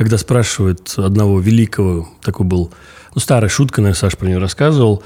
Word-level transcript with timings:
когда 0.00 0.16
спрашивают 0.16 0.94
одного 0.96 1.40
великого, 1.40 2.08
такой 2.22 2.46
был, 2.46 2.72
ну, 3.14 3.20
старая 3.20 3.50
шутка, 3.50 3.82
наверное, 3.82 3.98
Саша 3.98 4.16
про 4.16 4.28
нее 4.28 4.38
рассказывал, 4.38 5.02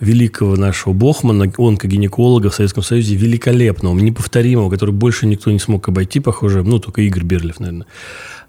великого 0.00 0.56
нашего 0.56 0.94
Бохмана, 0.94 1.52
онкогинеколога 1.58 2.48
в 2.48 2.54
Советском 2.54 2.82
Союзе, 2.82 3.14
великолепного, 3.14 3.94
неповторимого, 3.98 4.70
который 4.70 4.94
больше 4.94 5.26
никто 5.26 5.50
не 5.50 5.58
смог 5.58 5.86
обойти, 5.90 6.20
похоже, 6.20 6.62
ну, 6.62 6.78
только 6.78 7.02
Игорь 7.02 7.24
Берлев, 7.24 7.60
наверное. 7.60 7.86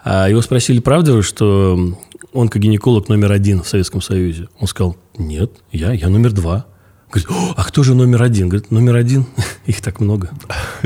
А 0.02 0.30
его 0.30 0.42
спросили, 0.42 0.80
правда 0.80 1.16
вы, 1.16 1.22
что 1.22 1.98
онкогинеколог 2.34 3.10
номер 3.10 3.34
один 3.34 3.62
в 3.62 3.68
Советском 3.68 4.02
Союзе? 4.02 4.48
Он 4.58 4.70
сказал, 4.70 4.96
нет, 5.18 5.52
я, 5.74 5.92
я 5.92 6.08
номер 6.08 6.32
два. 6.32 6.66
Говорит, 7.12 7.28
а 7.58 7.64
кто 7.66 7.84
же 7.84 7.94
номер 7.94 8.24
один? 8.24 8.48
Говорит, 8.48 8.72
номер 8.72 8.96
один, 8.96 9.26
их 9.66 9.82
так 9.82 10.00
много. 10.00 10.30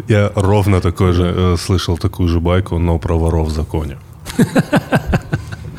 Я 0.08 0.32
ровно 0.34 0.82
такой 0.82 1.14
же, 1.14 1.32
э, 1.36 1.56
слышал 1.60 2.00
такую 2.00 2.30
же 2.30 2.40
байку, 2.40 2.80
но 2.80 2.98
про 2.98 3.14
воров 3.16 3.50
в 3.50 3.52
законе. 3.52 4.00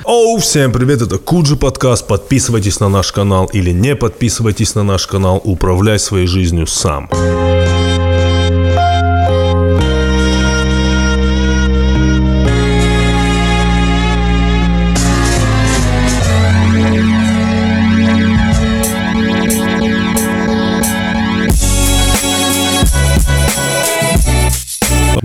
Оу, 0.04 0.38
всем 0.38 0.72
привет, 0.72 1.02
это 1.02 1.18
Куджи 1.18 1.56
подкаст. 1.56 2.06
Подписывайтесь 2.06 2.78
на 2.80 2.88
наш 2.88 3.10
канал 3.12 3.46
или 3.52 3.70
не 3.70 3.96
подписывайтесь 3.96 4.74
на 4.74 4.82
наш 4.82 5.06
канал. 5.06 5.40
Управляй 5.44 5.98
своей 5.98 6.26
жизнью 6.26 6.66
сам. 6.66 7.08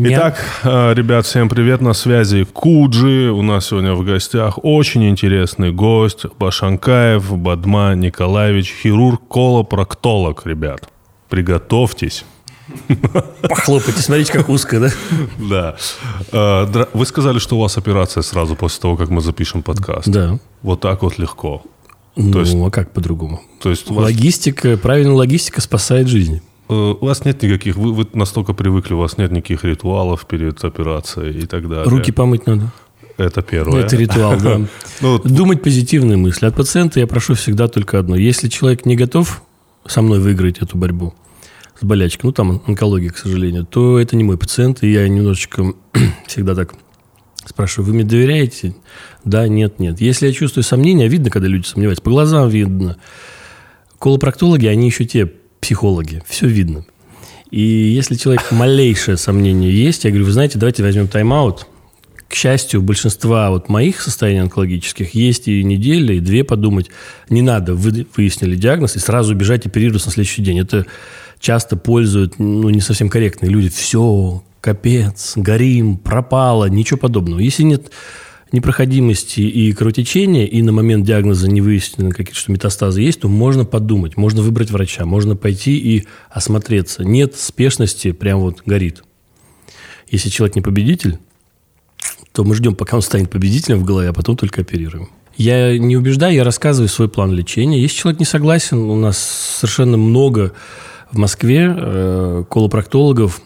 Итак, 0.02 0.38
э, 0.64 0.94
ребят, 0.94 1.26
всем 1.26 1.50
привет, 1.50 1.82
на 1.82 1.92
связи 1.92 2.46
Куджи. 2.46 3.32
У 3.32 3.42
нас 3.42 3.68
сегодня 3.68 3.94
в 3.94 4.06
гостях 4.06 4.58
очень 4.64 5.10
интересный 5.10 5.74
гость 5.74 6.26
Башанкаев 6.40 7.38
Бадма 7.38 7.96
Николаевич, 7.96 8.74
хирург, 8.82 9.22
колопроктолог, 9.28 10.46
ребят. 10.46 10.88
Приготовьтесь. 11.28 12.24
Похлопайте, 13.42 14.02
смотрите, 14.02 14.32
как 14.32 14.48
узко, 14.48 14.80
да? 14.80 14.90
Да. 15.50 15.76
Э, 16.32 16.86
вы 16.94 17.06
сказали, 17.06 17.40
что 17.40 17.58
у 17.58 17.60
вас 17.60 17.78
операция 17.78 18.24
сразу 18.24 18.56
после 18.56 18.82
того, 18.82 18.96
как 18.96 19.10
мы 19.10 19.20
запишем 19.20 19.64
подкаст. 19.64 20.08
Да. 20.08 20.40
Вот 20.62 20.80
так 20.80 21.04
вот 21.04 21.18
легко. 21.18 21.64
Ну, 22.16 22.40
есть, 22.40 22.56
а 22.56 22.70
как 22.70 22.94
по-другому? 22.94 23.42
То 23.62 23.70
есть 23.70 23.90
вас... 23.90 24.06
Логистика, 24.06 24.78
правильная 24.78 25.16
логистика 25.16 25.60
спасает 25.60 26.08
жизнь. 26.08 26.42
Э, 26.70 26.96
у 27.00 27.06
вас 27.06 27.26
нет 27.26 27.42
никаких, 27.42 27.76
вы, 27.76 27.94
вы 27.94 28.08
настолько 28.14 28.54
привыкли, 28.54 28.94
у 28.94 29.00
вас 29.00 29.18
нет 29.18 29.32
никаких 29.32 29.64
ритуалов 29.64 30.26
перед 30.28 30.64
операцией 30.64 31.40
и 31.40 31.46
так 31.48 31.68
далее. 31.68 31.86
Руки 31.86 32.12
помыть 32.12 32.46
надо. 32.46 32.72
Это 33.18 33.42
первое. 33.42 33.84
Это 33.84 33.96
ритуал, 33.98 34.40
да. 34.40 34.62
ну, 35.02 35.20
Думать 35.20 35.62
позитивные 35.62 36.16
мысли. 36.16 36.46
От 36.46 36.56
пациента 36.56 37.00
я 37.00 37.08
прошу 37.08 37.34
всегда 37.34 37.68
только 37.68 38.00
одно. 38.00 38.16
Если 38.16 38.48
человек 38.48 38.86
не 38.86 38.96
готов 38.96 39.42
со 39.86 40.02
мной 40.02 40.20
выиграть 40.20 40.60
эту 40.60 40.78
борьбу 40.78 41.14
с 41.80 41.84
болячкой, 41.84 42.28
ну, 42.28 42.32
там 42.34 42.62
онкология, 42.68 43.10
к 43.10 43.18
сожалению, 43.18 43.66
то 43.66 44.00
это 44.00 44.16
не 44.16 44.24
мой 44.24 44.38
пациент, 44.38 44.84
и 44.84 44.92
я 44.92 45.08
немножечко 45.10 45.74
всегда 46.28 46.54
так 46.54 46.76
спрашиваю, 47.46 47.88
вы 47.88 47.96
мне 47.96 48.04
доверяете? 48.04 48.76
Да, 49.26 49.48
нет, 49.48 49.80
нет. 49.80 50.00
Если 50.00 50.28
я 50.28 50.34
чувствую 50.34 50.64
сомнения, 50.64 51.08
видно, 51.08 51.32
когда 51.32 51.48
люди 51.48 51.66
сомневаются, 51.66 52.04
по 52.04 52.12
глазам 52.12 52.48
видно. 52.48 52.98
Колопроктологи, 53.98 54.68
они 54.68 54.86
еще 54.88 55.04
те 55.04 55.30
психологи, 55.60 56.24
все 56.28 56.48
видно. 56.48 56.86
И 57.52 57.62
если 57.62 58.16
человек 58.16 58.44
малейшее 58.52 59.18
сомнение 59.18 59.72
есть, 59.72 60.04
я 60.04 60.12
говорю, 60.12 60.26
вы 60.26 60.32
знаете, 60.32 60.60
давайте 60.60 60.84
возьмем 60.84 61.08
тайм-аут. 61.08 61.68
К 62.28 62.36
счастью, 62.36 62.82
у 62.82 62.84
большинства 62.84 63.50
вот 63.50 63.70
моих 63.70 64.02
состояний 64.02 64.42
онкологических 64.42 65.16
есть 65.16 65.48
и 65.48 65.64
неделя, 65.64 66.14
и 66.14 66.20
две 66.20 66.44
подумать. 66.44 66.92
Не 67.30 67.42
надо, 67.42 67.74
вы 67.74 68.06
выяснили 68.16 68.56
диагноз, 68.56 68.96
и 68.96 69.00
сразу 69.00 69.34
бежать 69.34 69.66
оперироваться 69.66 70.10
на 70.10 70.14
следующий 70.14 70.44
день. 70.44 70.60
Это 70.60 70.86
часто 71.40 71.76
пользуют 71.76 72.38
ну, 72.38 72.70
не 72.70 72.82
совсем 72.82 73.10
корректные 73.10 73.50
люди. 73.50 73.70
Все, 73.70 74.44
капец, 74.62 75.34
горим, 75.38 75.98
пропало, 75.98 76.66
ничего 76.66 77.00
подобного. 77.00 77.40
Если 77.40 77.64
нет 77.64 77.90
непроходимости 78.52 79.42
и 79.42 79.72
кровотечения, 79.74 80.46
и 80.46 80.62
на 80.62 80.72
момент 80.72 81.06
диагноза 81.06 81.48
не 81.48 81.62
выяснено, 81.62 82.12
какие 82.12 82.34
что 82.34 82.52
метастазы 82.52 83.02
есть, 83.02 83.22
то 83.22 83.28
можно 83.28 83.66
подумать, 83.66 84.18
можно 84.18 84.42
выбрать 84.42 84.72
врача, 84.72 85.06
можно 85.06 85.36
пойти 85.36 85.78
и 85.78 86.08
осмотреться. 86.30 87.04
Нет 87.04 87.36
спешности, 87.36 88.12
прям 88.12 88.40
вот 88.40 88.64
горит. 88.66 89.04
Если 90.10 90.30
человек 90.30 90.56
не 90.56 90.62
победитель, 90.62 91.20
то 92.32 92.44
мы 92.44 92.56
ждем, 92.56 92.76
пока 92.76 92.96
он 92.96 93.02
станет 93.02 93.30
победителем 93.30 93.80
в 93.80 93.86
голове, 93.86 94.10
а 94.10 94.14
потом 94.14 94.36
только 94.36 94.62
оперируем. 94.62 95.10
Я 95.36 95.78
не 95.78 95.96
убеждаю, 95.96 96.36
я 96.36 96.44
рассказываю 96.44 96.90
свой 96.90 97.08
план 97.08 97.32
лечения. 97.32 97.82
Если 97.82 97.98
человек 97.98 98.20
не 98.20 98.26
согласен, 98.26 98.78
у 98.78 98.96
нас 98.96 99.18
совершенно 99.60 99.98
много 99.98 100.54
в 101.12 101.18
Москве 101.18 101.74
э, 101.76 102.44
колопроктологов, 102.50 103.42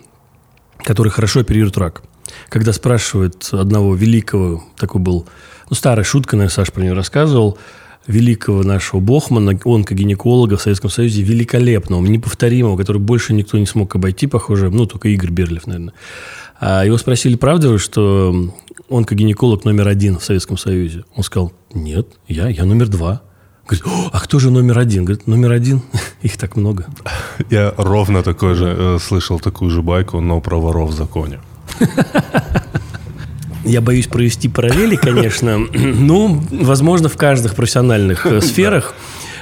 которые 0.79 1.11
хорошо 1.11 1.41
оперируют 1.41 1.77
рак 1.77 2.03
когда 2.49 2.73
спрашивают 2.73 3.49
одного 3.51 3.95
великого, 3.95 4.63
такой 4.77 5.01
был, 5.01 5.27
ну, 5.69 5.75
старая 5.75 6.03
шутка, 6.03 6.35
наверное, 6.35 6.53
Саша 6.53 6.71
про 6.71 6.81
нее 6.81 6.93
рассказывал, 6.93 7.57
великого 8.07 8.63
нашего 8.63 8.99
Бохмана, 8.99 9.57
онкогинеколога 9.63 10.57
в 10.57 10.61
Советском 10.61 10.89
Союзе, 10.89 11.23
великолепного, 11.23 12.05
неповторимого, 12.05 12.77
который 12.77 12.97
больше 12.97 13.33
никто 13.33 13.57
не 13.57 13.65
смог 13.65 13.95
обойти, 13.95 14.27
похоже, 14.27 14.69
ну, 14.69 14.85
только 14.85 15.09
Игорь 15.09 15.31
Берлев, 15.31 15.67
наверное. 15.67 15.93
А 16.59 16.85
его 16.85 16.97
спросили, 16.97 17.35
правда 17.35 17.69
вы, 17.69 17.79
что 17.79 18.53
онкогинеколог 18.89 19.65
номер 19.65 19.87
один 19.87 20.17
в 20.17 20.23
Советском 20.23 20.57
Союзе? 20.57 21.03
Он 21.15 21.23
сказал, 21.23 21.53
нет, 21.73 22.07
я, 22.27 22.47
я 22.49 22.65
номер 22.65 22.87
два. 22.87 23.21
Говорит, 23.67 23.85
а 24.11 24.19
кто 24.19 24.39
же 24.39 24.51
номер 24.51 24.79
один? 24.79 25.05
Говорит, 25.05 25.27
номер 25.27 25.51
один, 25.53 25.81
их 26.21 26.37
так 26.37 26.55
много. 26.55 26.85
Я 27.49 27.73
ровно 27.77 28.21
такой 28.23 28.55
же, 28.55 28.75
э, 28.77 28.97
слышал 28.99 29.39
такую 29.39 29.71
же 29.71 29.81
байку, 29.81 30.19
но 30.19 30.41
про 30.41 30.59
воров 30.59 30.91
в 30.91 30.93
законе. 30.93 31.39
Я 33.65 33.81
боюсь 33.81 34.07
провести 34.07 34.49
параллели, 34.49 34.95
конечно. 34.95 35.57
Ну, 35.73 36.43
возможно, 36.51 37.07
в 37.09 37.15
каждых 37.15 37.55
профессиональных 37.55 38.25
э, 38.25 38.41
сферах 38.41 38.93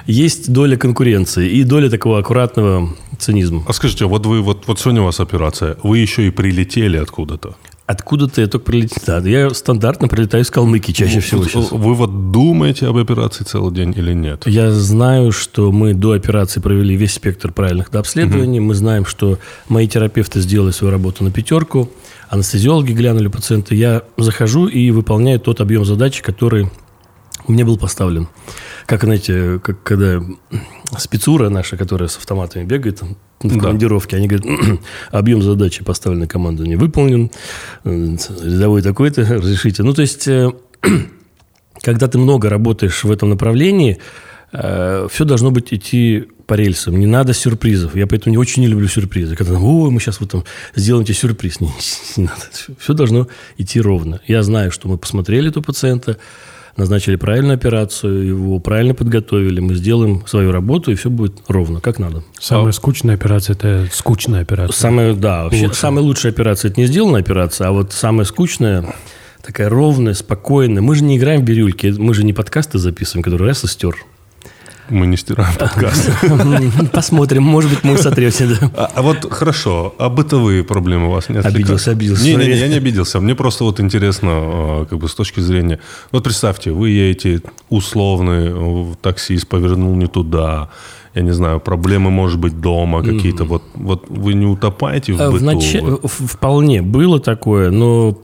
есть 0.06 0.52
доля 0.52 0.78
конкуренции 0.78 1.50
и 1.50 1.64
доля 1.64 1.90
такого 1.90 2.20
аккуратного 2.20 2.90
цинизма. 3.18 3.64
А 3.68 3.74
скажите, 3.74 4.06
вот 4.06 4.26
вы 4.26 4.42
вот, 4.42 4.68
вот 4.68 4.80
сегодня 4.80 5.02
у 5.02 5.06
вас 5.06 5.20
операция, 5.20 5.78
вы 5.84 6.00
еще 6.00 6.28
и 6.28 6.30
прилетели 6.30 6.98
откуда-то? 6.98 7.56
Откуда-то 7.88 8.40
я 8.40 8.48
только 8.48 8.66
прилетел. 8.66 9.02
Да, 9.06 9.20
я 9.28 9.50
стандартно 9.50 10.08
прилетаю 10.08 10.44
из 10.44 10.50
Калмыкии 10.50 10.94
чаще 10.94 11.16
вы, 11.16 11.22
всего 11.22 11.44
сейчас. 11.44 11.72
Вы 11.72 11.94
вот 11.94 12.32
думаете 12.32 12.88
об 12.88 12.98
операции 12.98 13.44
целый 13.44 13.74
день 13.74 13.94
или 13.98 14.14
нет? 14.14 14.44
Я 14.46 14.72
знаю, 14.72 15.32
что 15.34 15.72
мы 15.72 15.94
до 15.94 16.14
операции 16.14 16.62
провели 16.62 16.96
весь 16.96 17.14
спектр 17.14 17.52
правильных 17.52 17.94
обследований. 17.94 18.60
Угу. 18.60 18.68
Мы 18.68 18.76
знаем, 18.76 19.06
что 19.06 19.40
мои 19.68 19.88
терапевты 19.88 20.40
сделали 20.40 20.72
свою 20.72 20.92
работу 20.92 21.24
на 21.24 21.32
пятерку 21.32 21.92
анестезиологи 22.32 22.94
глянули 22.94 23.28
пациента, 23.28 23.76
я 23.76 24.04
захожу 24.18 24.68
и 24.68 24.90
выполняю 24.92 25.38
тот 25.40 25.60
объем 25.60 25.84
задач, 25.84 26.22
который 26.22 26.72
мне 27.46 27.66
был 27.66 27.78
поставлен. 27.78 28.30
Как, 28.86 29.04
знаете, 29.04 29.60
как 29.62 29.84
когда 29.84 30.22
спецура 30.98 31.50
наша, 31.50 31.76
которая 31.76 32.08
с 32.08 32.16
автоматами 32.16 32.64
бегает 32.64 33.02
в 33.42 33.60
командировке, 33.60 34.16
они 34.16 34.30
говорят, 34.30 34.80
объем 35.12 35.42
задачи 35.42 35.84
поставленной 35.84 36.28
командой 36.28 36.68
не 36.70 36.78
выполнен, 36.78 37.32
рядовой 37.84 38.82
такой-то, 38.82 39.22
разрешите. 39.30 39.84
Ну, 39.84 39.94
то 39.94 40.02
есть, 40.02 40.26
э, 40.30 40.52
когда 41.82 42.08
ты 42.08 42.18
много 42.18 42.48
работаешь 42.48 43.04
в 43.04 43.12
этом 43.12 43.30
направлении, 43.30 43.98
э, 44.54 45.08
все 45.12 45.26
должно 45.26 45.52
быть 45.52 45.74
идти 45.74 46.30
по 46.52 46.56
рельсам. 46.56 47.00
Не 47.00 47.06
надо 47.06 47.34
сюрпризов. 47.34 47.96
Я 47.96 48.08
поэтому 48.08 48.34
не 48.34 48.38
очень 48.38 48.62
не 48.62 48.68
люблю 48.68 48.86
сюрпризы. 48.90 49.38
Когда 49.38 49.54
там, 49.54 49.64
ой, 49.64 49.90
мы 49.90 50.02
сейчас 50.02 50.20
вот 50.20 50.32
там 50.32 50.44
сделаем 50.76 51.06
тебе 51.06 51.16
сюрприз. 51.16 51.62
Не, 51.62 51.70
не 52.18 52.24
надо. 52.26 52.42
Все 52.78 52.94
должно 52.94 53.30
идти 53.58 53.80
ровно. 53.80 54.20
Я 54.28 54.44
знаю, 54.44 54.70
что 54.70 54.90
мы 54.90 54.98
посмотрели 54.98 55.48
этого 55.48 55.64
пациента, 55.64 56.18
назначили 56.76 57.16
правильную 57.16 57.56
операцию, 57.56 58.28
его 58.28 58.60
правильно 58.60 58.94
подготовили, 58.94 59.62
мы 59.62 59.76
сделаем 59.76 60.28
свою 60.28 60.52
работу, 60.52 60.92
и 60.92 60.96
все 60.96 61.10
будет 61.10 61.38
ровно, 61.48 61.80
как 61.80 62.00
надо. 62.00 62.22
Самая 62.38 62.72
а, 62.72 62.74
скучная 62.74 63.16
операция– 63.16 63.54
это 63.56 63.88
скучная 63.94 64.42
операция. 64.42 64.78
Самая, 64.78 65.14
да, 65.14 65.44
вообще 65.46 65.62
лучшая. 65.62 65.80
самая 65.80 66.04
лучшая 66.04 66.32
операция– 66.34 66.70
это 66.72 66.82
не 66.82 66.88
сделанная 66.88 67.22
операция, 67.22 67.70
а 67.70 67.72
вот 67.72 67.94
самая 67.94 68.26
скучная 68.26 68.94
такая 69.42 69.70
ровная, 69.70 70.16
спокойная. 70.16 70.82
Мы 70.82 70.96
же 70.96 71.06
не 71.06 71.18
играем 71.18 71.44
в 71.44 71.46
бирюльки, 71.46 71.96
мы 71.98 72.14
же 72.14 72.26
не 72.26 72.34
подкасты 72.34 72.78
записываем, 72.78 73.24
которые 73.24 73.48
раз 73.48 73.64
и 73.64 73.68
стер. 73.68 73.96
Мы 74.92 75.08
не 75.08 75.16
стираем 75.16 75.56
подкаст. 75.56 76.10
Посмотрим, 76.92 77.44
может 77.44 77.72
быть, 77.72 77.84
мы 77.84 77.98
сотрете. 77.98 78.48
Да. 78.48 78.72
А, 78.76 78.92
а 78.96 79.02
вот 79.02 79.32
хорошо, 79.32 79.96
а 79.98 80.10
бытовые 80.10 80.64
проблемы 80.64 81.08
у 81.08 81.12
вас 81.12 81.30
нет? 81.30 81.46
Обиделся, 81.46 81.92
обиделся. 81.92 82.24
Не, 82.26 82.36
не, 82.36 82.52
я 82.52 82.68
не 82.68 82.76
обиделся. 82.76 83.22
Мне 83.22 83.34
просто 83.34 83.64
вот 83.64 83.80
интересно, 83.80 84.30
а, 84.32 84.86
как 84.86 85.00
бы 85.00 85.08
с 85.08 85.16
точки 85.16 85.40
зрения... 85.40 85.80
Вот 86.12 86.26
представьте, 86.26 86.72
вы 86.72 86.90
едете 86.90 87.42
условный 87.70 88.96
таксист 89.02 89.48
повернул 89.48 89.96
не 89.96 90.08
туда, 90.08 90.70
я 91.16 91.22
не 91.22 91.32
знаю, 91.32 91.62
проблемы, 91.62 92.12
может 92.12 92.40
быть, 92.40 92.60
дома 92.60 93.02
какие-то. 93.02 93.46
Вот, 93.46 93.64
вот 93.74 94.10
вы 94.10 94.34
не 94.34 94.46
утопаете 94.46 95.14
в 95.14 95.22
а, 95.22 95.32
быту? 95.32 95.46
Нач... 95.46 95.76
Вот? 95.82 96.02
Вполне 96.06 96.82
было 96.82 97.20
такое, 97.22 97.72
но 97.72 98.18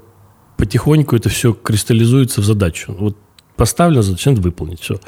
потихоньку 0.57 1.15
это 1.15 1.29
все 1.29 1.53
кристаллизуется 1.53 2.41
в 2.41 2.45
задачу. 2.45 2.93
Вот 2.99 3.15
поставлена 3.55 4.01
задача, 4.01 4.31
надо 4.31 4.41
выполнить 4.41 4.81
все. 4.81 4.99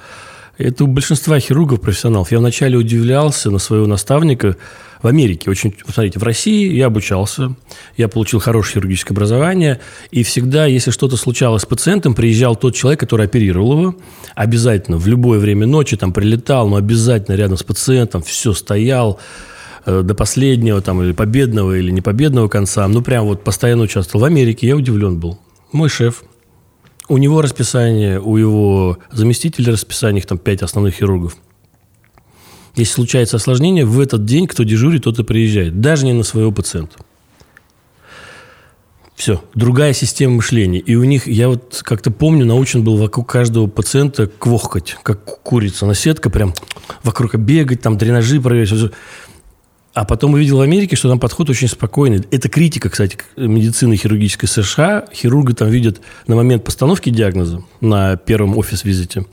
Это 0.60 0.84
у 0.84 0.88
большинства 0.88 1.40
хирургов, 1.40 1.80
профессионалов. 1.80 2.34
Я 2.34 2.40
вначале 2.40 2.78
удивлялся 2.78 3.50
на 3.50 3.60
своего 3.60 3.88
наставника 3.88 4.58
в 5.02 5.08
Америке. 5.08 5.50
Очень, 5.50 5.74
смотрите, 5.88 6.20
в 6.20 6.24
России 6.24 6.74
я 6.74 6.88
обучался, 6.88 7.56
я 7.96 8.10
получил 8.10 8.42
хорошее 8.42 8.74
хирургическое 8.74 9.16
образование, 9.16 9.80
и 10.12 10.22
всегда, 10.24 10.66
если 10.66 10.92
что-то 10.92 11.16
случалось 11.16 11.62
с 11.62 11.66
пациентом, 11.66 12.14
приезжал 12.14 12.58
тот 12.58 12.76
человек, 12.76 13.00
который 13.00 13.28
оперировал 13.28 13.72
его, 13.72 13.96
обязательно 14.36 14.98
в 14.98 15.08
любое 15.08 15.40
время 15.40 15.66
ночи 15.66 15.96
там 15.96 16.12
прилетал, 16.12 16.68
но 16.68 16.76
обязательно 16.76 17.36
рядом 17.36 17.58
с 17.58 17.64
пациентом, 17.64 18.22
все 18.22 18.54
стоял, 18.54 19.18
э, 19.86 20.02
до 20.02 20.14
последнего 20.14 20.82
там 20.82 21.02
или 21.02 21.14
победного 21.14 21.78
или 21.78 21.90
непобедного 21.90 22.50
конца, 22.50 22.86
ну 22.90 23.02
прям 23.02 23.24
вот 23.24 23.46
постоянно 23.46 23.84
участвовал. 23.84 24.24
В 24.24 24.26
Америке 24.26 24.68
я 24.68 24.76
удивлен 24.76 25.22
был. 25.22 25.40
Мой 25.72 25.88
шеф, 25.88 26.24
у 27.10 27.18
него 27.18 27.42
расписание, 27.42 28.22
у 28.22 28.38
его 28.38 29.00
заместителя 29.12 29.74
расписание, 29.74 30.20
их 30.20 30.28
там 30.28 30.38
пять 30.38 30.62
основных 30.62 30.96
хирургов. 30.96 31.36
Если 32.76 32.94
случается 32.94 33.38
осложнение, 33.38 33.84
в 33.84 34.00
этот 34.00 34.26
день 34.26 34.48
кто 34.48 34.64
дежурит, 34.64 35.04
тот 35.04 35.20
и 35.20 35.24
приезжает. 35.24 35.82
Даже 35.82 36.06
не 36.06 36.14
на 36.14 36.24
своего 36.24 36.52
пациента. 36.52 36.98
Все, 39.16 39.44
другая 39.54 39.92
система 39.92 40.36
мышления. 40.36 40.80
И 40.80 40.96
у 40.96 41.04
них, 41.04 41.28
я 41.28 41.50
вот 41.50 41.82
как-то 41.84 42.10
помню, 42.10 42.46
научен 42.46 42.86
был 42.86 42.96
вокруг 42.96 43.28
каждого 43.28 43.68
пациента 43.68 44.28
квохкать, 44.28 44.96
как 45.04 45.42
курица 45.42 45.86
на 45.86 45.94
сетка, 45.94 46.30
прям 46.30 46.54
вокруг 47.04 47.36
бегать, 47.36 47.82
там 47.82 47.98
дренажи 47.98 48.40
проверять. 48.40 48.94
А 50.00 50.06
потом 50.06 50.34
увидел 50.34 50.60
в 50.60 50.62
Америке, 50.62 50.96
что 50.96 51.10
там 51.10 51.20
подход 51.20 51.50
очень 51.50 51.68
спокойный. 51.68 52.24
Это 52.32 52.48
критика, 52.48 52.90
кстати, 52.90 53.18
медицины 53.36 53.98
хирургической 53.98 54.48
США. 54.48 55.04
Хирурги 55.14 55.52
там 55.52 55.68
видят 55.68 56.00
на 56.26 56.38
момент 56.38 56.64
постановки 56.64 57.10
диагноза 57.10 57.64
на 57.82 58.16
первом 58.16 58.58
офис-визите, 58.58 59.26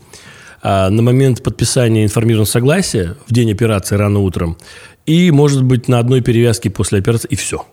а 0.62 0.90
на 0.90 1.02
момент 1.02 1.44
подписания 1.44 2.02
информированного 2.02 2.50
согласия 2.50 3.16
в 3.28 3.32
день 3.32 3.52
операции 3.52 3.94
рано 3.94 4.18
утром 4.18 4.58
и, 5.06 5.30
может 5.30 5.62
быть, 5.62 5.86
на 5.86 6.00
одной 6.00 6.20
перевязке 6.20 6.68
после 6.68 6.98
операции, 6.98 7.28
и 7.28 7.36
все. 7.36 7.64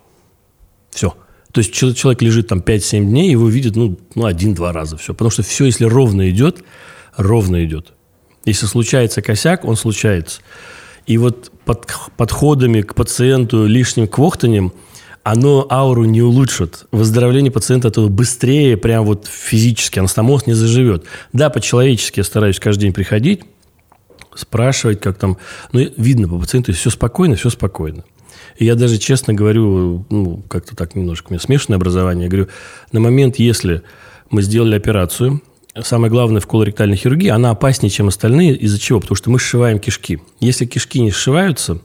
Все. 0.92 1.16
То 1.50 1.62
есть 1.62 1.72
человек 1.72 2.22
лежит 2.22 2.46
там 2.46 2.60
5-7 2.60 3.06
дней, 3.06 3.28
его 3.28 3.48
видят 3.48 3.74
ну, 3.74 3.98
ну 4.14 4.24
один-два 4.24 4.72
раза 4.72 4.98
все. 4.98 5.14
Потому 5.14 5.32
что 5.32 5.42
все, 5.42 5.64
если 5.64 5.84
ровно 5.84 6.30
идет, 6.30 6.62
ровно 7.16 7.64
идет. 7.64 7.92
Если 8.44 8.66
случается 8.66 9.20
косяк, 9.20 9.64
он 9.64 9.74
случается. 9.74 10.42
И 11.08 11.18
вот 11.18 11.50
под, 11.64 11.86
подходами 12.16 12.82
к 12.82 12.94
пациенту 12.94 13.66
лишним 13.66 14.08
квохтанием 14.08 14.72
оно 15.24 15.66
ауру 15.70 16.04
не 16.04 16.20
улучшит. 16.20 16.84
Выздоровление 16.92 17.50
пациента 17.50 17.88
этого 17.88 18.08
быстрее, 18.08 18.76
прям 18.76 19.06
вот 19.06 19.26
физически, 19.26 19.98
анастомоз 19.98 20.46
не 20.46 20.52
заживет. 20.52 21.04
Да, 21.32 21.48
по-человечески 21.48 22.20
я 22.20 22.24
стараюсь 22.24 22.60
каждый 22.60 22.82
день 22.82 22.92
приходить, 22.92 23.40
спрашивать, 24.34 25.00
как 25.00 25.16
там... 25.16 25.38
Но 25.72 25.80
видно 25.96 26.28
по 26.28 26.38
пациенту, 26.38 26.74
все 26.74 26.90
спокойно, 26.90 27.36
все 27.36 27.48
спокойно. 27.48 28.04
И 28.58 28.66
я 28.66 28.74
даже 28.74 28.98
честно 28.98 29.32
говорю, 29.32 30.04
ну, 30.10 30.42
как-то 30.48 30.76
так 30.76 30.94
немножко, 30.94 31.28
у 31.28 31.30
меня 31.30 31.40
смешанное 31.40 31.76
образование, 31.76 32.24
я 32.24 32.30
говорю, 32.30 32.48
на 32.92 33.00
момент, 33.00 33.36
если 33.36 33.82
мы 34.30 34.42
сделали 34.42 34.76
операцию, 34.76 35.40
самое 35.82 36.10
главное 36.10 36.40
в 36.40 36.46
колоректальной 36.46 36.96
хирургии, 36.96 37.28
она 37.28 37.50
опаснее, 37.50 37.90
чем 37.90 38.08
остальные. 38.08 38.54
Из-за 38.56 38.78
чего? 38.78 39.00
Потому 39.00 39.16
что 39.16 39.30
мы 39.30 39.38
сшиваем 39.38 39.78
кишки. 39.78 40.20
Если 40.40 40.66
кишки 40.66 41.00
не 41.00 41.10
сшиваются 41.10 41.80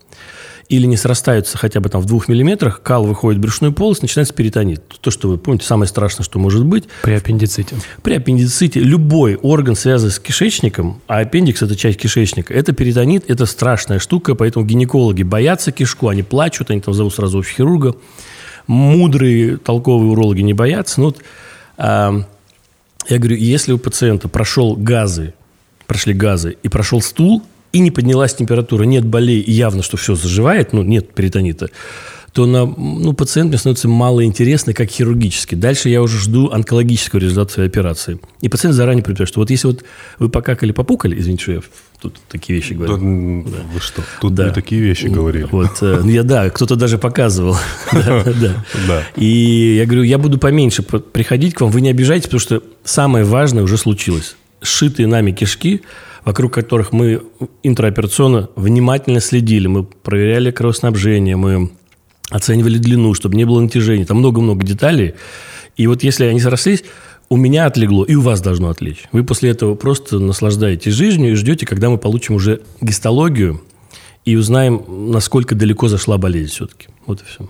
или 0.67 0.85
не 0.85 0.97
срастаются 0.97 1.57
хотя 1.57 1.79
бы 1.79 1.89
там 1.89 1.99
в 1.99 2.05
двух 2.05 2.27
миллиметрах, 2.27 2.83
кал 2.83 3.03
выходит 3.03 3.39
в 3.39 3.41
брюшную 3.41 3.73
полость, 3.73 4.03
начинается 4.03 4.35
перитонит. 4.35 4.83
То, 5.01 5.09
что 5.09 5.27
вы 5.27 5.39
помните, 5.39 5.65
самое 5.65 5.87
страшное, 5.87 6.23
что 6.23 6.37
может 6.37 6.63
быть. 6.63 6.83
При 7.01 7.13
аппендиците. 7.13 7.75
При 8.03 8.13
аппендиците 8.13 8.79
любой 8.79 9.35
орган, 9.35 9.75
связанный 9.75 10.11
с 10.11 10.19
кишечником, 10.19 11.01
а 11.07 11.19
аппендикс– 11.19 11.61
это 11.63 11.75
часть 11.75 11.97
кишечника, 11.97 12.53
это 12.53 12.71
перитонит, 12.73 13.27
это 13.27 13.47
страшная 13.47 13.97
штука, 13.97 14.35
поэтому 14.35 14.63
гинекологи 14.63 15.23
боятся 15.23 15.71
кишку, 15.71 16.09
они 16.09 16.21
плачут, 16.21 16.69
они 16.69 16.81
там 16.81 16.93
зовут 16.93 17.15
сразу 17.15 17.41
хирурга. 17.41 17.95
Мудрые, 18.67 19.57
толковые 19.57 20.11
урологи 20.11 20.41
не 20.41 20.53
боятся. 20.53 20.99
Ну, 20.99 21.07
вот, 21.07 21.17
а, 21.77 22.23
я 23.09 23.17
говорю, 23.17 23.37
если 23.37 23.71
у 23.71 23.77
пациента 23.77 24.27
прошел 24.27 24.75
газы, 24.75 25.33
прошли 25.87 26.13
газы 26.13 26.57
и 26.61 26.69
прошел 26.69 27.01
стул, 27.01 27.43
и 27.71 27.79
не 27.79 27.91
поднялась 27.91 28.33
температура, 28.33 28.83
нет 28.83 29.05
болей, 29.05 29.41
и 29.41 29.51
явно, 29.51 29.83
что 29.83 29.97
все 29.97 30.15
заживает, 30.15 30.73
ну, 30.73 30.83
нет 30.83 31.13
перитонита, 31.13 31.69
то 32.39 32.45
на, 32.45 32.65
ну, 32.65 33.11
пациент 33.11 33.49
мне 33.49 33.57
становится 33.57 33.89
мало 33.89 34.23
интересный, 34.23 34.73
как 34.73 34.89
хирургически. 34.89 35.55
Дальше 35.55 35.89
я 35.89 36.01
уже 36.01 36.17
жду 36.17 36.49
онкологического 36.49 37.19
результата 37.19 37.51
своей 37.51 37.67
операции. 37.67 38.17
И 38.39 38.47
пациент 38.47 38.77
заранее 38.77 39.03
предупреждает, 39.03 39.27
что 39.27 39.41
вот 39.41 39.49
если 39.49 39.67
вот 39.67 39.83
вы 40.19 40.29
покакали, 40.29 40.71
попукали, 40.71 41.19
извините, 41.19 41.43
что 41.43 41.51
я 41.51 41.61
тут 42.01 42.15
такие 42.29 42.57
вещи 42.57 42.71
говорю. 42.71 43.43
Да, 43.45 43.51
да. 43.51 43.57
Вы 43.73 43.79
что, 43.81 44.03
тут 44.21 44.35
да. 44.35 44.51
такие 44.51 44.79
вещи 44.79 45.07
говорили. 45.07 45.49
Вот, 45.51 45.79
э, 45.81 45.99
ну, 46.01 46.09
я, 46.09 46.23
да, 46.23 46.49
кто-то 46.49 46.77
даже 46.77 46.97
показывал. 46.97 47.57
И 49.17 49.75
я 49.77 49.85
говорю, 49.85 50.03
я 50.03 50.17
буду 50.17 50.37
поменьше 50.37 50.81
приходить 50.81 51.55
к 51.55 51.59
вам, 51.59 51.71
вы 51.71 51.81
не 51.81 51.89
обижайтесь, 51.89 52.27
потому 52.27 52.39
что 52.39 52.63
самое 52.85 53.25
важное 53.25 53.63
уже 53.63 53.77
случилось. 53.77 54.37
Сшитые 54.61 55.07
нами 55.07 55.33
кишки– 55.33 55.81
вокруг 56.25 56.53
которых 56.53 56.91
мы 56.91 57.23
интраоперационно 57.63 58.49
внимательно 58.55 59.19
следили. 59.19 59.67
Мы 59.67 59.83
проверяли 59.83 60.51
кровоснабжение, 60.51 61.35
мы 61.35 61.71
оценивали 62.29 62.77
длину, 62.77 63.13
чтобы 63.13 63.35
не 63.35 63.45
было 63.45 63.59
натяжения. 63.59 64.05
Там 64.05 64.17
много-много 64.17 64.65
деталей. 64.65 65.15
И 65.77 65.87
вот 65.87 66.03
если 66.03 66.25
они 66.25 66.39
срослись, 66.39 66.83
у 67.29 67.37
меня 67.37 67.65
отлегло, 67.65 68.03
и 68.03 68.15
у 68.15 68.21
вас 68.21 68.41
должно 68.41 68.69
отлечь. 68.69 69.03
Вы 69.11 69.23
после 69.23 69.51
этого 69.51 69.75
просто 69.75 70.19
наслаждаетесь 70.19 70.93
жизнью 70.93 71.31
и 71.31 71.35
ждете, 71.35 71.65
когда 71.65 71.89
мы 71.89 71.97
получим 71.97 72.35
уже 72.35 72.61
гистологию 72.81 73.61
и 74.25 74.35
узнаем, 74.35 74.83
насколько 75.11 75.55
далеко 75.55 75.87
зашла 75.87 76.17
болезнь 76.17 76.51
все-таки. 76.51 76.87
Вот 77.05 77.21
и 77.21 77.25
все. 77.25 77.47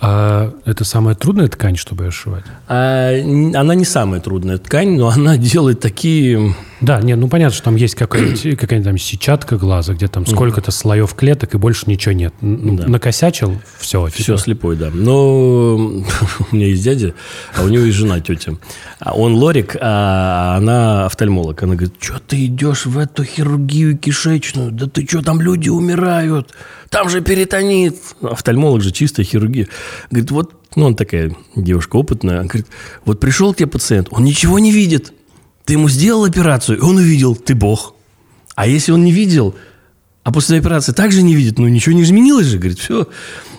А 0.00 0.54
это 0.64 0.84
самая 0.84 1.14
трудная 1.14 1.48
ткань, 1.48 1.76
чтобы 1.76 2.04
ее 2.04 2.10
сшивать? 2.10 2.44
А, 2.68 3.10
она 3.10 3.74
не 3.74 3.84
самая 3.84 4.20
трудная 4.20 4.58
ткань, 4.58 4.96
но 4.96 5.08
она 5.08 5.36
делает 5.38 5.80
такие... 5.80 6.54
Да, 6.80 7.00
нет, 7.00 7.18
ну 7.18 7.28
понятно, 7.28 7.54
что 7.54 7.64
там 7.64 7.76
есть 7.76 7.94
какая-нибудь 7.94 8.58
какая 8.60 8.82
там 8.82 8.98
сетчатка 8.98 9.56
глаза, 9.56 9.94
где 9.94 10.06
там 10.06 10.26
сколько-то 10.26 10.70
слоев 10.70 11.14
клеток 11.14 11.54
и 11.54 11.58
больше 11.58 11.84
ничего 11.86 12.12
нет. 12.12 12.32
Да. 12.40 12.86
Накосячил, 12.86 13.60
все. 13.78 14.06
Все 14.06 14.24
типа. 14.24 14.38
слепой, 14.38 14.76
да. 14.76 14.90
Но 14.92 15.76
у 15.76 16.02
меня 16.52 16.66
есть 16.66 16.84
дядя, 16.84 17.14
а 17.56 17.64
у 17.64 17.68
него 17.68 17.84
есть 17.84 17.96
жена, 17.96 18.20
тетя. 18.20 18.52
А 19.00 19.14
он 19.14 19.34
лорик, 19.34 19.76
а 19.80 20.56
она 20.56 21.06
офтальмолог. 21.06 21.62
Она 21.62 21.74
говорит, 21.74 21.94
что 22.00 22.20
ты 22.20 22.46
идешь 22.46 22.86
в 22.86 22.96
эту 22.98 23.24
хирургию 23.24 23.98
кишечную? 23.98 24.70
Да 24.70 24.86
ты 24.86 25.06
что, 25.06 25.22
там 25.22 25.40
люди 25.40 25.68
умирают? 25.68 26.54
Там 26.90 27.08
же 27.08 27.20
перитонит. 27.20 27.96
Офтальмолог 28.22 28.82
же 28.82 28.92
чистая 28.92 29.26
хирургия. 29.26 29.68
Говорит, 30.10 30.30
вот, 30.30 30.52
ну, 30.76 30.86
он 30.86 30.94
такая 30.94 31.34
девушка 31.56 31.96
опытная. 31.96 32.44
Говорит, 32.44 32.66
вот 33.04 33.20
пришел 33.20 33.52
к 33.52 33.56
тебе 33.56 33.66
пациент, 33.66 34.08
он 34.10 34.24
ничего 34.24 34.58
не 34.58 34.70
видит. 34.70 35.12
Ты 35.68 35.74
ему 35.74 35.90
сделал 35.90 36.24
операцию, 36.24 36.78
и 36.78 36.80
он 36.80 36.96
увидел, 36.96 37.36
ты 37.36 37.54
бог. 37.54 37.94
А 38.54 38.66
если 38.66 38.90
он 38.90 39.04
не 39.04 39.12
видел, 39.12 39.54
а 40.24 40.32
после 40.32 40.56
операции 40.56 40.92
также 40.92 41.20
не 41.20 41.34
видит, 41.36 41.58
ну, 41.58 41.68
ничего 41.68 41.94
не 41.94 42.04
изменилось 42.04 42.46
же, 42.46 42.56
говорит, 42.56 42.78
все. 42.78 43.06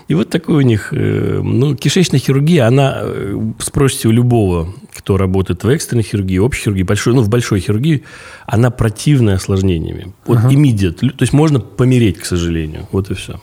И 0.08 0.14
вот 0.14 0.28
такой 0.28 0.56
у 0.56 0.60
них, 0.62 0.88
э, 0.90 1.40
ну, 1.40 1.76
кишечная 1.76 2.18
хирургия, 2.18 2.66
она, 2.66 2.98
э, 3.02 3.52
спросите 3.60 4.08
у 4.08 4.10
любого, 4.10 4.74
кто 4.92 5.18
работает 5.18 5.62
в 5.62 5.68
экстренной 5.68 6.02
хирургии, 6.02 6.38
общей 6.38 6.62
хирургии, 6.62 6.82
большой, 6.82 7.14
ну, 7.14 7.22
в 7.22 7.28
большой 7.28 7.60
хирургии, 7.60 8.02
она 8.44 8.72
противная 8.72 9.36
осложнениями. 9.36 10.12
Вот 10.26 10.38
ага. 10.38 10.48
immediate. 10.48 11.10
То 11.10 11.22
есть 11.22 11.32
можно 11.32 11.60
помереть, 11.60 12.18
к 12.18 12.24
сожалению. 12.24 12.88
Вот 12.90 13.08
и 13.12 13.14
все. 13.14 13.40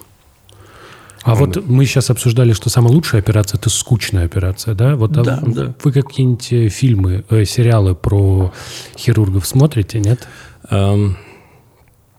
А 1.28 1.34
вот 1.34 1.66
мы 1.66 1.84
сейчас 1.84 2.10
обсуждали, 2.10 2.52
что 2.52 2.70
самая 2.70 2.92
лучшая 2.92 3.20
операция– 3.20 3.58
это 3.60 3.68
скучная 3.68 4.24
операция, 4.24 4.74
да? 4.74 4.96
Вот 4.96 5.16
а 5.16 5.22
да, 5.22 5.42
да. 5.44 5.74
Вы 5.82 5.92
какие-нибудь 5.92 6.52
э, 6.52 6.68
фильмы, 6.68 7.24
э, 7.28 7.44
сериалы 7.44 7.94
про 7.94 8.52
хирургов 8.96 9.46
смотрите, 9.46 10.00
нет? 10.00 10.26
Um, 10.70 11.16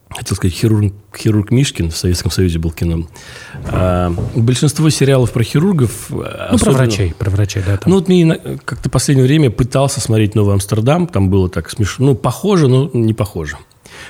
хотел 0.09 0.35
сказать, 0.35 0.55
хирург, 0.55 0.93
хирург 1.17 1.51
Мишкин 1.51 1.91
в 1.91 1.97
Советском 1.97 2.31
Союзе 2.31 2.59
был 2.59 2.71
кино. 2.71 3.07
А, 3.65 4.13
большинство 4.35 4.89
сериалов 4.89 5.31
про 5.31 5.43
хирургов... 5.43 6.09
Ну, 6.09 6.21
особенно, 6.21 6.57
про 6.59 6.71
врачей, 6.71 7.13
про 7.17 7.29
врачей, 7.29 7.63
да. 7.65 7.77
Там. 7.77 7.89
Ну, 7.89 7.95
вот 7.95 8.07
мне 8.07 8.35
как-то 8.65 8.89
в 8.89 8.91
последнее 8.91 9.25
время 9.25 9.49
пытался 9.49 10.01
смотреть 10.01 10.35
«Новый 10.35 10.53
Амстердам», 10.53 11.07
там 11.07 11.29
было 11.29 11.49
так 11.49 11.69
смешно, 11.69 12.07
ну, 12.07 12.15
похоже, 12.15 12.67
но 12.67 12.89
не 12.93 13.13
похоже. 13.13 13.57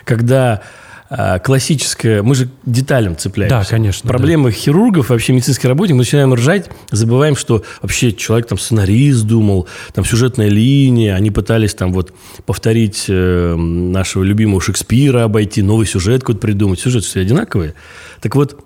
Когда 0.03 0.62
классическое, 1.44 2.22
мы 2.22 2.36
же 2.36 2.50
деталям 2.66 3.18
цепляемся. 3.18 3.58
Да, 3.58 3.66
конечно. 3.66 4.08
Проблемы 4.08 4.51
да. 4.51 4.56
хирургов, 4.56 5.10
вообще 5.10 5.34
медицинских 5.34 5.66
работников, 5.66 5.98
мы 5.98 6.01
начинаем 6.04 6.34
ржать, 6.36 6.70
забываем, 6.92 7.36
что 7.36 7.63
вообще 7.82 8.13
человек 8.13 8.48
там 8.48 8.60
сценарист 8.60 9.25
думал, 9.25 9.68
там 9.94 10.06
сюжетная 10.06 10.50
линия, 10.50 11.16
они 11.16 11.32
пытались 11.32 11.74
там 11.74 11.94
вот 11.94 12.13
повторить 12.46 13.06
э, 13.08 13.56
нашего 13.56 14.22
любимого 14.24 14.62
Шекспира, 14.62 15.24
обойти, 15.24 15.63
новый 15.63 15.88
сюжет 15.88 16.22
какой-то 16.22 16.42
придумать. 16.42 16.80
Сюжет 16.80 17.04
все 17.04 17.22
одинаковые. 17.22 17.74
Так 18.22 18.36
вот, 18.36 18.63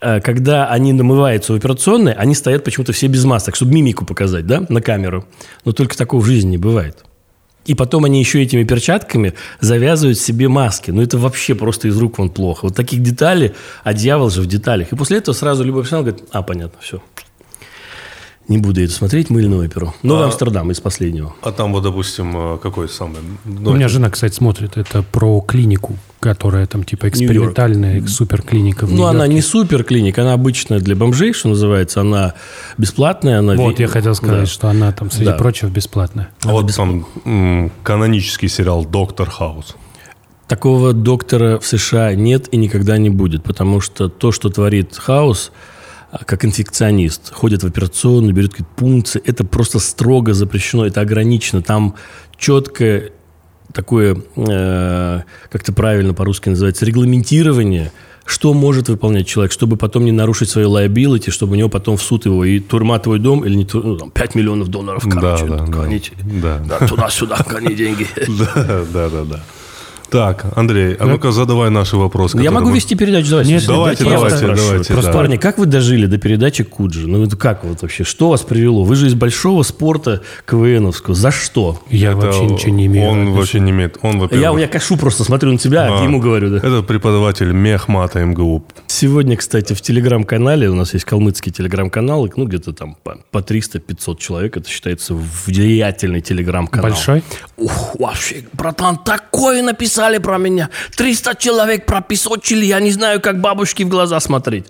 э, 0.00 0.20
когда 0.20 0.68
они 0.68 0.94
намываются 0.94 1.52
в 1.52 1.56
операционной, 1.56 2.12
они 2.12 2.34
стоят 2.34 2.64
почему-то 2.64 2.92
все 2.92 3.06
без 3.06 3.24
масок, 3.24 3.54
чтобы 3.54 3.74
мимику 3.74 4.06
показать, 4.06 4.46
да, 4.46 4.64
на 4.70 4.80
камеру. 4.80 5.26
Но 5.66 5.72
только 5.72 5.94
такого 5.96 6.22
в 6.22 6.24
жизни 6.24 6.52
не 6.52 6.58
бывает. 6.58 7.04
И 7.66 7.74
потом 7.74 8.04
они 8.04 8.18
еще 8.18 8.42
этими 8.42 8.64
перчатками 8.64 9.34
завязывают 9.60 10.18
себе 10.18 10.48
маски. 10.48 10.90
Ну, 10.90 11.02
это 11.02 11.18
вообще 11.18 11.54
просто 11.54 11.88
из 11.88 11.96
рук 11.98 12.18
вон 12.18 12.30
плохо. 12.30 12.66
Вот 12.66 12.76
таких 12.76 13.02
деталей, 13.02 13.52
а 13.84 13.94
дьявол 13.94 14.30
же 14.30 14.42
в 14.42 14.46
деталях. 14.46 14.92
И 14.92 14.96
после 14.96 15.18
этого 15.18 15.34
сразу 15.34 15.64
любой 15.64 15.82
профессионал 15.82 16.04
говорит, 16.04 16.24
а, 16.32 16.42
понятно, 16.42 16.78
все, 16.80 17.02
не 18.52 18.58
буду 18.58 18.82
это 18.82 18.92
смотреть, 18.92 19.30
мыльную 19.30 19.64
оперу. 19.64 19.94
Новый 20.02 20.24
а, 20.24 20.26
Амстердам 20.26 20.70
из 20.70 20.80
последнего. 20.80 21.34
А 21.42 21.52
там 21.52 21.72
вот, 21.72 21.82
допустим, 21.82 22.54
э, 22.54 22.58
какой 22.58 22.88
самый... 22.88 23.18
Ну, 23.44 23.70
У 23.70 23.74
меня 23.74 23.88
жена, 23.88 24.10
кстати, 24.10 24.34
смотрит. 24.34 24.76
Это 24.76 25.02
про 25.02 25.40
клинику, 25.40 25.96
которая 26.20 26.66
там 26.66 26.84
типа 26.84 27.08
экспериментальная 27.08 28.06
суперклиника. 28.06 28.86
Ну, 28.86 29.04
она 29.04 29.26
не 29.26 29.40
суперклиника, 29.40 30.22
она 30.22 30.34
обычная 30.34 30.78
для 30.78 30.94
бомжей, 30.94 31.32
что 31.32 31.48
называется. 31.48 32.02
Она 32.02 32.34
бесплатная. 32.78 33.38
Она 33.38 33.54
вот, 33.54 33.80
я 33.80 33.88
хотел 33.88 34.14
сказать, 34.14 34.40
да. 34.40 34.46
что 34.46 34.68
она 34.68 34.92
там, 34.92 35.10
среди 35.10 35.26
да. 35.26 35.36
прочего, 35.36 35.68
бесплатная. 35.68 36.28
А 36.44 36.52
вот 36.52 36.66
бесплатная. 36.66 37.04
там 37.24 37.72
канонический 37.82 38.48
сериал 38.48 38.84
«Доктор 38.84 39.30
Хаус». 39.30 39.76
Такого 40.46 40.92
доктора 40.92 41.58
в 41.58 41.66
США 41.66 42.14
нет 42.14 42.48
и 42.52 42.58
никогда 42.58 42.98
не 42.98 43.08
будет, 43.08 43.42
потому 43.42 43.80
что 43.80 44.08
то, 44.10 44.32
что 44.32 44.50
творит 44.50 44.96
Хаус– 44.96 45.50
как 46.26 46.44
инфекционист, 46.44 47.32
ходит 47.32 47.62
в 47.62 47.66
операционную, 47.66 48.34
берет 48.34 48.52
какие-то 48.52 48.74
пункции. 48.74 49.22
Это 49.24 49.44
просто 49.44 49.78
строго 49.78 50.34
запрещено, 50.34 50.86
это 50.86 51.00
ограничено. 51.00 51.62
Там 51.62 51.94
четкое 52.36 53.12
такое, 53.72 54.16
э, 54.36 55.20
как-то 55.50 55.72
правильно 55.72 56.14
по-русски 56.14 56.50
называется, 56.50 56.84
регламентирование, 56.84 57.90
что 58.24 58.54
может 58.54 58.88
выполнять 58.88 59.26
человек, 59.26 59.52
чтобы 59.52 59.76
потом 59.76 60.04
не 60.04 60.12
нарушить 60.12 60.48
свои 60.48 60.64
liability, 60.64 61.30
чтобы 61.30 61.52
у 61.52 61.54
него 61.56 61.68
потом 61.68 61.96
в 61.96 62.02
суд 62.02 62.26
его 62.26 62.44
и 62.44 62.60
турма 62.60 62.98
твой 62.98 63.18
дом, 63.18 63.44
или 63.44 63.54
не 63.54 63.64
тур, 63.64 63.84
ну, 63.84 63.96
там, 63.96 64.10
5 64.10 64.34
миллионов 64.34 64.68
долларов, 64.68 65.04
короче, 65.10 65.46
да, 65.46 65.58
да, 65.58 65.64
гоните. 65.64 66.12
Да, 66.22 66.58
да. 66.58 66.86
Туда-сюда, 66.86 67.44
гони 67.48 67.74
деньги. 67.74 68.06
Да, 68.38 68.84
да, 68.92 69.08
да, 69.08 69.24
да. 69.24 69.40
Так, 70.12 70.44
Андрей, 70.56 70.94
а 71.00 71.06
ну-ка 71.06 71.32
задавай 71.32 71.70
наши 71.70 71.96
вопросы. 71.96 72.38
Я 72.38 72.50
могу 72.50 72.68
мы... 72.68 72.76
вести 72.76 72.94
передачу, 72.94 73.30
давайте. 73.30 73.52
Нет, 73.52 73.64
давайте, 73.66 74.04
давайте, 74.04 74.40
давайте. 74.40 74.62
давайте 74.62 74.92
Просто, 74.92 75.10
да. 75.10 75.18
парни, 75.18 75.36
как 75.38 75.56
вы 75.56 75.64
дожили 75.64 76.04
до 76.04 76.18
передачи 76.18 76.64
Куджи? 76.64 77.08
Ну, 77.08 77.24
это 77.24 77.34
как 77.38 77.64
вот 77.64 77.80
вообще? 77.80 78.04
Что 78.04 78.28
вас 78.28 78.42
привело? 78.42 78.84
Вы 78.84 78.94
же 78.96 79.06
из 79.06 79.14
большого 79.14 79.62
спорта 79.62 80.20
КВНовского. 80.44 81.14
За 81.14 81.30
что? 81.30 81.80
Я 81.88 82.10
это 82.10 82.26
вообще 82.26 82.44
ничего 82.44 82.74
не 82.74 82.86
имею. 82.86 83.08
Он 83.08 83.32
вообще 83.32 83.58
не 83.60 83.70
имеет. 83.70 83.96
Он, 84.02 84.28
я, 84.32 84.50
я 84.50 84.68
кашу 84.68 84.98
просто, 84.98 85.24
смотрю 85.24 85.52
на 85.52 85.56
тебя, 85.56 85.86
а, 85.86 86.00
а 86.00 86.04
ему 86.04 86.20
говорю. 86.20 86.50
Да. 86.50 86.56
Это 86.58 86.82
преподаватель 86.82 87.50
мехмата 87.50 88.22
МГУ. 88.22 88.66
Сегодня, 88.88 89.38
кстати, 89.38 89.72
в 89.72 89.80
телеграм-канале, 89.80 90.68
у 90.68 90.74
нас 90.74 90.92
есть 90.92 91.06
калмыцкий 91.06 91.50
телеграм-канал, 91.50 92.28
ну, 92.36 92.44
где-то 92.44 92.74
там 92.74 92.98
по, 93.02 93.16
по 93.30 93.38
300-500 93.38 94.18
человек. 94.18 94.58
Это 94.58 94.68
считается 94.68 95.14
влиятельный 95.14 96.20
телеграм-канал. 96.20 96.90
Большой? 96.90 97.22
Ух, 97.56 97.96
вообще, 97.98 98.44
братан, 98.52 98.98
такое 98.98 99.62
написали 100.02 100.18
про 100.18 100.38
меня. 100.38 100.68
300 100.96 101.34
человек 101.36 101.86
прописочили, 101.86 102.64
я 102.64 102.80
не 102.80 102.90
знаю, 102.90 103.20
как 103.20 103.40
бабушки 103.40 103.84
в 103.84 103.88
глаза 103.88 104.20
смотреть. 104.20 104.64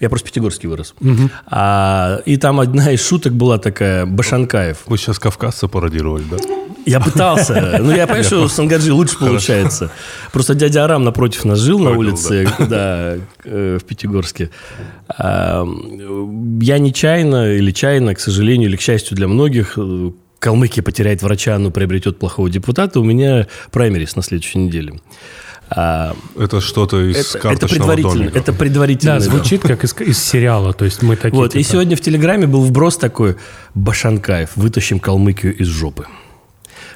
Я 0.00 0.08
просто 0.08 0.28
в 0.28 0.30
Пятигорске 0.30 0.68
вырос. 0.68 0.94
Угу. 1.00 1.30
А, 1.46 2.20
и 2.24 2.36
там 2.36 2.60
одна 2.60 2.92
из 2.92 3.04
шуток 3.04 3.32
была 3.32 3.58
такая, 3.58 4.06
Башанкаев. 4.06 4.76
Вы 4.86 4.96
сейчас 4.96 5.18
кавказца 5.18 5.66
пародировали, 5.66 6.24
да? 6.30 6.36
Я 6.86 7.00
пытался. 7.00 7.78
Ну, 7.82 7.90
я 7.90 8.06
понимаю, 8.06 8.24
что 8.24 8.46
в 8.46 8.52
Сангаджи 8.52 8.92
лучше 8.92 9.18
получается. 9.18 9.90
Просто 10.32 10.54
дядя 10.54 10.84
Арам 10.84 11.04
напротив 11.04 11.44
нас 11.44 11.58
жил 11.58 11.80
на 11.80 11.90
улице, 11.90 12.48
да, 12.58 13.16
э, 13.44 13.78
в 13.80 13.84
Пятигорске. 13.84 14.50
Я 15.18 16.78
нечаянно 16.78 17.56
или 17.56 17.72
чайно, 17.72 18.14
к 18.14 18.20
сожалению, 18.20 18.68
или 18.68 18.76
к 18.76 18.80
счастью 18.80 19.16
для 19.16 19.26
многих, 19.26 19.74
э, 19.78 20.10
Калмыкия 20.38 20.82
потеряет 20.82 21.22
врача, 21.22 21.58
но 21.58 21.70
приобретет 21.70 22.18
плохого 22.18 22.48
депутата, 22.48 23.00
у 23.00 23.04
меня 23.04 23.46
праймерис 23.70 24.16
на 24.16 24.22
следующей 24.22 24.58
неделе. 24.58 25.00
А, 25.70 26.16
это 26.38 26.60
что-то 26.60 27.02
из 27.02 27.16
это, 27.16 27.38
карточного 27.38 27.52
это 27.52 27.68
предварительно, 27.68 28.14
домика. 28.14 28.38
Это 28.38 28.52
предварительно. 28.52 29.14
Да, 29.14 29.20
звучит 29.20 29.62
как 29.62 29.84
из, 29.84 29.94
из 30.00 30.18
сериала. 30.18 30.72
То 30.72 30.84
есть 30.84 31.02
мы 31.02 31.16
такие. 31.16 31.38
Вот, 31.38 31.52
типа... 31.52 31.60
и 31.60 31.62
сегодня 31.62 31.96
в 31.96 32.00
Телеграме 32.00 32.46
был 32.46 32.62
вброс 32.62 32.96
такой 32.96 33.36
Башанкаев, 33.74 34.50
вытащим 34.56 34.98
Калмыкию 34.98 35.56
из 35.56 35.66
жопы. 35.66 36.06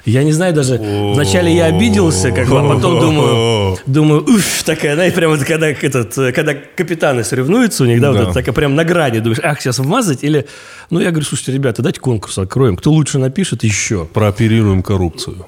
Я 0.05 0.25
не 0.25 0.33
знаю 0.33 0.53
даже, 0.53 0.79
вначале 0.79 1.55
я 1.55 1.67
обиделся, 1.67 2.33
как 2.33 2.49
бы, 2.49 2.59
а 2.59 2.75
потом 2.75 2.99
думаю, 2.99 3.79
думаю, 3.87 4.23
уф, 4.23 4.63
такая, 4.65 4.97
да, 4.97 5.07
и 5.07 5.11
прямо 5.13 5.39
когда, 5.39 5.69
этот, 5.69 6.15
когда 6.35 6.55
капитаны 6.55 7.23
соревнуются 7.23 7.85
у 7.85 7.87
них, 7.87 8.01
да, 8.01 8.13
да. 8.13 8.19
вот 8.19 8.23
это 8.29 8.35
такая 8.35 8.53
прям 8.53 8.75
на 8.75 8.85
грани, 8.85 9.21
думаешь, 9.21 9.41
ах, 9.45 9.61
сейчас 9.61 9.79
вмазать, 9.79 10.25
или, 10.25 10.47
ну, 10.91 10.99
я 10.99 11.11
говорю, 11.11 11.25
слушайте, 11.25 11.53
ребята, 11.53 11.83
давайте 11.83 12.01
конкурс 12.01 12.37
откроем, 12.39 12.77
кто 12.77 12.91
лучше 12.91 13.19
напишет, 13.19 13.63
еще. 13.63 14.07
Прооперируем 14.07 14.83
коррупцию. 14.83 15.47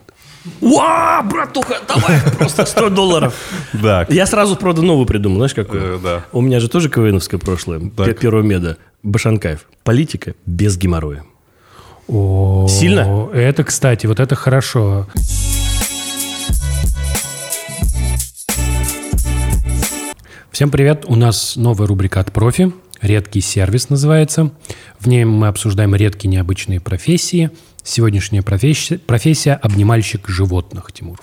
Ва, 0.60 1.22
братуха, 1.28 1.80
давай, 1.88 2.20
просто 2.38 2.66
100 2.66 2.90
долларов. 2.90 3.34
Да. 3.72 4.06
Я 4.08 4.26
сразу, 4.26 4.56
правда, 4.56 4.82
новую 4.82 5.06
придумал, 5.06 5.38
знаешь, 5.38 5.54
какой? 5.54 5.80
Э, 5.80 5.98
да. 6.02 6.24
У 6.32 6.42
меня 6.42 6.60
же 6.60 6.68
тоже 6.68 6.90
КВНовское 6.90 7.40
прошлое, 7.40 7.80
первого 7.80 8.42
меда. 8.42 8.76
Башанкаев. 9.02 9.66
Политика 9.82 10.34
без 10.46 10.76
геморроя. 10.76 11.24
О, 12.08 12.66
Сильно? 12.68 13.28
Это, 13.32 13.64
кстати, 13.64 14.06
вот 14.06 14.20
это 14.20 14.34
хорошо. 14.34 15.06
Всем 20.50 20.70
привет! 20.70 21.04
У 21.08 21.16
нас 21.16 21.56
новая 21.56 21.86
рубрика 21.88 22.20
от 22.20 22.30
профи. 22.32 22.72
Редкий 23.00 23.40
сервис 23.40 23.90
называется. 23.90 24.52
В 25.00 25.08
ней 25.08 25.24
мы 25.24 25.48
обсуждаем 25.48 25.94
редкие 25.94 26.30
необычные 26.30 26.80
профессии. 26.80 27.50
Сегодняшняя 27.82 28.42
профессия, 28.42 28.98
профессия– 28.98 29.54
обнимальщик 29.62 30.28
животных, 30.28 30.92
Тимур. 30.92 31.18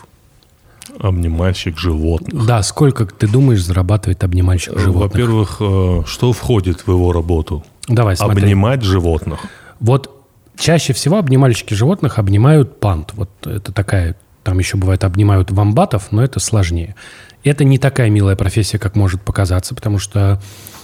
Обнимальщик 0.99 1.77
животных. 1.77 2.45
Да, 2.45 2.61
сколько, 2.61 3.05
ты 3.05 3.27
думаешь, 3.27 3.63
зарабатывает 3.63 4.23
обнимальщик 4.23 4.77
животных? 4.77 5.11
Во-первых, 5.11 5.57
э, 5.59 6.03
что 6.05 6.33
входит 6.33 6.81
в 6.85 6.91
его 6.91 7.13
работу? 7.13 7.63
Давай, 7.87 8.17
смотри. 8.17 8.43
Обнимать 8.43 8.83
животных. 8.83 9.39
Вот 9.79 10.20
Чаще 10.57 10.93
всего 10.93 11.17
обнимальщики 11.17 11.73
животных 11.73 12.19
обнимают 12.19 12.79
пант. 12.79 13.13
Вот 13.13 13.29
это 13.45 13.71
такая, 13.71 14.15
там 14.43 14.59
еще 14.59 14.77
бывает 14.77 15.03
обнимают 15.03 15.51
вамбатов, 15.51 16.11
но 16.11 16.23
это 16.23 16.39
сложнее. 16.39 16.95
Это 17.43 17.63
не 17.63 17.79
такая 17.79 18.09
милая 18.09 18.35
профессия, 18.35 18.77
как 18.77 18.95
может 18.95 19.21
показаться, 19.21 19.73
потому 19.73 19.97
что 19.97 20.41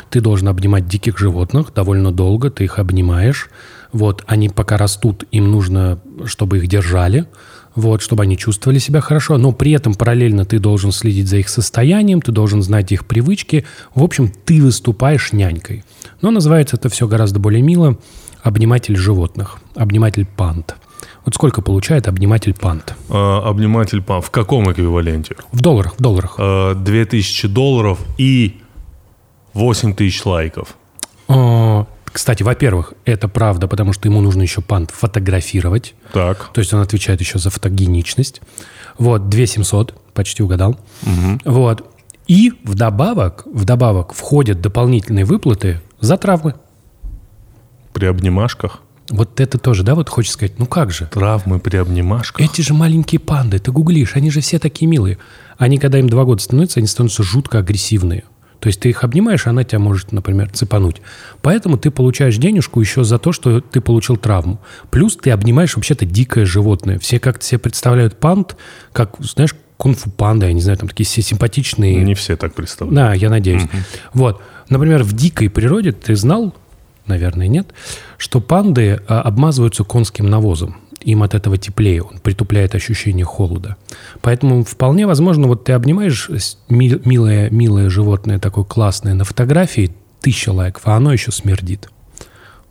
ты 0.10 0.22
должен 0.22 0.48
обнимать 0.48 0.88
диких 0.88 1.20
животных 1.20 1.74
довольно 1.74 2.12
долго, 2.12 2.50
ты 2.50 2.64
их 2.64 2.80
обнимаешь. 2.80 3.50
Вот, 3.92 4.24
они 4.28 4.50
пока 4.50 4.78
растут, 4.78 5.26
им 5.32 5.52
нужно, 5.52 6.00
чтобы 6.26 6.58
их 6.58 6.68
держали, 6.68 7.26
вот, 7.76 8.02
чтобы 8.02 8.24
они 8.24 8.38
чувствовали 8.38 8.80
себя 8.80 9.02
хорошо, 9.02 9.38
но 9.38 9.52
при 9.52 9.72
этом 9.72 9.94
параллельно 9.94 10.46
ты 10.46 10.58
должен 10.58 10.92
следить 10.92 11.28
за 11.28 11.38
их 11.38 11.48
состоянием, 11.48 12.22
ты 12.22 12.32
должен 12.32 12.64
знать 12.64 12.92
их 12.92 13.06
привычки. 13.06 13.66
В 13.94 14.04
общем, 14.04 14.30
ты 14.46 14.62
выступаешь 14.64 15.32
нянькой. 15.32 15.84
Но 16.22 16.32
называется 16.32 16.76
это 16.76 16.90
все 16.90 17.08
гораздо 17.08 17.40
более 17.40 17.62
мило 17.62 18.00
обниматель 18.48 18.96
животных, 18.96 19.58
обниматель 19.76 20.26
панд. 20.26 20.76
Вот 21.26 21.36
сколько 21.36 21.62
получает 21.62 22.08
обниматель 22.08 22.54
панд? 22.54 22.96
А, 23.10 23.48
обниматель 23.48 24.02
панд 24.02 24.26
в 24.26 24.32
каком 24.32 24.72
эквиваленте? 24.72 25.36
В 25.52 25.62
долларах, 25.62 25.96
в 25.98 26.02
долларах. 26.02 26.36
А, 26.38 26.74
2000 26.74 27.48
долларов 27.50 28.00
и 28.18 28.62
8 29.54 29.94
тысяч 29.94 30.26
лайков. 30.26 30.76
А, 31.28 31.86
кстати, 32.06 32.44
во-первых, 32.44 32.94
это 33.04 33.28
правда, 33.28 33.68
потому 33.68 33.92
что 33.92 34.08
ему 34.08 34.22
нужно 34.22 34.42
еще 34.42 34.62
панд 34.62 34.92
фотографировать. 34.92 35.94
Так. 36.14 36.50
То 36.54 36.60
есть 36.60 36.74
он 36.74 36.80
отвечает 36.80 37.20
еще 37.20 37.40
за 37.40 37.50
фотогеничность. 37.50 38.42
Вот, 38.98 39.28
2700, 39.30 39.94
почти 40.14 40.42
угадал. 40.42 40.80
Угу. 41.04 41.40
Вот. 41.46 41.86
И 42.28 42.54
вдобавок, 42.64 43.46
вдобавок 43.46 44.14
входят 44.14 44.62
дополнительные 44.62 45.26
выплаты 45.26 45.82
за 46.00 46.18
травмы 46.18 46.56
при 47.98 48.06
обнимашках. 48.06 48.82
Вот 49.10 49.40
это 49.40 49.58
тоже, 49.58 49.82
да, 49.82 49.96
вот 49.96 50.08
хочешь 50.08 50.34
сказать, 50.34 50.60
ну 50.60 50.68
как 50.68 50.92
же? 50.92 51.08
Травмы 51.12 51.60
при 51.60 51.78
обнимашках. 51.78 52.46
Эти 52.46 52.62
же 52.62 52.76
маленькие 52.76 53.20
панды, 53.20 53.58
ты 53.58 53.72
гуглишь, 53.72 54.16
они 54.16 54.30
же 54.30 54.42
все 54.42 54.60
такие 54.60 54.86
милые. 54.88 55.18
Они, 55.58 55.80
когда 55.80 55.98
им 55.98 56.08
два 56.08 56.24
года 56.24 56.44
становятся, 56.44 56.80
они 56.80 56.88
становятся 56.88 57.24
жутко 57.24 57.58
агрессивные. 57.58 58.26
То 58.60 58.68
есть 58.68 58.82
ты 58.82 58.90
их 58.90 59.04
обнимаешь, 59.04 59.48
она 59.48 59.64
тебя 59.64 59.80
может, 59.80 60.12
например, 60.12 60.52
цепануть. 60.52 61.02
Поэтому 61.42 61.78
ты 61.78 61.90
получаешь 61.90 62.38
денежку 62.38 62.82
еще 62.82 63.04
за 63.04 63.18
то, 63.18 63.32
что 63.32 63.62
ты 63.62 63.82
получил 63.82 64.18
травму. 64.18 64.60
Плюс 64.92 65.16
ты 65.16 65.32
обнимаешь 65.32 65.76
вообще-то 65.76 66.06
дикое 66.06 66.46
животное. 66.46 67.00
Все 67.00 67.20
как-то 67.20 67.44
себе 67.44 67.58
представляют 67.58 68.20
панд, 68.20 68.58
как, 68.94 69.16
знаешь, 69.20 69.56
кунг-фу 69.78 70.12
панды, 70.12 70.46
я 70.46 70.54
не 70.54 70.62
знаю, 70.62 70.78
там 70.78 70.90
такие 70.90 71.06
все 71.08 71.24
симпатичные. 71.24 72.04
Не 72.04 72.14
все 72.14 72.36
так 72.36 72.54
представляют. 72.54 72.96
Да, 72.96 73.14
я 73.16 73.32
надеюсь. 73.32 73.64
Угу. 73.64 73.78
Вот. 74.14 74.42
Например, 74.70 75.04
в 75.04 75.14
дикой 75.14 75.50
природе 75.50 75.94
ты 75.94 76.16
знал, 76.16 76.54
наверное, 77.08 77.48
нет, 77.48 77.74
что 78.18 78.42
панды 78.42 79.02
а, 79.08 79.22
обмазываются 79.22 79.84
конским 79.84 80.30
навозом. 80.30 80.78
Им 81.02 81.24
от 81.24 81.36
этого 81.36 81.58
теплее, 81.58 82.02
он 82.04 82.20
притупляет 82.20 82.76
ощущение 82.76 83.26
холода. 83.26 83.78
Поэтому 84.22 84.64
вполне 84.64 85.06
возможно, 85.06 85.48
вот 85.48 85.64
ты 85.64 85.74
обнимаешь 85.74 86.30
милое, 86.70 87.50
милое 87.50 87.90
животное 87.90 88.40
такое 88.40 88.66
классное 88.66 89.14
на 89.14 89.24
фотографии, 89.24 89.96
тысяча 90.22 90.52
лайков, 90.52 90.84
а 90.86 90.96
оно 90.96 91.14
еще 91.14 91.32
смердит. 91.32 91.90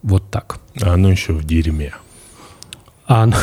Вот 0.02 0.30
так. 0.30 0.58
А 0.82 0.94
оно 0.94 1.10
еще 1.10 1.32
в 1.32 1.44
дерьме. 1.44 1.94
А 3.06 3.22
оно... 3.22 3.36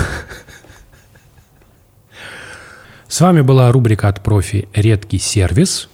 С 3.07 3.21
вами 3.21 3.41
была 3.41 3.71
рубрика 3.71 4.07
от 4.07 4.23
профи 4.23 4.67
«Редкий 4.73 5.19
сервис». 5.19 5.87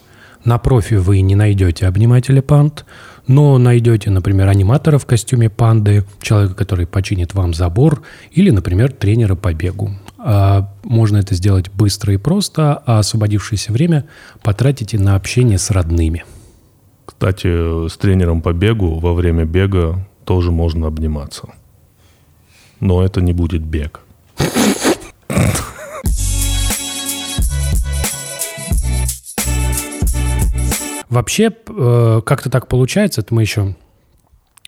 На 0.45 0.57
профи 0.57 0.93
вы 0.93 1.19
не 1.19 1.35
найдете 1.35 1.85
обнимателя 1.85 2.41
панд, 2.41 2.85
но 3.29 3.59
найдете, 3.59 4.09
например, 4.09 4.47
аниматора 4.47 4.97
в 4.97 5.05
костюме 5.05 5.51
панды, 5.51 6.03
человека, 6.19 6.55
который 6.55 6.87
починит 6.87 7.35
вам 7.35 7.53
забор, 7.53 8.01
или, 8.31 8.49
например, 8.49 8.91
тренера 8.91 9.35
по 9.35 9.53
бегу. 9.53 9.91
А 10.17 10.73
можно 10.83 11.17
это 11.17 11.35
сделать 11.35 11.69
быстро 11.69 12.11
и 12.15 12.17
просто, 12.17 12.81
а 12.87 12.97
освободившееся 12.97 13.71
время 13.71 14.05
потратите 14.41 14.97
на 14.97 15.15
общение 15.15 15.59
с 15.59 15.69
родными. 15.69 16.25
Кстати, 17.05 17.87
с 17.87 17.95
тренером 17.97 18.41
по 18.41 18.51
бегу 18.51 18.97
во 18.97 19.13
время 19.13 19.45
бега 19.45 20.07
тоже 20.25 20.49
можно 20.51 20.87
обниматься. 20.87 21.49
Но 22.79 23.03
это 23.03 23.21
не 23.21 23.33
будет 23.33 23.61
бег. 23.61 24.01
Вообще, 31.09 31.51
э, 31.67 32.21
как-то 32.25 32.49
так 32.49 32.67
получается, 32.67 33.21
это 33.21 33.33
мы 33.33 33.41
еще 33.41 33.75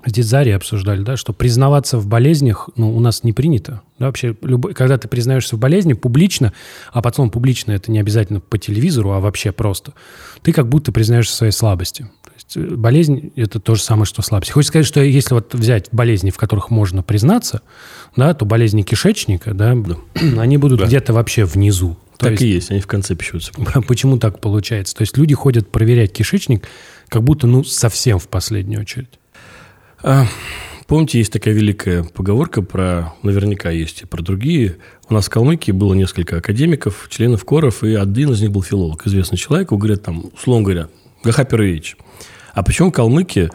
здесь 0.06 0.26
Зари 0.26 0.52
обсуждали, 0.52 1.04
да, 1.04 1.18
что 1.18 1.34
признаваться 1.34 1.98
в 1.98 2.08
болезнях, 2.08 2.70
ну, 2.76 2.96
у 2.96 3.00
нас 3.00 3.24
не 3.24 3.34
принято. 3.34 3.82
Да, 4.00 4.08
вообще, 4.08 4.36
любой, 4.42 4.74
когда 4.74 4.98
ты 4.98 5.08
признаешься 5.08 5.56
в 5.56 5.60
болезни 5.60 5.94
публично, 5.94 6.54
а 6.92 7.02
потом 7.02 7.30
публично 7.30 7.72
это 7.72 7.92
не 7.92 8.00
обязательно 8.00 8.40
по 8.40 8.58
телевизору, 8.58 9.12
а 9.12 9.20
вообще 9.20 9.52
просто, 9.52 9.94
ты 10.42 10.54
как 10.54 10.68
будто 10.68 10.92
признаешься 10.92 11.36
своей 11.36 11.52
слабости. 11.54 12.10
То 12.24 12.32
есть 12.36 12.58
э, 12.58 12.76
болезнь– 12.76 13.32
это 13.36 13.60
то 13.60 13.76
же 13.76 13.84
самое, 13.84 14.06
что 14.06 14.22
слабость. 14.22 14.52
Хочется 14.52 14.72
сказать, 14.72 14.88
что 14.88 15.02
если 15.02 15.36
вот 15.36 15.54
взять 15.54 15.90
болезни, 15.92 16.32
в 16.32 16.38
которых 16.38 16.72
можно 16.72 17.04
признаться, 17.04 17.62
да, 18.16 18.34
то 18.34 18.46
болезни 18.46 18.82
кишечника, 18.82 19.54
да, 19.54 19.76
да. 19.76 19.98
они 20.42 20.58
будут 20.58 20.80
да. 20.80 20.86
где-то 20.86 21.14
вообще 21.14 21.46
внизу. 21.46 21.98
То 22.22 22.28
так 22.28 22.34
есть, 22.34 22.44
и 22.44 22.48
есть, 22.48 22.72
они 22.72 22.80
в 22.82 22.88
конце 22.88 23.16
пишутся. 23.16 23.52
Почему 23.88 24.20
так 24.20 24.40
получается? 24.40 24.96
То 24.96 25.02
есть 25.02 25.18
люди 25.18 25.34
ходят 25.34 25.72
проверять 25.72 26.14
кишечник, 26.14 26.68
как 27.10 27.24
будто, 27.24 27.48
ну, 27.48 27.64
совсем 27.64 28.20
в 28.20 28.28
последнюю 28.28 28.82
очередь. 28.82 29.10
А, 30.04 30.28
помните, 30.86 31.18
есть 31.18 31.34
такая 31.34 31.56
великая 31.56 32.04
поговорка 32.04 32.62
про, 32.62 33.16
наверняка 33.24 33.72
есть 33.72 34.04
и 34.04 34.06
про 34.06 34.22
другие. 34.22 34.78
У 35.10 35.16
нас 35.16 35.26
в 35.26 35.30
Калмыкии 35.32 35.72
было 35.72 35.96
несколько 35.96 36.38
академиков, 36.38 37.08
членов 37.10 37.44
коров, 37.44 37.84
и 37.84 37.96
один 37.96 38.32
из 38.34 38.42
них 38.42 38.52
был 38.52 38.62
филолог, 38.62 39.08
известный 39.08 39.40
человек. 39.40 39.72
Говорят 39.72 40.04
там, 40.04 40.26
условно 40.36 40.64
говоря, 40.64 40.90
Гахаперович. 41.24 41.98
А 42.54 42.62
почему 42.62 42.92
калмыки, 42.92 43.50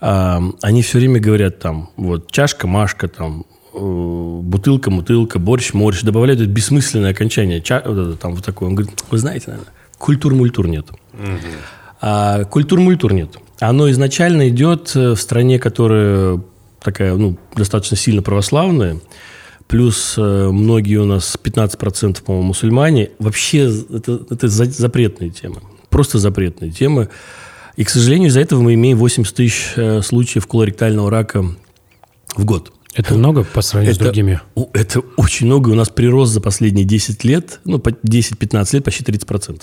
а, 0.00 0.42
они 0.62 0.80
все 0.80 0.96
время 0.96 1.20
говорят 1.20 1.58
там, 1.58 1.90
вот, 1.96 2.30
чашка, 2.30 2.66
машка, 2.66 3.06
там, 3.08 3.44
бутылка, 3.78 4.90
мутылка, 4.90 5.38
борщ, 5.38 5.72
морщ, 5.72 6.02
добавляют 6.02 6.40
это 6.40 6.50
бессмысленное 6.50 7.10
окончание. 7.10 7.60
Ча, 7.60 7.82
вот 7.84 7.98
это, 7.98 8.16
там 8.16 8.34
вот 8.34 8.44
такое. 8.44 8.68
Он 8.68 8.74
говорит, 8.74 8.94
вы 9.10 9.18
знаете, 9.18 9.44
наверное, 9.48 9.72
культур-мультур 9.98 10.66
нет. 10.66 10.86
Угу. 10.90 11.48
А 12.00 12.44
культур-мультур 12.44 13.12
нет. 13.12 13.36
Оно 13.60 13.90
изначально 13.90 14.48
идет 14.48 14.92
э, 14.94 15.10
в 15.12 15.16
стране, 15.16 15.58
которая 15.58 16.40
такая, 16.80 17.14
ну, 17.16 17.36
достаточно 17.56 17.96
сильно 17.96 18.22
православная, 18.22 19.00
плюс 19.66 20.14
э, 20.16 20.48
многие 20.50 20.96
у 20.96 21.04
нас 21.04 21.36
15%, 21.42 22.22
по-моему, 22.22 22.48
мусульмане. 22.48 23.10
Вообще 23.18 23.68
это, 23.92 24.20
это 24.30 24.48
запретные 24.48 25.30
темы. 25.30 25.56
Просто 25.90 26.18
запретные 26.18 26.70
темы. 26.70 27.08
И, 27.76 27.84
к 27.84 27.90
сожалению, 27.90 28.28
из-за 28.28 28.40
этого 28.40 28.60
мы 28.60 28.74
имеем 28.74 28.98
80 28.98 29.34
тысяч 29.34 29.74
случаев 30.04 30.46
колоректального 30.46 31.10
рака 31.10 31.44
в 32.36 32.44
год. 32.44 32.72
Это 32.94 33.14
много 33.14 33.44
по 33.44 33.62
сравнению 33.62 33.94
это, 33.94 34.04
с 34.04 34.06
другими? 34.06 34.40
Это 34.72 35.00
очень 35.16 35.46
много. 35.46 35.70
У 35.70 35.74
нас 35.74 35.88
прирост 35.88 36.32
за 36.32 36.40
последние 36.40 36.84
10 36.84 37.24
лет, 37.24 37.60
ну, 37.64 37.78
10-15 37.78 38.68
лет 38.72 38.84
почти 38.84 39.04
30%. 39.04 39.62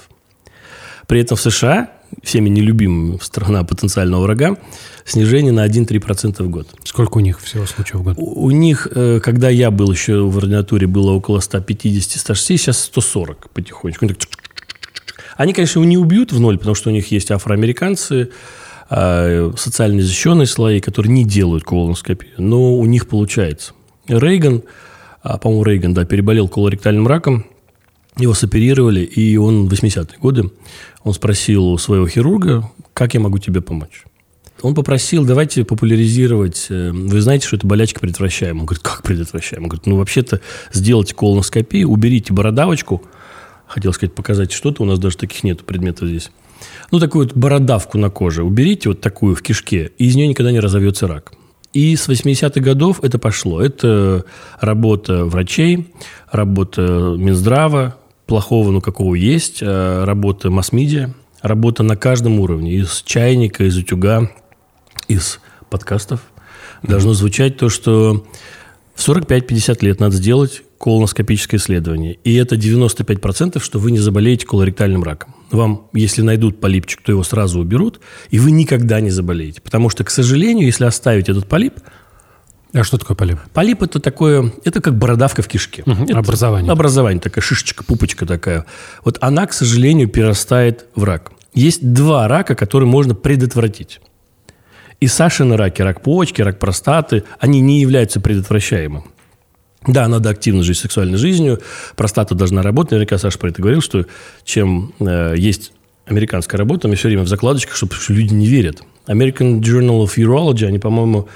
При 1.07 1.21
этом 1.21 1.37
в 1.37 1.41
США, 1.41 1.91
всеми 2.23 2.49
нелюбимая 2.49 3.19
страна 3.19 3.63
потенциального 3.63 4.23
врага, 4.23 4.57
снижение 5.05 5.51
на 5.51 5.67
1-3% 5.67 6.41
в 6.43 6.49
год. 6.49 6.67
Сколько 6.83 7.17
у 7.17 7.19
них 7.19 7.39
всего 7.41 7.65
случаев 7.65 7.99
в 7.99 8.03
год? 8.03 8.15
У, 8.17 8.45
у 8.45 8.51
них, 8.51 8.87
э, 8.91 9.19
когда 9.21 9.49
я 9.49 9.69
был 9.69 9.91
еще 9.91 10.23
в 10.23 10.37
ординатуре, 10.37 10.87
было 10.87 11.11
около 11.11 11.39
150-160, 11.39 12.35
сейчас 12.35 12.79
140 12.85 13.49
потихонечку. 13.51 14.07
Они, 15.37 15.53
конечно, 15.53 15.79
его 15.79 15.87
не 15.87 15.97
убьют 15.97 16.31
в 16.31 16.39
ноль, 16.39 16.57
потому 16.57 16.75
что 16.75 16.89
у 16.89 16.93
них 16.93 17.11
есть 17.11 17.29
афроамериканцы, 17.29 18.29
социально 18.89 20.01
защищенные 20.01 20.45
слои, 20.45 20.79
которые 20.79 21.11
не 21.11 21.25
делают 21.25 21.63
колоноскопию, 21.63 22.33
но 22.37 22.75
у 22.75 22.85
них 22.85 23.07
получается. 23.07 23.73
Рейган, 24.07 24.63
а, 25.23 25.37
по-моему, 25.37 25.63
Рейган, 25.63 25.93
да, 25.93 26.05
переболел 26.05 26.47
колоректальным 26.47 27.07
раком, 27.07 27.45
его 28.17 28.33
соперировали, 28.33 29.01
и 29.01 29.37
он 29.37 29.67
в 29.67 29.73
80-е 29.73 30.19
годы, 30.19 30.51
он 31.03 31.13
спросил 31.13 31.65
у 31.65 31.77
своего 31.77 32.07
хирурга, 32.07 32.69
как 32.93 33.13
я 33.13 33.19
могу 33.19 33.39
тебе 33.39 33.61
помочь? 33.61 34.05
Он 34.61 34.73
попросил, 34.73 35.25
давайте 35.25 35.65
популяризировать, 35.65 36.67
э, 36.69 36.91
вы 36.91 37.21
знаете, 37.21 37.45
что 37.45 37.57
это 37.57 37.67
болячка 37.67 37.99
предотвращаемая. 37.99 38.61
Он 38.61 38.65
говорит, 38.65 38.83
как 38.83 39.03
предотвращаемая? 39.03 39.65
Он 39.65 39.69
говорит, 39.69 39.85
ну, 39.85 39.97
вообще-то 39.97 40.39
сделайте 40.71 41.13
колоноскопию, 41.13 41.89
уберите 41.89 42.33
бородавочку, 42.33 43.03
хотел 43.67 43.91
сказать, 43.93 44.15
показать 44.15 44.51
что-то, 44.51 44.83
у 44.83 44.85
нас 44.85 44.97
даже 44.97 45.17
таких 45.17 45.43
нет 45.43 45.65
предметов 45.65 46.07
здесь 46.07 46.31
ну, 46.91 46.99
такую 46.99 47.27
вот 47.27 47.35
бородавку 47.35 47.97
на 47.97 48.09
коже 48.09 48.43
уберите, 48.43 48.89
вот 48.89 49.01
такую 49.01 49.35
в 49.35 49.41
кишке, 49.41 49.91
и 49.97 50.05
из 50.05 50.15
нее 50.15 50.27
никогда 50.27 50.51
не 50.51 50.59
разовьется 50.59 51.07
рак. 51.07 51.33
И 51.73 51.95
с 51.95 52.07
80-х 52.07 52.61
годов 52.61 53.03
это 53.03 53.19
пошло. 53.19 53.61
Это 53.61 54.23
работа 54.61 55.25
врачей, 55.25 55.93
работа 56.31 56.81
Минздрава, 57.17 57.97
плохого, 58.27 58.71
ну, 58.71 58.81
какого 58.81 59.15
есть, 59.15 59.61
э, 59.61 60.03
работа 60.05 60.49
масс-медиа, 60.49 61.13
работа 61.41 61.83
на 61.83 61.97
каждом 61.97 62.39
уровне. 62.39 62.75
Из 62.75 63.03
чайника, 63.05 63.65
из 63.65 63.77
утюга, 63.77 64.31
из 65.07 65.39
подкастов 65.69 66.21
должно 66.81 67.13
звучать 67.13 67.57
то, 67.57 67.69
что 67.69 68.25
в 68.93 69.07
45-50 69.07 69.83
лет 69.83 69.99
надо 69.99 70.15
сделать 70.15 70.63
колоноскопическое 70.77 71.59
исследование. 71.59 72.17
И 72.23 72.35
это 72.35 72.55
95%, 72.55 73.61
что 73.61 73.79
вы 73.79 73.91
не 73.91 73.99
заболеете 73.99 74.45
колоректальным 74.45 75.03
раком. 75.03 75.35
Вам, 75.51 75.87
если 75.93 76.21
найдут 76.21 76.59
полипчик, 76.59 77.01
то 77.01 77.11
его 77.11 77.23
сразу 77.23 77.59
уберут, 77.59 78.01
и 78.29 78.39
вы 78.39 78.51
никогда 78.51 78.99
не 78.99 79.09
заболеете. 79.09 79.61
Потому 79.61 79.89
что, 79.89 80.03
к 80.03 80.09
сожалению, 80.09 80.65
если 80.65 80.85
оставить 80.85 81.29
этот 81.29 81.47
полип, 81.47 81.75
а 82.73 82.83
что 82.83 82.97
такое 82.97 83.15
полип? 83.15 83.39
Полип 83.53 83.83
это 83.83 84.01
такое, 84.01 84.51
это 84.65 84.81
как 84.81 84.97
бородавка 84.97 85.41
в 85.41 85.47
кишке. 85.47 85.83
Угу, 85.85 86.03
это 86.09 86.19
образование. 86.19 86.71
Образование, 86.71 87.21
такая 87.21 87.41
шишечка, 87.41 87.85
пупочка 87.85 88.25
такая. 88.25 88.65
Вот 89.03 89.17
она, 89.21 89.47
к 89.47 89.53
сожалению, 89.53 90.09
перерастает 90.09 90.85
в 90.93 91.05
рак. 91.05 91.31
Есть 91.53 91.93
два 91.93 92.27
рака, 92.27 92.53
которые 92.53 92.89
можно 92.89 93.15
предотвратить. 93.15 94.01
И 94.99 95.07
Сашины 95.07 95.55
раки, 95.55 95.81
рак 95.81 96.01
почки, 96.01 96.41
рак 96.41 96.59
простаты, 96.59 97.23
они 97.39 97.61
не 97.61 97.79
являются 97.79 98.19
предотвращаемым. 98.19 99.05
Да, 99.87 100.07
надо 100.07 100.29
активно 100.29 100.63
жить 100.63 100.77
сексуальной 100.77 101.17
жизнью, 101.17 101.61
простата 101.95 102.35
должна 102.35 102.61
работать. 102.61 102.91
Наверняка 102.91 103.17
Саша 103.17 103.37
про 103.37 103.49
это 103.49 103.61
говорил, 103.61 103.81
что 103.81 104.05
чем 104.43 104.93
э, 104.99 105.35
есть 105.37 105.71
американская 106.05 106.57
работа, 106.57 106.87
мы 106.87 106.95
все 106.95 107.07
время 107.07 107.23
в 107.23 107.27
закладочках, 107.27 107.75
чтобы 107.75 107.93
люди 108.09 108.33
не 108.33 108.47
верят. 108.47 108.81
American 109.07 109.59
Journal 109.59 110.03
of 110.03 110.15
Urology, 110.17 110.65
они, 110.65 110.79
по-моему, 110.79 111.27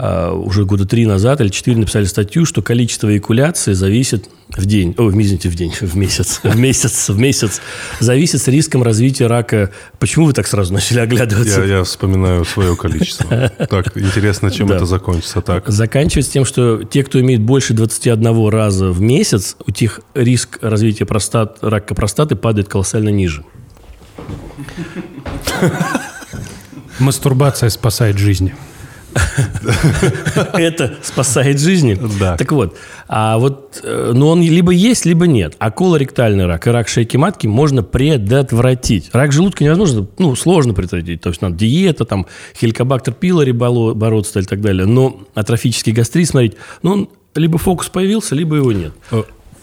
уже 0.00 0.64
года 0.64 0.86
три 0.86 1.06
назад 1.06 1.40
или 1.40 1.48
четыре 1.48 1.76
написали 1.76 2.04
статью, 2.04 2.44
что 2.44 2.62
количество 2.62 3.12
эякуляции 3.12 3.72
зависит 3.72 4.28
в 4.48 4.64
день, 4.66 4.94
о, 4.98 5.10
извините, 5.10 5.48
в 5.48 5.54
день, 5.54 5.72
в 5.80 5.96
месяц, 5.96 6.40
в 6.42 6.56
месяц, 6.56 7.08
в 7.08 7.18
месяц, 7.18 7.60
зависит 8.00 8.40
с 8.40 8.48
риском 8.48 8.82
развития 8.82 9.26
рака. 9.26 9.70
Почему 9.98 10.26
вы 10.26 10.32
так 10.32 10.46
сразу 10.46 10.72
начали 10.72 11.00
оглядываться? 11.00 11.60
Я, 11.60 11.78
я 11.78 11.84
вспоминаю 11.84 12.44
свое 12.44 12.76
количество. 12.76 13.52
Так, 13.70 13.96
интересно, 13.96 14.50
чем 14.50 14.72
это 14.72 14.86
закончится 14.86 15.40
так? 15.40 15.68
Заканчивается 15.68 16.32
тем, 16.32 16.44
что 16.44 16.82
те, 16.82 17.04
кто 17.04 17.20
имеет 17.20 17.40
больше 17.40 17.74
21 17.74 18.48
раза 18.48 18.90
в 18.90 19.00
месяц, 19.00 19.56
у 19.66 19.70
тех 19.70 20.00
риск 20.14 20.58
развития 20.60 21.04
простат, 21.04 21.58
рака 21.60 21.94
простаты 21.94 22.36
падает 22.36 22.68
колоссально 22.68 23.10
ниже. 23.10 23.44
Мастурбация 26.98 27.68
спасает 27.70 28.18
жизни. 28.18 28.54
Это 30.52 30.94
спасает 31.02 31.60
жизни. 31.60 31.98
Так 32.38 32.52
вот, 32.52 32.76
а 33.08 33.38
вот, 33.38 33.80
э, 33.82 34.12
ну 34.14 34.28
он 34.28 34.42
либо 34.42 34.72
есть, 34.72 35.04
либо 35.04 35.26
нет. 35.26 35.54
А 35.58 35.70
колоректальный 35.70 36.46
рак 36.46 36.66
и 36.66 36.70
рак 36.70 36.88
шейки 36.88 37.16
матки 37.16 37.46
можно 37.46 37.82
предотвратить. 37.82 39.10
Рак 39.12 39.32
желудка 39.32 39.64
невозможно, 39.64 40.06
ну, 40.18 40.36
сложно 40.36 40.74
предотвратить. 40.74 41.20
То 41.20 41.30
есть 41.30 41.42
надо 41.42 41.56
диета, 41.56 42.04
там, 42.04 42.26
хеликобактер 42.58 43.14
пилори 43.14 43.52
бороться 43.52 44.40
и 44.40 44.44
так 44.44 44.60
далее. 44.60 44.86
Но 44.86 45.20
атрофический 45.34 45.92
гастрит, 45.92 46.28
смотреть, 46.28 46.54
ну, 46.82 46.92
он 46.92 47.08
либо 47.34 47.58
фокус 47.58 47.88
появился, 47.88 48.34
либо 48.34 48.56
его 48.56 48.72
нет. 48.72 48.92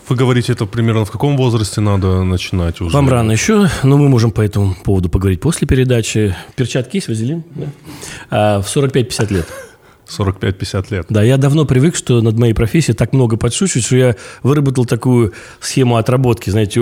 Вы 0.10 0.16
говорите, 0.16 0.54
это 0.54 0.66
примерно 0.66 1.04
в 1.04 1.12
каком 1.12 1.36
возрасте 1.36 1.82
надо 1.82 2.24
начинать 2.24 2.80
уже? 2.80 2.96
Вам 2.96 3.10
рано 3.10 3.32
еще, 3.32 3.70
но 3.84 3.98
мы 3.98 4.08
можем 4.08 4.32
по 4.32 4.42
этому 4.42 4.76
поводу 4.84 5.10
поговорить 5.10 5.42
после 5.42 5.68
передачи. 5.68 6.36
Перчатки 6.56 6.98
есть, 6.98 7.10
вазелин? 7.10 7.44
Да? 7.56 7.66
А, 8.30 8.62
в 8.62 8.66
45-50 8.66 9.34
лет. 9.34 9.48
45-50 10.08 10.86
лет. 10.92 11.06
Да, 11.10 11.22
я 11.22 11.38
давно 11.38 11.66
привык, 11.66 11.96
что 11.96 12.22
над 12.22 12.38
моей 12.38 12.54
профессией 12.54 12.96
так 12.96 13.12
много 13.12 13.36
подшучивают, 13.36 13.86
что 13.86 13.96
я 13.98 14.16
выработал 14.44 14.86
такую 14.86 15.34
схему 15.60 15.98
отработки, 15.98 16.50
знаете, 16.50 16.82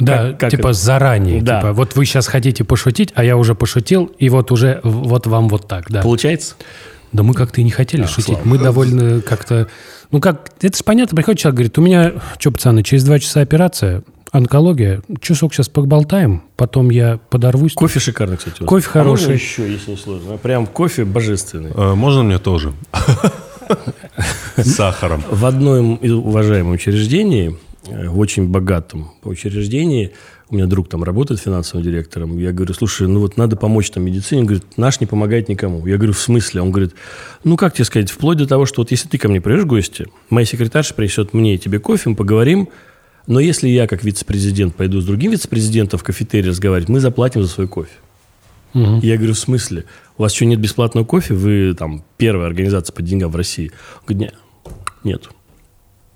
да, 0.00 0.30
как, 0.30 0.40
как 0.40 0.50
типа 0.50 0.68
это? 0.68 0.72
заранее, 0.72 1.40
да. 1.42 1.60
типа 1.60 1.72
вот 1.72 1.94
вы 1.94 2.04
сейчас 2.04 2.26
хотите 2.26 2.64
пошутить, 2.64 3.12
а 3.14 3.24
я 3.24 3.36
уже 3.36 3.54
пошутил, 3.54 4.10
и 4.18 4.28
вот 4.28 4.50
уже 4.50 4.80
вот 4.82 5.26
вам 5.28 5.48
вот 5.48 5.68
так, 5.68 5.90
да. 5.90 6.02
Получается? 6.02 6.56
Да 7.12 7.22
мы 7.22 7.34
как-то 7.34 7.60
и 7.60 7.64
не 7.64 7.70
хотели 7.70 8.02
а, 8.02 8.06
шутить, 8.06 8.44
мы 8.44 8.58
довольно 8.58 9.20
как-то, 9.20 9.68
ну 10.10 10.20
как, 10.20 10.50
это 10.60 10.76
же 10.76 10.84
понятно, 10.84 11.16
приходит 11.16 11.40
человек, 11.40 11.56
говорит, 11.56 11.78
у 11.78 11.82
меня, 11.82 12.12
что, 12.38 12.50
пацаны, 12.50 12.82
через 12.82 13.04
два 13.04 13.18
часа 13.18 13.40
операция, 13.40 14.02
онкология. 14.32 15.02
Часок 15.20 15.54
сейчас 15.54 15.68
поболтаем, 15.68 16.42
потом 16.56 16.90
я 16.90 17.18
подорвусь. 17.30 17.74
Кофе 17.74 18.00
шикарный, 18.00 18.36
кстати. 18.36 18.62
Кофе 18.62 18.88
хороший. 18.88 19.30
А 19.30 19.34
еще, 19.34 19.70
если 19.70 19.92
не 19.92 19.96
сложно. 19.96 20.36
Прям 20.36 20.66
кофе 20.66 21.04
божественный. 21.04 21.70
А, 21.74 21.94
можно 21.94 22.22
мне 22.22 22.38
тоже? 22.38 22.72
С 24.56 24.74
сахаром. 24.74 25.22
В 25.30 25.44
одном 25.44 25.98
уважаемом 26.02 26.72
учреждении, 26.72 27.58
э, 27.88 28.08
в 28.08 28.18
очень 28.18 28.48
богатом 28.48 29.12
учреждении, 29.22 30.12
у 30.48 30.54
меня 30.54 30.66
друг 30.66 30.88
там 30.88 31.02
работает 31.02 31.40
финансовым 31.40 31.84
директором. 31.84 32.38
Я 32.38 32.52
говорю, 32.52 32.72
слушай, 32.72 33.08
ну 33.08 33.20
вот 33.20 33.36
надо 33.36 33.56
помочь 33.56 33.90
там 33.90 34.04
медицине. 34.04 34.42
Он 34.42 34.46
говорит, 34.46 34.64
наш 34.76 35.00
не 35.00 35.06
помогает 35.06 35.48
никому. 35.48 35.84
Я 35.86 35.96
говорю, 35.96 36.12
в 36.12 36.20
смысле? 36.20 36.62
Он 36.62 36.70
говорит, 36.70 36.94
ну 37.42 37.56
как 37.56 37.74
тебе 37.74 37.84
сказать, 37.84 38.10
вплоть 38.10 38.38
до 38.38 38.46
того, 38.46 38.64
что 38.64 38.82
вот 38.82 38.92
если 38.92 39.08
ты 39.08 39.18
ко 39.18 39.28
мне 39.28 39.40
придешь 39.40 39.64
в 39.64 39.66
гости, 39.66 40.06
моя 40.30 40.46
секретарша 40.46 40.94
принесет 40.94 41.34
мне 41.34 41.56
и 41.56 41.58
тебе 41.58 41.80
кофе, 41.80 42.10
мы 42.10 42.16
поговорим, 42.16 42.68
но 43.26 43.40
если 43.40 43.68
я, 43.68 43.88
как 43.88 44.04
вице-президент, 44.04 44.76
пойду 44.76 45.00
с 45.00 45.04
другим 45.04 45.32
вице-президентом 45.32 45.98
в 45.98 46.04
кафетерий 46.04 46.50
разговаривать, 46.50 46.88
мы 46.88 47.00
заплатим 47.00 47.42
за 47.42 47.48
свой 47.48 47.66
кофе. 47.66 47.90
Угу. 48.74 49.00
Я 49.02 49.16
говорю, 49.16 49.34
в 49.34 49.38
смысле? 49.38 49.84
У 50.16 50.22
вас 50.22 50.32
еще 50.32 50.46
нет 50.46 50.60
бесплатного 50.60 51.04
кофе? 51.04 51.34
Вы 51.34 51.74
там 51.76 52.04
первая 52.18 52.46
организация 52.46 52.94
по 52.94 53.02
деньгам 53.02 53.32
в 53.32 53.36
России. 53.36 53.72
Он 54.08 54.14
говорит, 54.14 54.32
нет. 54.32 54.34
Нет. 55.02 55.28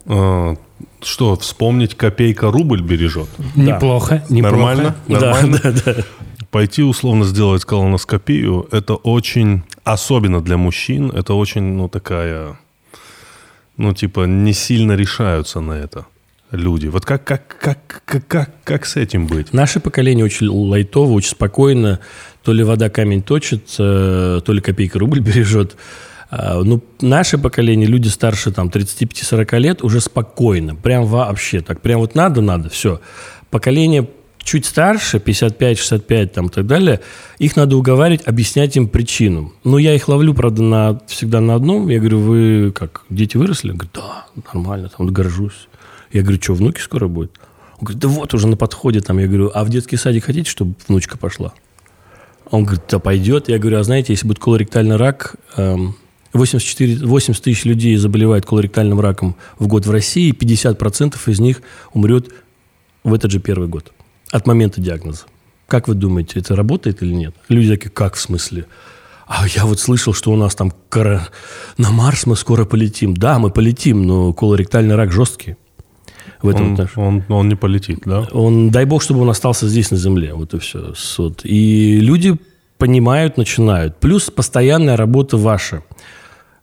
А, 0.07 0.57
что, 1.03 1.37
вспомнить 1.37 1.95
копейка 1.95 2.51
рубль 2.51 2.83
бережет? 2.83 3.29
Неплохо. 3.55 4.25
Да. 4.29 4.35
неплохо. 4.35 4.57
Нормально? 4.57 4.97
Нормально? 5.09 5.61
Да, 5.63 5.73
да, 5.85 5.95
да. 5.95 6.05
Пойти 6.51 6.83
условно 6.83 7.25
сделать 7.25 7.65
колоноскопию, 7.65 8.67
это 8.73 8.95
очень, 8.95 9.63
особенно 9.85 10.41
для 10.41 10.57
мужчин, 10.57 11.11
это 11.11 11.35
очень, 11.35 11.63
ну, 11.63 11.89
такая, 11.89 12.59
ну, 13.77 13.95
типа, 13.95 14.25
не 14.25 14.53
сильно 14.53 14.93
решаются 14.93 15.61
на 15.61 15.75
это 15.75 16.07
люди. 16.51 16.89
Вот 16.89 17.05
как, 17.05 17.25
как, 17.25 17.57
как, 17.61 18.03
как, 18.05 18.27
как, 18.27 18.51
как 18.65 18.87
с 18.87 18.97
этим 18.97 19.27
быть? 19.27 19.53
Наше 19.53 19.81
поколение 19.81 20.25
очень 20.25 20.49
лайтово, 20.49 21.13
очень 21.13 21.31
спокойно. 21.31 22.01
То 22.43 22.53
ли 22.53 22.65
вода 22.65 22.89
камень 22.91 23.23
точит, 23.23 23.67
то 23.77 24.43
ли 24.47 24.61
копейка 24.61 24.99
рубль 24.99 25.21
бережет. 25.21 25.77
А, 26.31 26.63
ну, 26.63 26.81
наше 27.01 27.39
поколение, 27.39 27.89
люди 27.89 28.09
старше 28.09 28.53
там 28.53 28.69
35-40 28.69 29.59
лет, 29.59 29.83
уже 29.83 30.01
спокойно. 30.01 30.77
Прям 30.77 31.05
вообще 31.07 31.61
так. 31.61 31.81
Прям 31.81 32.01
вот 32.01 32.15
надо, 32.15 32.41
надо, 32.41 32.69
все. 32.69 33.01
Поколение 33.51 34.09
чуть 34.39 34.65
старше, 34.65 35.19
55-65 35.19 36.27
там 36.29 36.47
и 36.47 36.49
так 36.51 36.67
далее, 36.67 37.01
их 37.39 37.57
надо 37.57 37.77
уговаривать, 37.77 38.27
объяснять 38.27 38.77
им 38.77 38.89
причину. 38.89 39.53
Но 39.65 39.79
я 39.79 39.95
их 39.95 40.09
ловлю, 40.09 40.35
правда, 40.35 40.63
на, 40.63 41.01
всегда 41.09 41.41
на 41.41 41.55
одном. 41.55 41.89
Я 41.89 41.99
говорю, 41.99 42.21
вы 42.21 42.73
как, 42.73 43.03
дети 43.11 43.37
выросли? 43.37 43.73
Он 43.73 43.77
говорит, 43.77 43.95
да, 43.95 44.27
нормально, 44.53 44.91
там 44.97 45.09
горжусь. 45.09 45.69
Я 46.13 46.23
говорю, 46.23 46.41
что, 46.41 46.55
внуки 46.55 46.81
скоро 46.81 47.09
будет? 47.09 47.33
Он 47.79 47.87
говорит, 47.87 48.01
да 48.01 48.09
вот, 48.09 48.35
уже 48.35 48.47
на 48.47 48.57
подходе 48.57 49.01
там. 49.01 49.19
Я 49.19 49.27
говорю, 49.27 49.51
а 49.53 49.65
в 49.65 49.69
детский 49.69 49.97
садик 49.97 50.25
хотите, 50.25 50.51
чтобы 50.51 50.75
внучка 50.87 51.19
пошла? 51.19 51.53
Он 52.51 52.65
говорит, 52.65 52.85
да 52.89 52.99
пойдет. 52.99 53.49
Я 53.49 53.59
говорю, 53.59 53.79
а 53.79 53.83
знаете, 53.85 54.13
если 54.13 54.27
будет 54.27 54.39
колоректальный 54.39 54.97
рак, 54.97 55.37
84, 56.33 56.97
эм, 56.97 57.07
80 57.09 57.43
тысяч 57.43 57.65
людей 57.65 57.97
заболевает 57.97 58.47
колоректальным 58.47 59.01
раком 59.01 59.37
в 59.59 59.67
год 59.67 59.87
в 59.87 59.91
России, 59.91 60.33
50% 60.33 61.29
из 61.29 61.41
них 61.41 61.63
умрет 61.93 62.33
в 63.05 63.15
этот 63.15 63.31
же 63.31 63.41
первый 63.41 63.69
год 63.69 63.93
от 64.31 64.47
момента 64.47 64.81
диагноза. 64.81 65.25
Как 65.67 65.89
вы 65.89 65.95
думаете, 65.95 66.41
это 66.41 66.57
работает 66.57 67.03
или 67.03 67.13
нет? 67.13 67.35
Люди 67.49 67.69
такие, 67.69 67.91
как 67.91 68.15
в 68.15 68.21
смысле? 68.21 68.67
А 69.27 69.47
я 69.47 69.65
вот 69.65 69.79
слышал, 69.79 70.13
что 70.13 70.33
у 70.33 70.37
нас 70.37 70.57
там 70.57 70.73
на 71.79 71.91
Марс 71.91 72.27
мы 72.27 72.35
скоро 72.35 72.65
полетим. 72.65 73.15
Да, 73.15 73.39
мы 73.39 73.51
полетим, 73.51 74.05
но 74.05 74.33
колоректальный 74.33 74.97
рак 74.97 75.13
жесткий 75.13 75.57
в 76.43 76.49
этом 76.49 76.77
он, 76.97 76.97
он, 76.97 77.25
он 77.29 77.49
не 77.49 77.55
полетит, 77.55 78.01
да? 78.05 78.27
Он, 78.33 78.71
дай 78.71 78.85
бог, 78.87 79.03
чтобы 79.03 79.21
он 79.21 79.31
остался 79.31 79.69
здесь, 79.69 79.91
на 79.91 79.97
Земле. 79.97 80.35
Вот 80.35 80.55
и 80.55 80.59
все. 80.59 80.95
Вот. 81.19 81.41
И 81.45 82.01
люди 82.01 82.37
понимают, 82.79 83.37
начинают. 83.37 83.97
Плюс 84.01 84.31
постоянная 84.31 84.97
работа 84.97 85.37
ваша. 85.37 85.83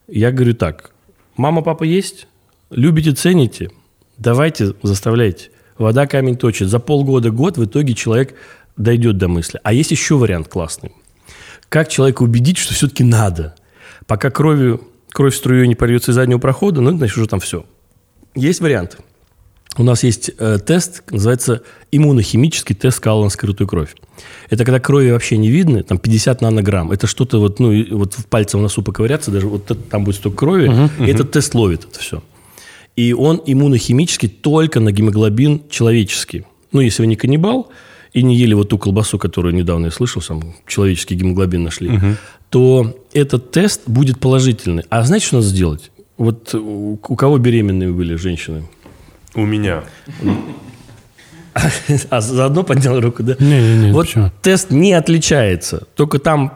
Я 0.08 0.32
говорю 0.32 0.54
так. 0.54 0.91
Мама, 1.36 1.62
папа 1.62 1.84
есть? 1.84 2.28
Любите, 2.70 3.12
цените? 3.12 3.72
Давайте, 4.17 4.74
заставляйте. 4.82 5.52
Вода 5.78 6.08
камень 6.08 6.38
точит. 6.38 6.70
За 6.70 6.80
полгода, 6.80 7.30
год 7.30 7.58
в 7.58 7.65
итоге 7.65 7.93
человек 7.93 8.36
дойдет 8.78 9.17
до 9.17 9.28
мысли. 9.28 9.60
А 9.63 9.74
есть 9.74 9.91
еще 9.91 10.15
вариант 10.15 10.48
классный. 10.48 10.93
Как 11.70 11.89
человека 11.89 12.24
убедить, 12.24 12.58
что 12.58 12.74
все-таки 12.74 13.04
надо? 13.04 13.56
Пока 14.06 14.32
кровью, 14.32 14.82
кровь 15.10 15.36
струей 15.36 15.67
не 15.67 15.76
польется 15.76 16.12
из 16.12 16.15
заднего 16.15 16.39
прохода, 16.39 16.82
ну, 16.82 16.98
значит, 16.98 17.17
уже 17.17 17.28
там 17.28 17.39
все. 17.39 17.65
Есть 18.34 18.62
варианты 18.62 18.98
у 19.75 19.84
нас 19.84 20.03
есть 20.03 20.32
э, 20.38 20.60
тест, 20.65 21.03
называется 21.12 21.62
иммунохимический 21.91 22.75
тест 22.75 22.99
Каллана 22.99 23.30
скрытую 23.30 23.67
кровь. 23.67 23.95
Это 24.49 24.65
когда 24.65 24.80
крови 24.80 25.12
вообще 25.12 25.38
не 25.38 25.49
видно, 25.49 25.84
там 25.84 25.97
50 25.97 26.41
нанограмм. 26.41 26.91
Это 26.91 27.08
что-то 27.08 27.39
вот, 27.39 27.60
ну, 27.60 27.86
вот 27.91 28.13
в 28.13 28.25
пальце 28.25 28.58
в 28.58 28.62
носу 28.62 28.82
поковыряться, 28.82 29.32
даже 29.32 29.47
вот 29.47 29.71
там 29.89 30.03
будет 30.03 30.15
столько 30.15 30.38
крови, 30.38 30.69
uh-huh, 30.69 31.06
и 31.06 31.12
этот 31.12 31.32
тест 31.32 31.53
ловит 31.53 31.86
это 31.86 31.99
все. 31.99 32.23
И 32.95 33.13
он 33.13 33.41
иммунохимический 33.45 34.30
только 34.30 34.80
на 34.80 34.91
гемоглобин 34.91 35.62
человеческий. 35.69 36.45
Ну, 36.71 36.82
если 36.82 37.03
вы 37.03 37.08
не 37.08 37.15
каннибал 37.15 37.69
и 38.13 38.23
не 38.23 38.36
ели 38.36 38.53
вот 38.53 38.69
ту 38.69 38.80
колбасу, 38.80 39.19
которую 39.19 39.53
недавно 39.53 39.86
я 39.86 39.91
слышал, 39.91 40.21
сам 40.21 40.56
человеческий 40.65 41.15
гемоглобин 41.15 41.63
нашли, 41.63 41.89
uh-huh. 41.89 42.15
то 42.49 42.97
этот 43.13 43.51
тест 43.51 43.82
будет 43.86 44.19
положительный. 44.19 44.84
А 44.89 45.03
знаете, 45.03 45.27
что 45.27 45.36
надо 45.38 45.47
сделать? 45.47 45.91
Вот 46.17 46.56
у 46.56 46.97
кого 46.97 47.38
беременные 47.38 47.91
были 47.91 48.15
женщины? 48.15 48.63
У 49.38 49.45
меня. 49.45 49.84
А 52.12 52.21
заодно 52.21 52.63
поднял 52.63 53.00
руку, 53.00 53.23
да? 53.23 53.36
Не-не-не, 53.39 53.91
Вот 53.91 54.06
почему? 54.06 54.32
тест 54.43 54.69
не 54.69 54.93
отличается. 54.93 55.88
Только 55.95 56.19
там 56.19 56.54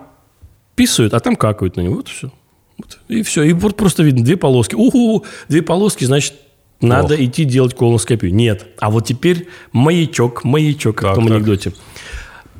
писают, 0.75 1.13
а 1.15 1.19
там 1.19 1.35
какают 1.35 1.75
на 1.75 1.81
него. 1.81 1.95
Вот 1.95 2.07
все. 2.07 2.31
Вот. 2.77 2.99
И 3.07 3.23
все. 3.23 3.41
И 3.43 3.53
вот 3.53 3.75
просто 3.77 4.03
видно 4.03 4.23
две 4.23 4.37
полоски. 4.37 4.75
Уху, 4.75 5.25
две 5.49 5.63
полоски, 5.63 6.05
значит, 6.05 6.35
надо 6.81 7.15
Ох. 7.15 7.19
идти 7.19 7.45
делать 7.45 7.75
колоноскопию. 7.75 8.31
Нет. 8.33 8.67
А 8.79 8.91
вот 8.91 9.05
теперь 9.07 9.47
маячок, 9.71 10.43
маячок, 10.43 10.97
как 10.97 11.13
в 11.13 11.15
том 11.15 11.27
анекдоте. 11.27 11.73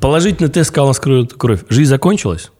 Положительный 0.00 0.50
тест 0.50 0.72
колоноскопию 0.72 1.28
кровь. 1.28 1.60
Жизнь 1.68 1.90
закончилась? 1.90 2.50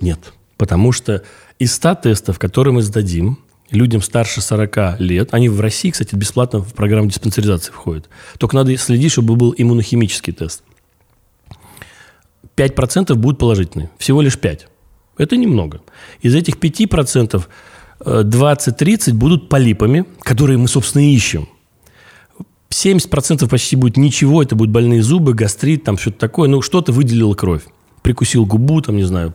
Нет. 0.00 0.32
Потому 0.56 0.90
что 0.90 1.22
из 1.60 1.72
100 1.74 1.94
тестов, 1.96 2.38
которые 2.40 2.74
мы 2.74 2.82
сдадим, 2.82 3.38
людям 3.70 4.02
старше 4.02 4.40
40 4.40 5.00
лет, 5.00 5.32
они 5.32 5.48
в 5.48 5.60
России, 5.60 5.90
кстати, 5.90 6.14
бесплатно 6.14 6.60
в 6.60 6.74
программу 6.74 7.08
диспансеризации 7.08 7.72
входят. 7.72 8.08
Только 8.38 8.56
надо 8.56 8.76
следить, 8.76 9.12
чтобы 9.12 9.36
был 9.36 9.54
иммунохимический 9.56 10.32
тест. 10.32 10.62
5% 12.56 13.14
будут 13.14 13.38
положительные. 13.38 13.90
Всего 13.98 14.20
лишь 14.22 14.38
5. 14.38 14.66
Это 15.18 15.36
немного. 15.36 15.80
Из 16.20 16.34
этих 16.34 16.56
5% 16.56 17.44
20-30 18.00 19.10
э, 19.10 19.14
будут 19.14 19.48
полипами, 19.48 20.04
которые 20.22 20.58
мы, 20.58 20.68
собственно, 20.68 21.02
ищем. 21.02 21.48
70% 22.70 23.48
почти 23.48 23.76
будет 23.76 23.96
ничего, 23.96 24.42
это 24.42 24.54
будут 24.54 24.72
больные 24.72 25.02
зубы, 25.02 25.34
гастрит, 25.34 25.84
там 25.84 25.98
что-то 25.98 26.18
такое. 26.18 26.48
Ну, 26.48 26.62
что-то 26.62 26.92
выделило 26.92 27.34
кровь. 27.34 27.62
Прикусил 28.02 28.46
губу, 28.46 28.80
там, 28.80 28.96
не 28.96 29.02
знаю, 29.02 29.34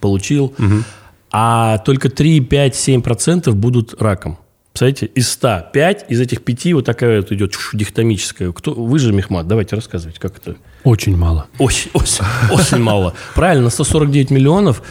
получил. 0.00 0.54
Угу 0.58 0.84
а 1.30 1.78
только 1.78 2.08
3, 2.10 2.40
5, 2.40 2.74
7% 2.74 3.52
будут 3.52 4.00
раком. 4.00 4.38
Представляете, 4.72 5.06
из 5.06 5.28
100, 5.30 5.70
5, 5.72 6.06
из 6.08 6.20
этих 6.20 6.44
5 6.44 6.72
вот 6.74 6.84
такая 6.84 7.20
вот 7.20 7.32
идет 7.32 7.54
дихтомическая. 7.72 8.52
Кто, 8.52 8.72
вы 8.72 8.98
же 8.98 9.12
Мехмат, 9.12 9.46
давайте 9.48 9.76
рассказывайте, 9.76 10.20
как 10.20 10.38
это? 10.38 10.56
Очень 10.84 11.16
мало. 11.16 11.48
Очень, 11.58 11.90
очень, 11.92 12.24
очень 12.50 12.78
мало. 12.78 13.14
Правильно, 13.34 13.68
149 13.68 14.30
миллионов, 14.30 14.82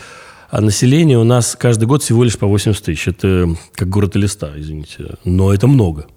а 0.49 0.61
население 0.61 1.17
у 1.17 1.23
нас 1.23 1.55
каждый 1.57 1.85
год 1.85 2.03
всего 2.03 2.23
лишь 2.23 2.37
по 2.37 2.47
80 2.47 2.83
тысяч. 2.83 3.07
Это 3.07 3.55
как 3.73 3.89
город 3.89 4.17
Элиста, 4.17 4.53
извините. 4.57 5.15
Но 5.23 5.53
это 5.53 5.67
много. 5.67 6.07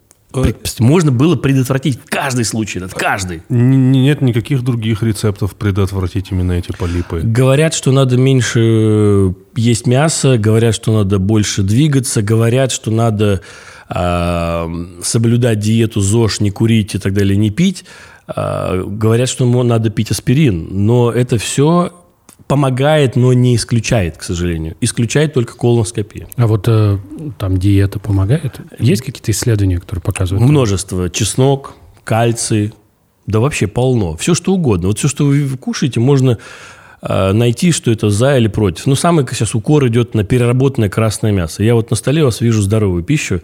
Можно 0.79 1.13
было 1.13 1.37
предотвратить 1.37 1.99
каждый 2.07 2.45
случай, 2.45 2.79
этот 2.79 2.95
каждый. 2.95 3.43
Нет 3.49 4.21
никаких 4.21 4.63
других 4.63 5.03
рецептов 5.03 5.55
предотвратить 5.55 6.31
именно 6.31 6.53
эти 6.53 6.73
полипы. 6.73 7.21
Говорят, 7.23 7.75
что 7.75 7.93
надо 7.93 8.17
меньше 8.17 9.35
есть 9.55 9.87
мясо, 9.87 10.39
говорят, 10.39 10.75
что 10.75 10.93
надо 10.93 11.19
больше 11.19 11.63
двигаться, 11.63 12.23
говорят, 12.23 12.73
что 12.73 12.91
надо 12.91 13.43
а, 13.89 14.71
соблюдать 15.03 15.59
диету, 15.59 16.01
ЗОЖ, 16.01 16.41
не 16.41 16.51
курить 16.51 16.95
и 16.95 16.99
так 16.99 17.13
далее, 17.13 17.37
не 17.37 17.51
пить, 17.51 17.85
а, 18.27 18.83
говорят, 18.85 19.29
что 19.29 19.45
надо 19.63 19.91
пить 19.91 20.11
аспирин. 20.11 20.69
Но 20.71 21.11
это 21.11 21.39
все 21.39 21.93
помогает, 22.53 23.17
но 23.17 23.33
не 23.33 23.57
исключает, 23.57 24.19
к 24.19 24.23
сожалению. 24.23 24.77
Исключает 24.83 25.33
только 25.33 25.57
колоноскопия. 25.57 26.29
А 26.37 26.47
вот 26.47 26.69
э, 26.69 26.99
там 27.39 27.57
диета 27.57 27.99
помогает? 27.99 28.61
Есть 28.79 29.01
какие-то 29.01 29.31
исследования, 29.31 29.81
которые 29.81 30.03
показывают? 30.03 30.47
Множество. 30.47 31.09
Чеснок, 31.09 31.73
кальций, 32.05 32.75
да 33.27 33.41
вообще 33.41 33.69
полно. 33.69 34.19
Все, 34.19 34.35
что 34.35 34.53
угодно. 34.53 34.89
Вот 34.89 34.99
все, 34.99 35.09
что 35.09 35.25
вы 35.25 35.49
кушаете, 35.57 35.99
можно 35.99 36.37
э, 37.01 37.33
найти, 37.33 37.73
что 37.73 37.91
это 37.91 38.11
за 38.11 38.37
или 38.37 38.49
против. 38.49 38.85
Но 38.85 38.97
самый 38.97 39.27
сейчас 39.31 39.55
укор 39.55 39.89
идет 39.89 40.13
на 40.15 40.23
переработанное 40.23 40.91
красное 40.91 41.33
мясо. 41.33 41.63
Я 41.63 41.75
вот 41.75 41.89
на 41.89 41.97
столе 41.97 42.21
у 42.21 42.27
вас 42.27 42.43
вижу 42.43 42.61
здоровую 42.61 43.03
пищу, 43.03 43.41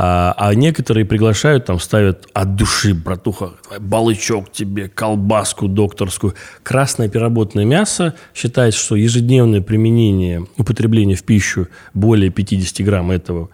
а, 0.00 0.32
а 0.38 0.54
некоторые 0.54 1.04
приглашают, 1.04 1.64
там 1.64 1.80
ставят 1.80 2.28
от 2.32 2.54
души, 2.54 2.94
братуха, 2.94 3.54
балычок 3.80 4.52
тебе, 4.52 4.88
колбаску 4.88 5.66
докторскую. 5.66 6.34
Красное 6.62 7.08
переработанное 7.08 7.64
мясо 7.64 8.14
считается, 8.32 8.78
что 8.78 8.94
ежедневное 8.94 9.60
применение, 9.60 10.46
употребление 10.56 11.16
в 11.16 11.24
пищу 11.24 11.66
более 11.94 12.30
50 12.30 12.86
грамм 12.86 13.10
этого 13.10 13.48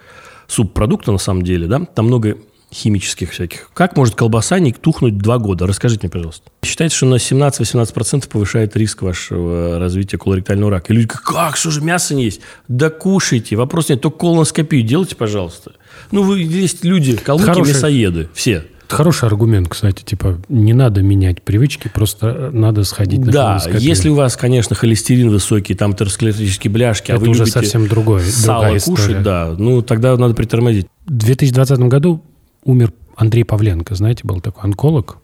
субпродукта, 0.47 1.13
на 1.13 1.19
самом 1.19 1.45
деле, 1.45 1.67
да, 1.67 1.81
там 1.87 2.09
много 2.09 2.37
химических 2.71 3.31
всяких. 3.31 3.71
Как 3.73 3.97
может 3.97 4.15
колбаса 4.15 4.59
не 4.59 4.75
тухнуть 4.75 5.17
два 5.17 5.39
года? 5.39 5.67
Расскажите 5.67 6.01
мне, 6.03 6.11
пожалуйста. 6.11 6.51
Считается, 6.63 6.99
что 6.99 7.07
на 7.07 7.15
17-18% 7.15 8.29
повышает 8.29 8.77
риск 8.77 9.01
вашего 9.01 9.79
развития 9.79 10.19
колоректального 10.19 10.73
рака. 10.73 10.93
И 10.93 10.97
люди 10.97 11.07
говорят, 11.07 11.25
как, 11.25 11.57
что 11.57 11.71
же 11.71 11.81
мясо 11.81 12.15
не 12.15 12.25
есть? 12.25 12.43
Да 12.69 12.91
кушайте, 12.91 13.57
вопрос 13.57 13.89
нет, 13.89 14.03
только 14.03 14.19
колоноскопию 14.19 14.83
делайте, 14.83 15.17
пожалуйста. 15.17 15.73
Ну, 16.15 16.23
вы 16.23 16.43
есть 16.43 16.85
люди, 16.85 17.17
калмыки, 17.17 17.49
Хороший... 17.49 17.75
мясоеды, 17.75 18.29
все. 18.35 18.65
Хороший 18.87 19.27
аргумент, 19.27 19.69
кстати, 19.69 20.05
типа 20.05 20.39
не 20.49 20.73
надо 20.73 21.03
менять 21.03 21.43
привычки, 21.43 21.91
просто 21.93 22.51
надо 22.53 22.85
сходить 22.85 23.19
на 23.19 23.33
Да, 23.33 23.63
если 23.79 24.11
у 24.11 24.15
вас, 24.15 24.37
конечно, 24.37 24.77
холестерин 24.77 25.31
высокий, 25.31 25.75
там 25.75 25.91
атеросклеротические 25.91 26.71
бляшки, 26.71 27.11
Это 27.11 27.17
а 27.17 27.19
вы 27.19 27.31
уже 27.31 27.47
совсем 27.47 27.89
другое, 27.89 28.23
сало 28.23 28.79
кушать, 28.79 29.25
да, 29.25 29.57
ну 29.59 29.83
тогда 29.83 30.17
надо 30.17 30.35
притормозить. 30.35 30.87
В 31.07 31.11
2020 31.11 31.79
году 31.81 32.23
умер 32.63 32.93
Андрей 33.17 33.45
Павленко, 33.45 33.97
знаете, 33.97 34.21
был 34.23 34.41
такой 34.41 34.63
онколог. 34.63 35.19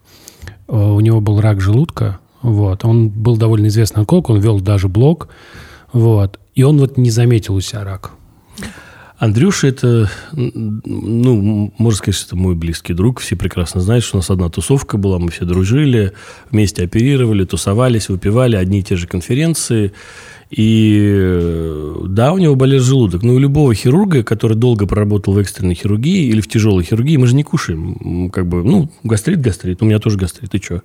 Э, 0.67 0.75
у 0.75 0.99
него 0.99 1.21
был 1.21 1.39
рак 1.39 1.61
желудка, 1.61 2.19
вот. 2.41 2.83
Он 2.83 3.07
был 3.07 3.37
довольно 3.37 3.67
известный 3.67 3.99
онколог, 3.99 4.29
он 4.29 4.39
вел 4.39 4.59
даже 4.59 4.89
блог, 4.89 5.29
вот. 5.93 6.39
И 6.53 6.63
он 6.63 6.79
вот 6.79 6.97
не 6.97 7.11
заметил 7.11 7.55
у 7.55 7.61
себя 7.61 7.85
рак. 7.85 8.11
Андрюша 9.21 9.67
это, 9.67 10.09
ну, 10.31 11.71
можно 11.77 11.95
сказать, 11.95 12.15
что 12.15 12.29
это 12.29 12.35
мой 12.35 12.55
близкий 12.55 12.95
друг. 12.95 13.19
Все 13.19 13.35
прекрасно 13.35 13.79
знают, 13.79 14.03
что 14.03 14.17
у 14.17 14.19
нас 14.19 14.31
одна 14.31 14.49
тусовка 14.49 14.97
была, 14.97 15.19
мы 15.19 15.29
все 15.29 15.45
дружили, 15.45 16.13
вместе 16.49 16.85
оперировали, 16.85 17.45
тусовались, 17.45 18.09
выпивали, 18.09 18.55
одни 18.55 18.79
и 18.79 18.81
те 18.81 18.95
же 18.95 19.05
конференции. 19.05 19.93
И 20.49 21.93
да, 22.07 22.33
у 22.33 22.39
него 22.39 22.55
болел 22.55 22.81
желудок. 22.81 23.21
Но 23.21 23.35
у 23.35 23.37
любого 23.37 23.75
хирурга, 23.75 24.23
который 24.23 24.57
долго 24.57 24.87
проработал 24.87 25.35
в 25.35 25.37
экстренной 25.37 25.75
хирургии 25.75 26.25
или 26.25 26.41
в 26.41 26.47
тяжелой 26.47 26.83
хирургии, 26.83 27.17
мы 27.17 27.27
же 27.27 27.35
не 27.35 27.43
кушаем. 27.43 28.31
Как 28.31 28.47
бы, 28.47 28.63
ну, 28.63 28.89
гастрит, 29.03 29.39
гастрит. 29.39 29.83
У 29.83 29.85
меня 29.85 29.99
тоже 29.99 30.17
гастрит. 30.17 30.55
И 30.55 30.59
что? 30.59 30.81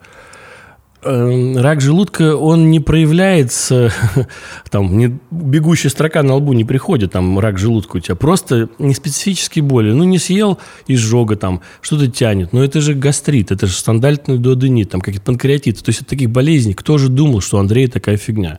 Эм, 1.07 1.57
рак 1.57 1.81
желудка, 1.81 2.37
он 2.37 2.71
не 2.71 2.81
проявляется, 2.81 3.93
там, 4.71 4.99
не, 4.99 5.17
бегущая 5.31 5.89
строка 5.89 6.25
на 6.25 6.35
лбу 6.35 6.53
не 6.53 6.65
приходит, 6.65 7.13
там, 7.13 7.39
рак 7.39 7.59
желудка 7.59 7.99
у 7.99 8.01
тебя, 8.01 8.17
просто 8.17 8.69
неспецифические 8.81 9.63
боли. 9.63 9.93
Ну, 9.93 10.03
не 10.03 10.19
съел, 10.19 10.59
изжога, 10.89 11.37
там, 11.37 11.61
что-то 11.81 12.09
тянет. 12.09 12.53
Но 12.53 12.65
это 12.65 12.81
же 12.81 12.95
гастрит, 12.95 13.53
это 13.53 13.69
же 13.69 13.75
стандартный 13.75 14.39
дуоденит, 14.39 14.91
там, 14.91 15.01
какие-то 15.01 15.27
панкреатиты. 15.27 15.81
То 15.83 15.91
есть, 15.91 16.01
это 16.01 16.11
таких 16.11 16.31
болезней. 16.31 16.75
Кто 16.75 16.99
же 16.99 17.09
думал, 17.09 17.41
что 17.41 17.61
Андрей 17.61 17.87
такая 17.87 18.17
фигня? 18.17 18.59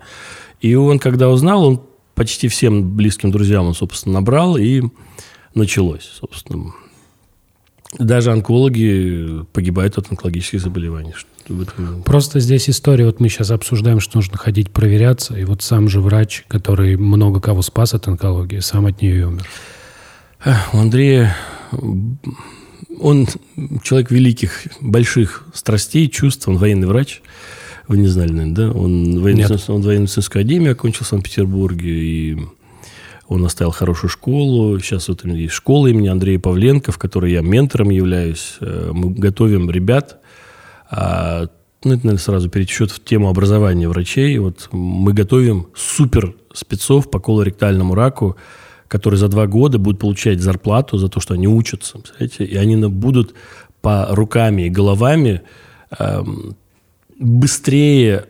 И 0.61 0.73
он, 0.75 0.99
когда 0.99 1.29
узнал, 1.29 1.65
он 1.65 1.81
почти 2.15 2.47
всем 2.47 2.95
близким 2.95 3.29
друзьям 3.29 3.67
он, 3.67 3.73
собственно, 3.73 4.15
набрал, 4.15 4.55
и 4.55 4.83
началось, 5.53 6.09
собственно. 6.19 6.73
Даже 7.97 8.31
онкологи 8.31 9.45
погибают 9.53 9.97
от 9.97 10.11
онкологических 10.11 10.61
заболеваний. 10.61 11.13
Просто 12.03 12.41
здесь 12.41 12.69
история, 12.69 13.05
вот 13.05 13.21
мы 13.21 13.29
сейчас 13.29 13.51
обсуждаем, 13.51 14.01
что 14.01 14.17
нужно 14.17 14.37
ходить 14.37 14.71
проверяться, 14.71 15.37
и 15.37 15.45
вот 15.45 15.61
сам 15.61 15.87
же 15.87 16.01
врач, 16.01 16.43
который 16.49 16.97
много 16.97 17.39
кого 17.39 17.61
спас 17.61 17.93
от 17.93 18.07
онкологии, 18.07 18.59
сам 18.59 18.85
от 18.85 19.01
нее 19.01 19.19
и 19.19 19.23
умер. 19.23 19.47
У 20.73 20.77
Андрея, 20.77 21.35
он 22.99 23.27
человек 23.83 24.11
великих, 24.11 24.67
больших 24.81 25.45
страстей, 25.53 26.09
чувств, 26.09 26.47
он 26.47 26.57
военный 26.57 26.87
врач. 26.87 27.21
Вы 27.87 27.99
не 27.99 28.07
знали, 28.07 28.31
наверное, 28.31 28.55
да? 28.55 28.71
Он, 28.71 29.21
военный, 29.21 29.45
он 29.69 29.81
военно-медицинскую 29.81 30.41
академию 30.41 30.73
окончил 30.73 31.05
в 31.05 31.07
Санкт-Петербурге, 31.07 31.89
и 31.89 32.37
он 33.27 33.45
оставил 33.45 33.71
хорошую 33.71 34.09
школу. 34.09 34.79
Сейчас 34.79 35.09
вот 35.09 35.25
есть 35.25 35.53
школа 35.53 35.87
имени 35.87 36.07
Андрея 36.07 36.39
Павленко, 36.39 36.91
в 36.91 36.97
которой 36.97 37.33
я 37.33 37.41
ментором 37.41 37.89
являюсь. 37.89 38.55
Э, 38.61 38.91
мы 38.93 39.11
готовим 39.11 39.69
ребят. 39.69 40.19
А, 40.89 41.47
ну, 41.83 41.93
это, 41.93 42.05
наверное, 42.05 42.17
сразу 42.17 42.49
перечет 42.49 42.91
в 42.91 43.03
тему 43.03 43.29
образования 43.29 43.89
врачей. 43.89 44.37
Вот 44.37 44.69
мы 44.71 45.13
готовим 45.13 45.67
супер 45.75 46.35
спецов 46.53 47.11
по 47.11 47.19
колоректальному 47.19 47.95
раку, 47.95 48.37
которые 48.87 49.19
за 49.19 49.27
два 49.27 49.47
года 49.47 49.77
будут 49.77 49.99
получать 49.99 50.39
зарплату 50.39 50.97
за 50.97 51.09
то, 51.09 51.19
что 51.19 51.33
они 51.33 51.47
учатся. 51.47 51.99
Представляете? 51.99 52.45
И 52.45 52.55
они 52.55 52.77
будут 52.87 53.33
по 53.81 54.07
руками 54.09 54.63
и 54.63 54.69
головами 54.69 55.41
эм, 55.97 56.55
быстрее 57.19 58.25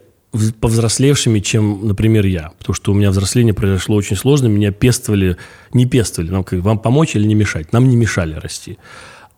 повзрослевшими, 0.60 1.40
чем, 1.40 1.88
например, 1.88 2.26
я. 2.26 2.52
Потому 2.58 2.74
что 2.74 2.92
у 2.92 2.96
меня 2.96 3.12
взросление 3.12 3.54
произошло 3.54 3.96
очень 3.96 4.16
сложно. 4.16 4.48
Меня 4.48 4.72
пестовали, 4.72 5.38
не 5.74 5.86
пестовали. 5.86 6.32
Нам 6.32 6.44
как, 6.44 6.60
вам 6.60 6.80
помочь 6.80 7.16
или 7.16 7.26
не 7.26 7.36
мешать? 7.36 7.74
Нам 7.74 7.88
не 7.88 7.96
мешали 7.96 8.34
расти. 8.34 8.78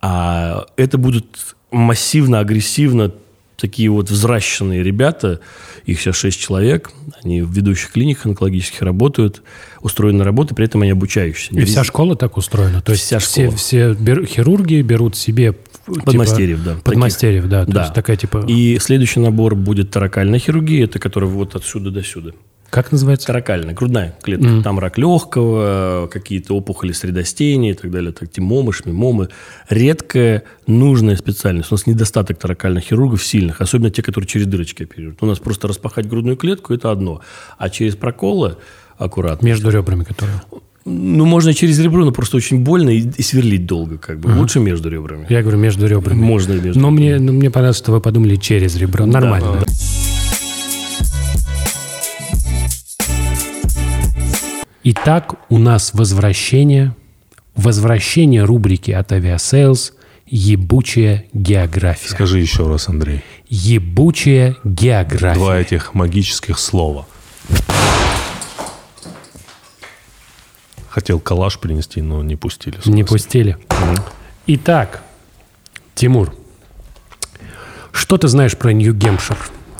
А 0.01 0.65
это 0.77 0.97
будут 0.97 1.55
массивно, 1.71 2.39
агрессивно 2.39 3.11
такие 3.59 3.89
вот 3.89 4.09
взращенные 4.09 4.83
ребята, 4.83 5.39
их 5.85 5.99
сейчас 5.99 6.15
шесть 6.15 6.39
человек, 6.39 6.91
они 7.23 7.41
в 7.41 7.51
ведущих 7.51 7.91
клиниках 7.91 8.27
онкологических 8.27 8.81
работают, 8.81 9.41
устроены 9.81 10.19
на 10.19 10.23
работу, 10.23 10.55
при 10.55 10.65
этом 10.65 10.81
они 10.81 10.91
обучающиеся. 10.91 11.53
И 11.53 11.65
вся 11.65 11.83
школа 11.83 12.15
так 12.15 12.37
устроена? 12.37 12.81
То 12.81 12.91
есть 12.91 13.03
вся 13.03 13.19
все, 13.19 13.49
все 13.51 13.93
бер, 13.93 14.25
хирурги 14.25 14.81
берут 14.81 15.15
себе 15.15 15.55
Подмастерьев, 15.85 16.59
типа, 16.59 16.75
да. 16.75 16.81
Подмастерьев, 16.83 17.47
да. 17.47 17.65
да. 17.65 17.81
есть 17.81 17.93
такая 17.93 18.15
типа... 18.15 18.45
И 18.47 18.77
следующий 18.79 19.19
набор 19.19 19.55
будет 19.55 19.89
таракальная 19.91 20.39
хирургия, 20.39 20.85
это 20.85 20.99
которая 20.99 21.29
вот 21.29 21.55
отсюда 21.55 21.91
до 21.91 22.03
сюда. 22.03 22.31
Как 22.69 22.91
называется? 22.91 23.27
Таракальная, 23.27 23.73
грудная 23.73 24.15
клетка. 24.21 24.47
Mm. 24.47 24.63
Там 24.63 24.79
рак 24.79 24.97
легкого, 24.97 26.07
какие-то 26.11 26.55
опухоли 26.55 26.91
средостения 26.91 27.71
и 27.71 27.73
так 27.73 27.89
далее. 27.89 28.11
Так, 28.11 28.31
тимомы, 28.31 28.73
шмимомы. 28.73 29.29
Редкая, 29.69 30.43
нужная 30.67 31.15
специальность. 31.15 31.71
У 31.71 31.75
нас 31.75 31.87
недостаток 31.87 32.37
таракальных 32.37 32.83
хирургов 32.83 33.23
сильных, 33.23 33.61
особенно 33.61 33.89
те, 33.89 34.01
которые 34.01 34.27
через 34.27 34.47
дырочки 34.47 34.83
оперируют. 34.83 35.21
У 35.21 35.25
нас 35.25 35.39
просто 35.39 35.67
распахать 35.67 36.07
грудную 36.07 36.37
клетку– 36.37 36.73
это 36.75 36.91
одно. 36.91 37.21
А 37.57 37.69
через 37.69 37.95
проколы 37.95 38.57
аккуратно. 38.97 39.45
Между 39.45 39.69
ребрами, 39.69 40.03
которые? 40.03 40.41
Ну, 40.85 41.25
можно 41.25 41.53
через 41.53 41.79
ребро, 41.79 42.05
но 42.05 42.11
просто 42.11 42.37
очень 42.37 42.63
больно 42.63 42.89
и, 42.89 43.01
и 43.01 43.21
сверлить 43.21 43.65
долго, 43.65 43.97
как 43.97 44.19
бы. 44.19 44.31
Ага. 44.31 44.39
Лучше 44.39 44.59
между 44.59 44.89
ребрами. 44.89 45.25
Я 45.29 45.41
говорю, 45.41 45.57
между 45.57 45.87
ребрами. 45.87 46.19
Можно 46.19 46.53
и 46.53 46.61
между 46.61 46.79
Но 46.79 46.89
мне, 46.89 47.19
но 47.19 47.33
мне 47.33 47.51
понравилось, 47.51 47.77
что 47.77 47.91
вы 47.91 48.01
подумали 48.01 48.35
через 48.37 48.75
ребро. 48.77 49.05
Нормально. 49.05 49.59
Да. 49.59 50.18
Итак, 54.91 55.35
у 55.49 55.59
нас 55.59 55.93
возвращение, 55.93 56.95
возвращение 57.55 58.43
рубрики 58.43 58.89
от 58.89 59.11
Aviasales 59.11 59.93
«Ебучая 60.25 61.25
география». 61.31 62.09
Скажи 62.09 62.39
еще 62.39 62.67
раз, 62.67 62.89
Андрей. 62.89 63.23
«Ебучая 63.49 64.55
география». 64.63 65.39
Два 65.39 65.59
этих 65.59 65.93
магических 65.93 66.57
слова. 66.57 67.05
Хотел 70.89 71.19
калаш 71.19 71.59
принести, 71.59 72.01
но 72.01 72.23
не 72.23 72.35
пустили. 72.35 72.79
Не 72.85 73.03
пустили. 73.03 73.57
Итак, 74.47 75.03
Тимур, 75.93 76.33
что 77.91 78.17
ты 78.17 78.27
знаешь 78.27 78.57
про 78.57 78.73
Нью-Гемпшир? 78.73 79.37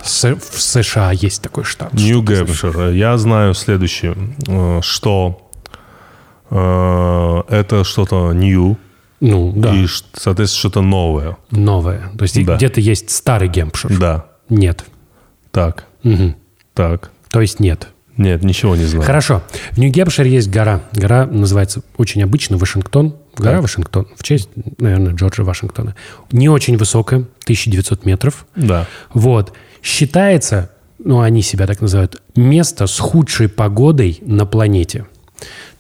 В 0.10 0.62
США 0.62 1.12
есть 1.12 1.42
такой 1.42 1.64
штат. 1.64 1.94
Нью-Гэмпшир. 1.94 2.90
Я 2.92 3.18
знаю 3.18 3.54
следующее, 3.54 4.16
э, 4.48 4.82
что 4.82 5.50
э, 6.50 7.44
это 7.50 7.84
что-то 7.84 8.32
new, 8.34 8.78
ну, 9.22 9.52
да. 9.54 9.76
И, 9.76 9.86
соответственно, 10.14 10.60
что-то 10.60 10.82
новое. 10.82 11.38
Новое. 11.52 12.12
То 12.18 12.24
есть 12.24 12.46
да. 12.46 12.56
где-то 12.56 12.80
есть 12.80 13.10
старый 13.10 13.50
Гемпшир? 13.50 13.98
Да. 14.00 14.26
Нет. 14.48 14.86
Так. 15.52 15.86
Угу. 16.04 16.36
Так. 16.74 17.12
То 17.30 17.42
есть 17.42 17.60
нет. 17.60 17.90
Нет, 18.16 18.44
ничего 18.44 18.76
не 18.76 18.84
знаю. 18.84 19.06
Хорошо. 19.06 19.44
В 19.72 19.78
Нью-Гемпшире 19.78 20.30
есть 20.30 20.50
гора. 20.50 20.82
Гора 20.94 21.26
называется 21.26 21.84
очень 21.98 22.22
обычно 22.22 22.58
Вашингтон. 22.58 23.16
Гора 23.38 23.62
Вашингтон, 23.62 24.08
в 24.18 24.24
честь, 24.24 24.50
наверное, 24.78 25.14
Джорджа 25.14 25.44
Вашингтона. 25.44 25.96
Не 26.32 26.50
очень 26.50 26.76
высокая, 26.76 27.20
1900 27.44 28.06
метров. 28.06 28.46
Да. 28.58 28.88
Вот. 29.14 29.54
Считается, 29.82 30.72
ну, 30.98 31.22
они 31.22 31.42
себя 31.42 31.68
так 31.68 31.82
называют, 31.82 32.22
место 32.36 32.88
с 32.88 33.00
худшей 33.00 33.48
погодой 33.48 34.20
на 34.22 34.46
планете. 34.46 35.06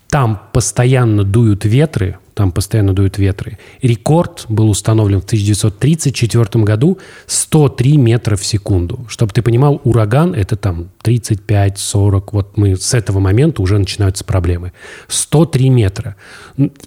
Там 0.10 0.42
постоянно 0.54 1.24
дуют 1.24 1.66
ветры, 1.66 2.18
там 2.40 2.54
постоянно 2.54 2.94
дуют 2.94 3.18
ветры. 3.18 3.60
Рекорд 3.82 4.46
был 4.48 4.70
установлен 4.70 5.20
в 5.20 5.26
1934 5.26 6.64
году 6.64 6.98
103 7.26 7.98
метра 7.98 8.38
в 8.38 8.46
секунду. 8.46 9.06
Чтобы 9.10 9.34
ты 9.34 9.42
понимал, 9.42 9.82
ураган 9.84 10.34
это 10.34 10.56
там 10.56 10.88
35-40. 11.04 12.24
Вот 12.32 12.58
мы 12.58 12.78
с 12.78 12.94
этого 12.94 13.20
момента 13.20 13.62
уже 13.62 13.78
начинаются 13.78 14.24
проблемы. 14.24 14.72
103 15.10 15.70
метра. 15.70 16.16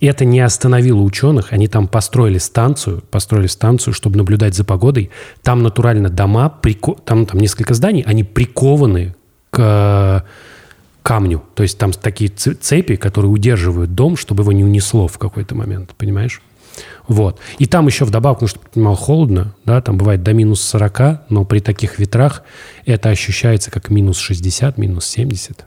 Это 0.01 0.25
не 0.25 0.41
остановило 0.41 1.03
ученых. 1.03 1.53
Они 1.53 1.69
там 1.69 1.87
построили 1.87 2.39
станцию, 2.39 3.03
построили 3.11 3.47
станцию, 3.47 3.93
чтобы 3.93 4.17
наблюдать 4.17 4.55
за 4.55 4.65
погодой. 4.65 5.11
Там 5.43 5.63
натурально 5.63 6.09
дома, 6.09 6.49
прико... 6.49 6.97
там, 7.05 7.27
там 7.27 7.39
несколько 7.39 7.75
зданий, 7.75 8.01
они 8.07 8.25
прикованы 8.25 9.15
к 9.51 10.25
камню. 11.03 11.43
То 11.55 11.63
есть 11.63 11.79
там 11.79 11.93
такие 11.93 12.31
цепи, 12.31 12.97
которые 12.97 13.31
удерживают 13.31 13.95
дом, 13.95 14.17
чтобы 14.17 14.43
его 14.43 14.53
не 14.53 14.65
унесло 14.65 15.09
в 15.09 15.19
какой-то 15.19 15.55
момент, 15.55 15.95
понимаешь? 15.97 16.41
Вот. 17.07 17.39
И 17.59 17.67
там 17.67 17.87
еще 17.87 18.05
вдобавок, 18.05 18.41
ну, 18.41 18.47
чтобы 18.47 18.65
ты 18.67 18.71
понимал, 18.73 18.95
холодно, 18.95 19.55
да, 19.65 19.81
там 19.81 19.99
бывает 19.99 20.23
до 20.23 20.33
минус 20.33 20.63
40, 20.63 21.31
но 21.31 21.45
при 21.45 21.59
таких 21.59 21.99
ветрах 21.99 22.43
это 22.87 23.11
ощущается 23.11 23.71
как 23.71 23.91
минус 23.91 24.19
60, 24.19 24.79
минус 24.79 25.07
70. 25.07 25.67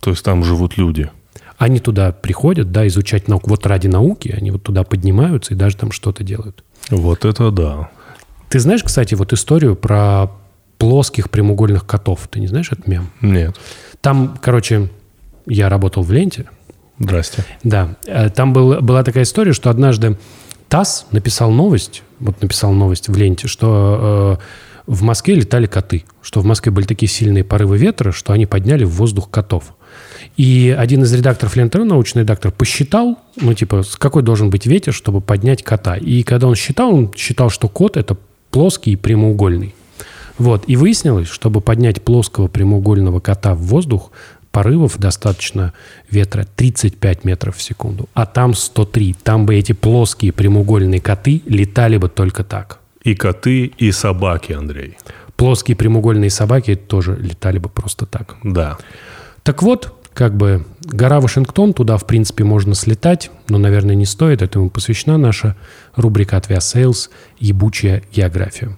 То 0.00 0.10
есть 0.10 0.24
там 0.24 0.44
живут 0.44 0.76
люди? 0.76 1.10
Они 1.56 1.80
туда 1.80 2.12
приходят, 2.12 2.70
да, 2.70 2.86
изучать 2.86 3.26
науку. 3.26 3.50
Вот 3.50 3.66
ради 3.66 3.88
науки 3.88 4.28
они 4.36 4.50
вот 4.50 4.62
туда 4.62 4.84
поднимаются 4.84 5.54
и 5.54 5.56
даже 5.56 5.76
там 5.76 5.90
что-то 5.90 6.22
делают. 6.22 6.62
Вот 6.90 7.24
это 7.24 7.50
да. 7.50 7.90
Ты 8.48 8.60
знаешь, 8.60 8.82
кстати, 8.82 9.14
вот 9.14 9.32
историю 9.32 9.74
про 9.76 10.30
плоских 10.78 11.30
прямоугольных 11.30 11.86
котов. 11.86 12.28
Ты 12.30 12.40
не 12.40 12.46
знаешь 12.46 12.72
этот 12.72 12.86
мем? 12.86 13.10
Нет. 13.20 13.56
Там, 14.00 14.38
короче, 14.40 14.88
я 15.46 15.68
работал 15.68 16.02
в 16.02 16.12
ленте. 16.12 16.46
Здрасте. 16.98 17.44
Да. 17.62 17.96
Э, 18.06 18.30
там 18.30 18.52
был, 18.52 18.80
была 18.80 19.04
такая 19.04 19.24
история, 19.24 19.52
что 19.52 19.70
однажды 19.70 20.16
ТАСС 20.68 21.06
написал 21.12 21.50
новость, 21.50 22.02
вот 22.20 22.40
написал 22.42 22.72
новость 22.72 23.08
в 23.08 23.16
ленте, 23.16 23.48
что 23.48 24.38
э, 24.38 24.44
в 24.86 25.02
Москве 25.02 25.34
летали 25.34 25.66
коты, 25.66 26.04
что 26.22 26.40
в 26.40 26.44
Москве 26.44 26.72
были 26.72 26.86
такие 26.86 27.08
сильные 27.08 27.44
порывы 27.44 27.78
ветра, 27.78 28.10
что 28.10 28.32
они 28.32 28.46
подняли 28.46 28.84
в 28.84 28.90
воздух 28.90 29.30
котов. 29.30 29.74
И 30.36 30.74
один 30.76 31.02
из 31.02 31.12
редакторов 31.12 31.56
ленты, 31.56 31.82
научный 31.84 32.22
редактор, 32.22 32.52
посчитал, 32.52 33.18
ну, 33.36 33.54
типа, 33.54 33.82
какой 33.98 34.22
должен 34.22 34.50
быть 34.50 34.66
ветер, 34.66 34.92
чтобы 34.92 35.20
поднять 35.20 35.62
кота. 35.62 35.96
И 35.96 36.22
когда 36.22 36.46
он 36.46 36.54
считал, 36.54 36.94
он 36.94 37.12
считал, 37.14 37.50
что 37.50 37.68
кот– 37.68 37.96
это 37.98 38.16
плоский 38.50 38.92
и 38.92 38.96
прямоугольный. 38.96 39.74
Вот. 40.38 40.64
И 40.66 40.76
выяснилось, 40.76 41.28
чтобы 41.28 41.60
поднять 41.60 42.02
плоского 42.02 42.48
прямоугольного 42.48 43.20
кота 43.20 43.54
в 43.54 43.58
воздух, 43.58 44.10
порывов 44.50 44.98
достаточно 44.98 45.72
ветра 46.10 46.46
35 46.56 47.24
метров 47.24 47.56
в 47.56 47.62
секунду. 47.62 48.08
А 48.14 48.26
там 48.26 48.54
103. 48.54 49.16
Там 49.22 49.46
бы 49.46 49.54
эти 49.56 49.72
плоские 49.72 50.32
прямоугольные 50.32 51.00
коты 51.00 51.42
летали 51.46 51.96
бы 51.96 52.08
только 52.08 52.44
так. 52.44 52.80
И 53.02 53.14
коты, 53.14 53.66
и 53.66 53.92
собаки, 53.92 54.52
Андрей. 54.52 54.96
Плоские 55.36 55.76
прямоугольные 55.76 56.30
собаки 56.30 56.74
тоже 56.74 57.16
летали 57.16 57.58
бы 57.58 57.68
просто 57.68 58.06
так. 58.06 58.36
Да. 58.42 58.76
Так 59.44 59.62
вот, 59.62 59.94
как 60.18 60.36
бы 60.36 60.64
гора 60.80 61.20
Вашингтон, 61.20 61.72
туда, 61.72 61.96
в 61.96 62.04
принципе, 62.04 62.42
можно 62.42 62.74
слетать, 62.74 63.30
но, 63.48 63.56
наверное, 63.56 63.94
не 63.94 64.04
стоит. 64.04 64.42
Этому 64.42 64.68
посвящена 64.68 65.16
наша 65.16 65.54
рубрика 65.94 66.36
от 66.36 66.50
Aviasales 66.50 67.08
«Ебучая 67.38 68.02
география». 68.12 68.76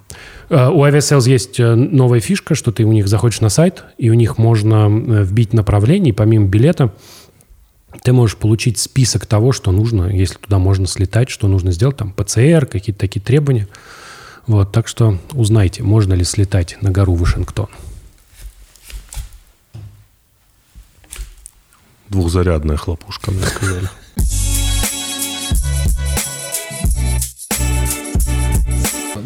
Э, 0.51 0.69
у 0.69 0.85
Aviasales 0.85 1.27
есть 1.31 1.59
э, 1.59 1.75
новая 1.75 2.21
фишка, 2.21 2.55
что 2.55 2.73
ты 2.73 2.85
у 2.85 2.93
них 2.93 3.09
заходишь 3.09 3.41
на 3.41 3.49
сайт, 3.49 3.85
и 3.97 4.11
у 4.11 4.13
них 4.13 4.37
можно 4.37 4.87
э, 4.91 5.23
вбить 5.23 5.55
направление, 5.55 6.13
и 6.13 6.15
помимо 6.15 6.47
билета 6.47 6.93
ты 8.03 8.13
можешь 8.13 8.37
получить 8.37 8.77
список 8.79 9.25
того, 9.25 9.53
что 9.53 9.73
нужно, 9.73 10.15
если 10.15 10.37
туда 10.37 10.59
можно 10.59 10.87
слетать, 10.87 11.31
что 11.31 11.49
нужно 11.49 11.73
сделать, 11.73 11.97
там 11.97 12.13
ПЦР, 12.13 12.67
какие-то 12.67 13.01
такие 13.01 13.23
требования. 13.23 13.67
Вот, 14.47 14.73
так 14.73 14.89
что 14.89 15.17
узнайте, 15.33 15.83
можно 15.85 16.13
ли 16.13 16.25
слетать 16.25 16.77
на 16.83 16.91
гору 16.91 17.15
Вашингтон. 17.15 17.69
Двухзарядная 22.11 22.77
хлопушка, 22.77 23.31
мне 23.31 23.45
сказали. 23.45 23.89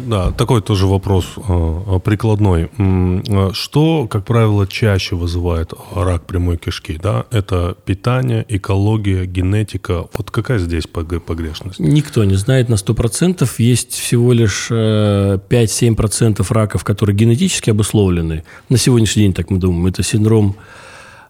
Да, 0.05 0.31
такой 0.31 0.61
тоже 0.61 0.85
вопрос 0.85 1.25
э, 1.35 1.99
прикладной. 2.03 2.69
Э, 2.77 3.49
что, 3.53 4.07
как 4.07 4.23
правило, 4.23 4.67
чаще 4.67 5.15
вызывает 5.15 5.73
рак 5.95 6.27
прямой 6.27 6.57
кишки? 6.57 6.99
Да? 7.01 7.25
Это 7.31 7.75
питание, 7.85 8.45
экология, 8.47 9.25
генетика. 9.25 10.05
Вот 10.13 10.29
какая 10.29 10.59
здесь 10.59 10.83
погрешность? 10.85 11.79
Никто 11.79 12.23
не 12.23 12.35
знает 12.35 12.69
на 12.69 12.75
100%. 12.75 13.49
Есть 13.57 13.93
всего 13.93 14.31
лишь 14.33 14.69
5-7% 14.69 16.45
раков, 16.53 16.83
которые 16.83 17.15
генетически 17.15 17.71
обусловлены. 17.71 18.43
На 18.69 18.77
сегодняшний 18.77 19.23
день, 19.23 19.33
так 19.33 19.49
мы 19.49 19.57
думаем, 19.57 19.87
это 19.87 20.03
синдром 20.03 20.55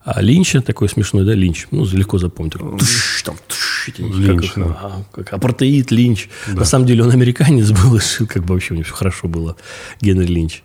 а 0.06 0.22
Линча, 0.22 0.62
такой 0.62 0.88
смешной, 0.88 1.26
да, 1.26 1.34
Линч, 1.34 1.66
ну, 1.72 1.84
легко 1.84 2.20
запомнить. 2.20 2.54
Туш, 2.54 3.24
там, 3.24 3.36
туш, 3.48 3.90
Линч, 3.98 4.52
как, 4.52 4.64
да. 4.64 4.78
а, 4.80 5.04
как 5.12 5.34
апартеид 5.34 5.90
Линч. 5.90 6.30
Да. 6.48 6.60
На 6.60 6.66
самом 6.66 6.86
деле 6.86 7.04
он 7.04 7.10
американец 7.10 7.72
был, 7.72 7.96
и 7.98 8.26
как 8.28 8.46
бы 8.46 8.54
вообще 8.54 8.74
у 8.74 8.78
него 8.78 8.86
все 8.86 8.94
хорошо 8.94 9.28
было, 9.28 9.56
Генри 10.02 10.28
Линч. 10.28 10.62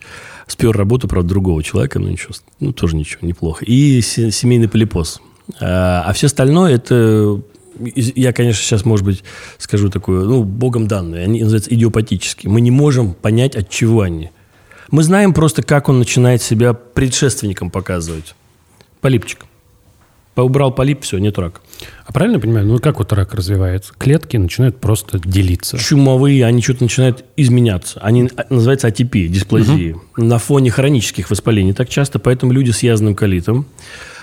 Спер 0.47 0.77
работу, 0.77 1.09
правда, 1.09 1.31
другого 1.31 1.63
человека, 1.63 1.99
но 1.99 2.11
ничего, 2.11 2.35
ну, 2.61 2.73
тоже 2.73 2.97
ничего, 2.97 3.27
неплохо. 3.27 3.65
И 3.65 4.03
семейный 4.03 4.69
полипоз. 4.69 5.23
А, 5.59 6.05
а 6.07 6.13
все 6.13 6.27
остальное 6.27 6.75
это 6.75 7.41
я, 7.79 8.35
конечно, 8.35 8.63
сейчас, 8.63 8.85
может 8.85 9.07
быть, 9.07 9.25
скажу 9.57 9.89
такое, 9.89 10.25
ну, 10.25 10.45
богом 10.45 10.87
данные, 10.87 11.25
они 11.25 11.41
называются 11.41 11.73
идиопатические. 11.73 12.53
Мы 12.53 12.61
не 12.61 12.71
можем 12.71 13.15
понять, 13.15 13.57
от 13.57 13.71
чего 13.71 14.03
они. 14.03 14.31
Мы 14.91 15.03
знаем 15.03 15.33
просто, 15.33 15.63
как 15.63 15.89
он 15.89 15.99
начинает 15.99 16.43
себя 16.43 16.75
предшественником 16.75 17.71
показывать. 17.71 18.35
Полипчик. 19.01 19.47
Поубрал 20.35 20.73
полип, 20.73 21.03
все, 21.03 21.19
нет 21.19 21.39
рака. 21.39 21.61
А 22.07 22.13
правильно 22.13 22.37
я 22.37 22.41
понимаю, 22.41 22.67
ну 22.67 22.79
как 22.79 22.99
вот 22.99 23.13
рак 23.13 23.35
развивается? 23.35 23.93
Клетки 23.99 24.37
начинают 24.37 24.79
просто 24.79 25.19
делиться. 25.19 25.77
Чумовые, 25.77 26.47
они 26.47 26.63
что-то 26.63 26.85
начинают 26.85 27.25
изменяться. 27.37 28.01
Они 28.01 28.31
а, 28.37 28.47
называются 28.49 28.87
атипией, 28.87 29.29
дисплазией. 29.29 29.93
Угу. 29.93 30.25
На 30.25 30.39
фоне 30.39 30.71
хронических 30.71 31.31
воспалений 31.31 31.73
так 31.73 31.89
часто, 31.89 32.19
поэтому 32.19 32.53
люди 32.53 32.71
с 32.71 32.83
язвенным 32.83 33.17
колитом, 33.17 33.67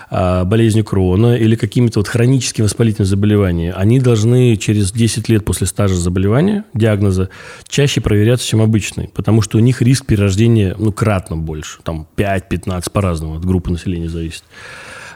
болезнью 0.09 0.85
Крона 0.85 1.35
или 1.35 1.55
какими-то 1.55 1.99
вот 1.99 2.07
хроническими 2.07 2.63
воспалительными 2.63 3.09
заболеваниями, 3.09 3.73
они 3.75 3.99
должны 3.99 4.55
через 4.55 4.91
10 4.91 5.27
лет 5.27 5.43
после 5.43 5.67
стажа 5.67 5.95
заболевания, 5.95 6.63
диагноза, 6.73 7.29
чаще 7.67 7.99
проверяться, 7.99 8.47
чем 8.47 8.61
обычные, 8.61 9.09
потому 9.09 9.41
что 9.41 9.57
у 9.57 9.61
них 9.61 9.81
риск 9.81 10.05
перерождения 10.05 10.75
ну, 10.77 10.91
кратно 10.93 11.35
больше, 11.35 11.79
там 11.83 12.07
5-15 12.15 12.91
по-разному, 12.91 13.35
от 13.35 13.45
группы 13.45 13.69
населения 13.69 14.09
зависит. 14.09 14.43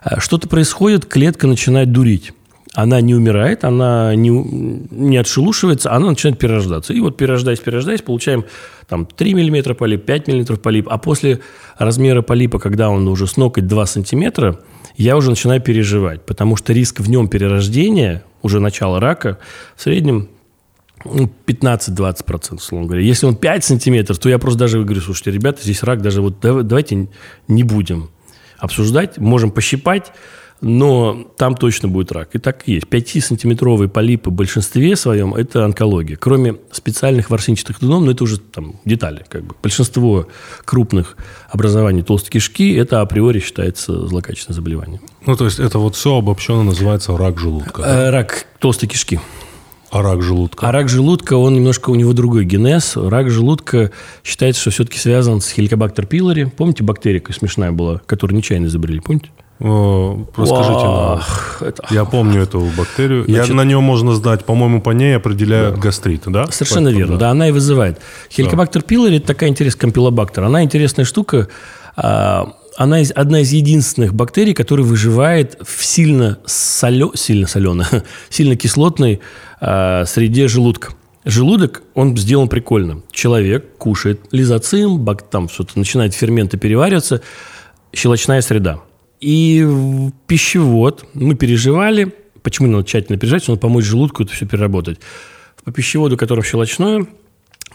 А, 0.03 0.19
что-то 0.19 0.49
происходит, 0.49 1.05
клетка 1.05 1.47
начинает 1.47 1.91
дурить 1.91 2.33
она 2.73 3.01
не 3.01 3.13
умирает, 3.13 3.63
она 3.65 4.15
не, 4.15 4.29
не 4.29 5.17
отшелушивается, 5.17 5.91
она 5.91 6.09
начинает 6.09 6.39
перерождаться. 6.39 6.93
И 6.93 7.01
вот 7.01 7.17
перерождаясь, 7.17 7.59
перерождаясь, 7.59 8.01
получаем 8.01 8.45
там 8.87 9.05
3 9.05 9.33
мм 9.33 9.75
полип, 9.75 10.05
5 10.05 10.27
мм 10.27 10.57
полип. 10.57 10.87
А 10.89 10.97
после 10.97 11.41
размера 11.77 12.21
полипа, 12.21 12.59
когда 12.59 12.89
он 12.89 13.07
уже 13.07 13.27
с 13.27 13.35
ноготь 13.35 13.67
2 13.67 13.85
сантиметра, 13.85 14.59
я 14.97 15.17
уже 15.17 15.29
начинаю 15.29 15.61
переживать, 15.61 16.25
потому 16.25 16.55
что 16.55 16.73
риск 16.73 16.99
в 16.99 17.09
нем 17.09 17.27
перерождения, 17.27 18.23
уже 18.41 18.59
начало 18.59 18.99
рака, 18.99 19.37
в 19.75 19.81
среднем 19.81 20.29
15-20%, 21.03 22.47
ну, 22.51 22.57
условно 22.57 22.87
говоря. 22.87 23.03
Если 23.03 23.25
он 23.25 23.35
5 23.35 23.63
сантиметров, 23.63 24.19
то 24.19 24.29
я 24.29 24.37
просто 24.39 24.59
даже 24.59 24.83
говорю, 24.83 25.01
слушайте, 25.01 25.31
ребята, 25.31 25.63
здесь 25.63 25.83
рак, 25.83 26.01
даже 26.01 26.21
вот 26.21 26.39
давайте 26.39 27.07
не 27.47 27.63
будем 27.63 28.09
обсуждать, 28.57 29.17
можем 29.17 29.51
пощипать, 29.51 30.11
но 30.61 31.25
там 31.37 31.55
точно 31.55 31.89
будет 31.89 32.11
рак. 32.11 32.29
И 32.33 32.39
так 32.39 32.67
и 32.67 32.73
есть. 32.73 32.85
5-сантиметровые 32.85 33.89
полипы 33.89 34.29
в 34.29 34.33
большинстве 34.33 34.95
своем– 34.95 35.33
это 35.35 35.65
онкология. 35.65 36.15
Кроме 36.15 36.55
специальных 36.71 37.29
ворсинчатых 37.29 37.79
дном, 37.79 38.05
но 38.05 38.11
это 38.11 38.23
уже 38.23 38.39
там 38.39 38.75
детали. 38.85 39.25
Как 39.27 39.43
бы. 39.43 39.55
Большинство 39.61 40.27
крупных 40.63 41.17
образований 41.49 42.03
толстой 42.03 42.31
кишки– 42.31 42.73
это 42.75 43.01
априори 43.01 43.39
считается 43.39 44.07
злокачественным 44.07 44.55
заболеванием. 44.55 45.01
Ну, 45.25 45.35
то 45.35 45.45
есть 45.45 45.59
это 45.59 45.79
вот 45.79 45.95
все 45.95 46.15
обобщенно 46.15 46.63
называется 46.63 47.17
рак 47.17 47.39
желудка? 47.39 47.81
Да? 47.81 48.07
Э, 48.07 48.09
рак 48.11 48.45
толстой 48.59 48.87
кишки. 48.87 49.19
А 49.89 50.01
рак 50.01 50.21
желудка? 50.21 50.69
А 50.69 50.71
рак 50.71 50.87
желудка, 50.87 51.33
он 51.33 51.55
немножко, 51.55 51.89
у 51.89 51.95
него 51.95 52.13
другой 52.13 52.45
генез. 52.45 52.95
Рак 52.95 53.29
желудка 53.29 53.91
считается, 54.23 54.61
что 54.61 54.69
все-таки 54.69 54.97
связан 54.97 55.41
с 55.41 55.49
хеликобактер 55.49 56.05
пилори. 56.05 56.45
Помните, 56.45 56.83
бактерия 56.83 57.21
смешная 57.31 57.73
была, 57.73 57.99
которую 58.05 58.37
нечаянно 58.37 58.67
изобрели, 58.67 59.01
помните? 59.01 59.31
О, 59.63 60.25
Расскажите 60.35 60.85
нам. 60.85 61.21
Это- 61.61 61.83
Я 61.91 62.05
помню 62.05 62.41
эту 62.41 62.61
бактерию. 62.77 63.25
Значит- 63.25 63.49
я 63.49 63.53
на 63.55 63.63
нее 63.63 63.79
можно 63.79 64.13
сдать, 64.15 64.43
по-моему, 64.43 64.81
по 64.81 64.89
ней 64.91 65.15
определяют 65.15 65.77
гастрит, 65.77 66.23
да? 66.25 66.47
Совершенно 66.47 66.85
Поэтому 66.85 66.97
верно, 66.99 67.17
да. 67.17 67.29
она 67.29 67.47
и 67.49 67.51
вызывает. 67.51 67.99
Хеликобактер 68.31 68.81
пилори– 68.81 69.17
это 69.17 69.27
такая 69.27 69.49
интересная 69.49 69.81
кампилобактер. 69.81 70.43
Она 70.43 70.63
интересная 70.63 71.05
штука. 71.05 71.47
а, 71.95 72.53
Она 72.77 73.01
из, 73.01 73.11
одна 73.11 73.41
из 73.41 73.51
единственных 73.51 74.13
бактерий, 74.15 74.53
которая 74.53 74.85
выживает 74.85 75.57
в 75.61 75.83
сильно, 75.85 76.39
солё, 76.45 77.11
сильно 77.15 77.45
соленой, 77.45 77.85
сильно 78.29 78.55
кислотной 78.55 79.19
а, 79.59 80.05
среде 80.05 80.47
желудка. 80.47 80.93
Желудок, 81.25 81.83
он 81.93 82.17
сделан 82.17 82.47
прикольно. 82.47 83.01
Человек 83.11 83.77
кушает 83.77 84.21
лизоцим, 84.31 84.97
бак, 84.99 85.21
там 85.29 85.49
что-то 85.49 85.77
начинает 85.77 86.13
ферменты 86.15 86.57
перевариваться, 86.57 87.21
щелочная 87.93 88.41
среда. 88.41 88.79
И 89.21 89.65
пищевод 90.25 91.05
мы 91.13 91.35
переживали, 91.35 92.13
почему 92.41 92.67
надо 92.67 92.83
тщательно 92.83 93.19
переживать, 93.19 93.47
надо 93.47 93.59
помочь 93.61 93.85
желудку 93.85 94.23
это 94.23 94.33
все 94.33 94.47
переработать. 94.47 94.99
По 95.63 95.71
пищеводу, 95.71 96.17
которым 96.17 96.43
щелочное, 96.43 97.05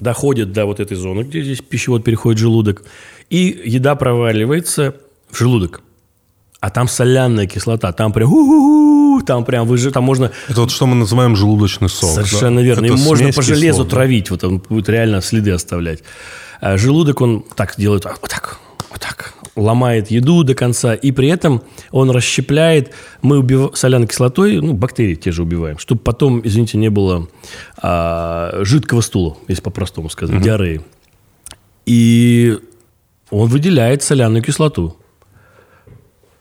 доходит 0.00 0.52
до 0.52 0.66
вот 0.66 0.80
этой 0.80 0.96
зоны, 0.96 1.22
где 1.22 1.42
здесь 1.42 1.60
пищевод 1.60 2.02
переходит 2.04 2.38
в 2.38 2.42
желудок, 2.42 2.82
и 3.30 3.62
еда 3.64 3.94
проваливается 3.94 4.96
в 5.30 5.38
желудок. 5.38 5.82
А 6.60 6.70
там 6.70 6.88
соляная 6.88 7.46
кислота, 7.46 7.92
там 7.92 8.12
прям 8.12 9.22
там 9.24 9.44
прям 9.44 9.66
выжи, 9.66 9.90
там 9.90 10.04
можно 10.04 10.32
Это 10.48 10.62
вот 10.62 10.70
что 10.70 10.86
мы 10.86 10.96
называем 10.96 11.36
желудочный 11.36 11.88
сок. 11.88 12.10
Совершенно 12.10 12.60
да? 12.60 12.66
верно. 12.66 12.86
Это 12.86 12.94
Им 12.94 13.00
можно 13.00 13.32
по 13.32 13.42
железу 13.42 13.84
кислот, 13.84 13.90
травить, 13.90 14.30
вот 14.30 14.42
он 14.44 14.58
будет 14.58 14.88
реально 14.88 15.20
следы 15.20 15.52
оставлять. 15.52 16.02
А 16.60 16.76
желудок 16.76 17.20
он 17.20 17.44
так 17.54 17.74
делает, 17.76 18.04
а, 18.06 18.16
вот 18.20 18.30
так, 18.30 18.58
вот 18.90 19.00
так, 19.00 19.34
ломает 19.56 20.10
еду 20.10 20.44
до 20.44 20.54
конца, 20.54 20.94
и 20.94 21.10
при 21.10 21.28
этом 21.28 21.62
он 21.90 22.10
расщепляет. 22.10 22.92
Мы 23.22 23.38
убив... 23.38 23.70
соляной 23.74 24.06
кислотой, 24.06 24.60
ну, 24.60 24.74
бактерии 24.74 25.14
те 25.14 25.32
же 25.32 25.42
убиваем, 25.42 25.78
чтобы 25.78 26.02
потом, 26.02 26.40
извините, 26.44 26.78
не 26.78 26.90
было 26.90 27.28
а, 27.78 28.60
жидкого 28.62 29.00
стула, 29.00 29.36
если 29.48 29.62
по-простому 29.62 30.10
сказать, 30.10 30.40
диареи. 30.40 30.82
И 31.86 32.58
он 33.30 33.48
выделяет 33.48 34.02
соляную 34.02 34.42
кислоту. 34.42 34.96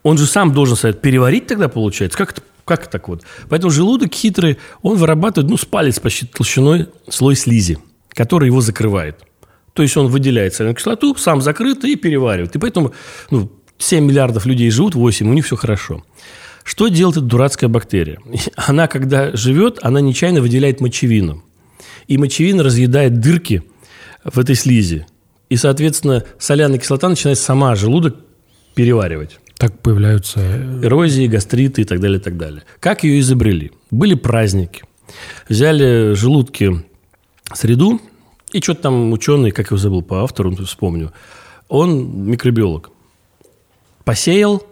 Он 0.03 0.17
же 0.17 0.25
сам 0.27 0.53
должен 0.53 0.75
сказать, 0.75 1.01
переварить 1.01 1.47
тогда 1.47 1.67
получается? 1.67 2.17
Как 2.17 2.31
это, 2.33 2.41
как 2.63 2.87
так 2.87 3.07
вот? 3.07 3.23
Поэтому 3.49 3.71
желудок 3.71 4.13
хитрый, 4.13 4.57
он 4.81 4.97
вырабатывает, 4.97 5.49
ну, 5.49 5.57
с 5.57 5.65
палец 5.65 5.99
почти 5.99 6.27
толщиной 6.27 6.89
слой 7.09 7.35
слизи, 7.35 7.79
который 8.09 8.47
его 8.47 8.61
закрывает. 8.61 9.23
То 9.75 9.83
есть 9.83 9.97
он 9.97 10.07
выделяет 10.07 10.53
соляную 10.53 10.77
кислоту, 10.77 11.15
сам 11.15 11.41
закрыт 11.41 11.83
и 11.83 11.97
переваривает. 11.97 12.55
И 12.55 12.59
поэтому 12.59 12.93
ну, 13.29 13.51
7 13.77 14.05
миллиардов 14.05 14.45
людей 14.45 14.71
живут, 14.71 14.95
8, 14.95 15.29
у 15.29 15.33
них 15.33 15.45
все 15.45 15.57
хорошо. 15.57 16.01
Что 16.63 16.87
делает 16.87 17.17
эта 17.17 17.25
дурацкая 17.25 17.69
бактерия? 17.69 18.17
Она, 18.55 18.87
когда 18.87 19.35
живет, 19.35 19.79
она 19.81 19.99
нечаянно 19.99 20.41
выделяет 20.41 20.79
мочевину. 20.79 21.43
И 22.07 22.17
мочевина 22.17 22.63
разъедает 22.63 23.19
дырки 23.19 23.63
в 24.23 24.39
этой 24.39 24.55
слизи. 24.55 25.05
И, 25.49 25.57
соответственно, 25.57 26.23
соляная 26.39 26.79
кислота 26.79 27.09
начинает 27.09 27.37
сама 27.37 27.75
желудок 27.75 28.15
переваривать 28.75 29.39
Так 29.57 29.77
появляются... 29.81 30.39
э, 30.39 30.85
эрозии, 30.85 31.27
гастриты 31.27 31.81
и 31.81 31.85
так 31.85 31.99
далее, 31.99 32.19
и 32.19 32.21
так 32.21 32.37
далее. 32.37 32.63
Как 32.79 33.03
ее 33.03 33.19
изобрели? 33.19 33.73
Были 33.91 34.13
праздники. 34.13 34.83
Взяли 35.49 36.13
желудки 36.13 36.83
среду, 37.53 37.99
и 38.55 38.61
что-то 38.61 38.83
там 38.83 39.11
ученый, 39.11 39.51
как 39.51 39.67
его 39.67 39.77
забыл 39.77 40.01
по 40.01 40.23
автору, 40.23 40.49
ну, 40.49 40.65
вспомню, 40.65 41.11
он 41.67 42.25
микробиолог. 42.25 42.89
Посеял, 44.05 44.63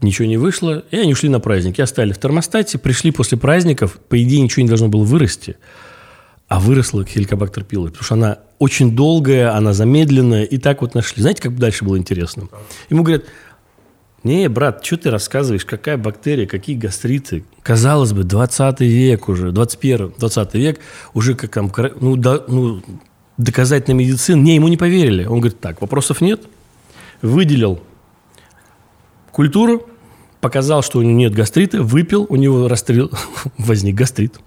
ничего 0.00 0.28
не 0.28 0.36
вышло, 0.36 0.84
и 0.92 0.96
они 0.96 1.12
ушли 1.12 1.28
на 1.28 1.40
праздники. 1.40 1.80
Оставили 1.80 2.12
в 2.12 2.20
термостате, 2.20 2.78
пришли 2.78 3.10
после 3.10 3.36
праздников, 3.36 3.98
по 4.08 4.22
идее 4.22 4.40
ничего 4.40 4.62
не 4.62 4.68
должно 4.68 4.86
было 4.86 5.02
вырасти, 5.02 5.56
а 6.46 6.60
выросла 6.60 7.04
хеликобактер 7.04 7.64
пилори, 7.64 7.90
потому 7.90 8.04
что 8.04 8.14
она 8.14 8.38
очень 8.60 8.94
долгая, 8.94 9.56
она 9.56 9.72
замедленная, 9.72 10.44
и 10.44 10.58
так 10.58 10.82
вот 10.82 10.94
нашли. 10.94 11.20
Знаете, 11.20 11.42
как 11.42 11.56
дальше 11.58 11.84
было 11.84 11.98
интересно? 11.98 12.48
Ему 12.90 13.02
говорят, 13.02 13.24
не, 14.24 14.48
брат, 14.48 14.84
что 14.84 14.96
ты 14.96 15.10
рассказываешь, 15.10 15.64
какая 15.64 15.96
бактерия, 15.96 16.46
какие 16.46 16.76
гастриты? 16.76 17.44
Казалось 17.62 18.12
бы, 18.12 18.22
20 18.22 18.80
век 18.80 19.28
уже, 19.28 19.50
21 19.50 20.14
20 20.16 20.54
век, 20.54 20.80
уже 21.12 21.34
как 21.34 21.50
там, 21.50 21.72
ну, 22.00 22.16
да, 22.16 22.40
ну, 22.46 22.82
доказательная 23.36 23.98
медицина. 23.98 24.40
Не, 24.40 24.54
ему 24.54 24.68
не 24.68 24.76
поверили. 24.76 25.24
Он 25.24 25.40
говорит, 25.40 25.60
так, 25.60 25.80
вопросов 25.80 26.20
нет. 26.20 26.42
Выделил 27.20 27.80
культуру, 29.32 29.86
показал, 30.40 30.82
что 30.82 30.98
у 30.98 31.02
него 31.02 31.16
нет 31.16 31.34
гастрита, 31.34 31.82
выпил, 31.82 32.26
у 32.28 32.36
него 32.36 32.68
расстрел, 32.68 33.10
возник 33.58 33.96
гастрит. 33.96 34.38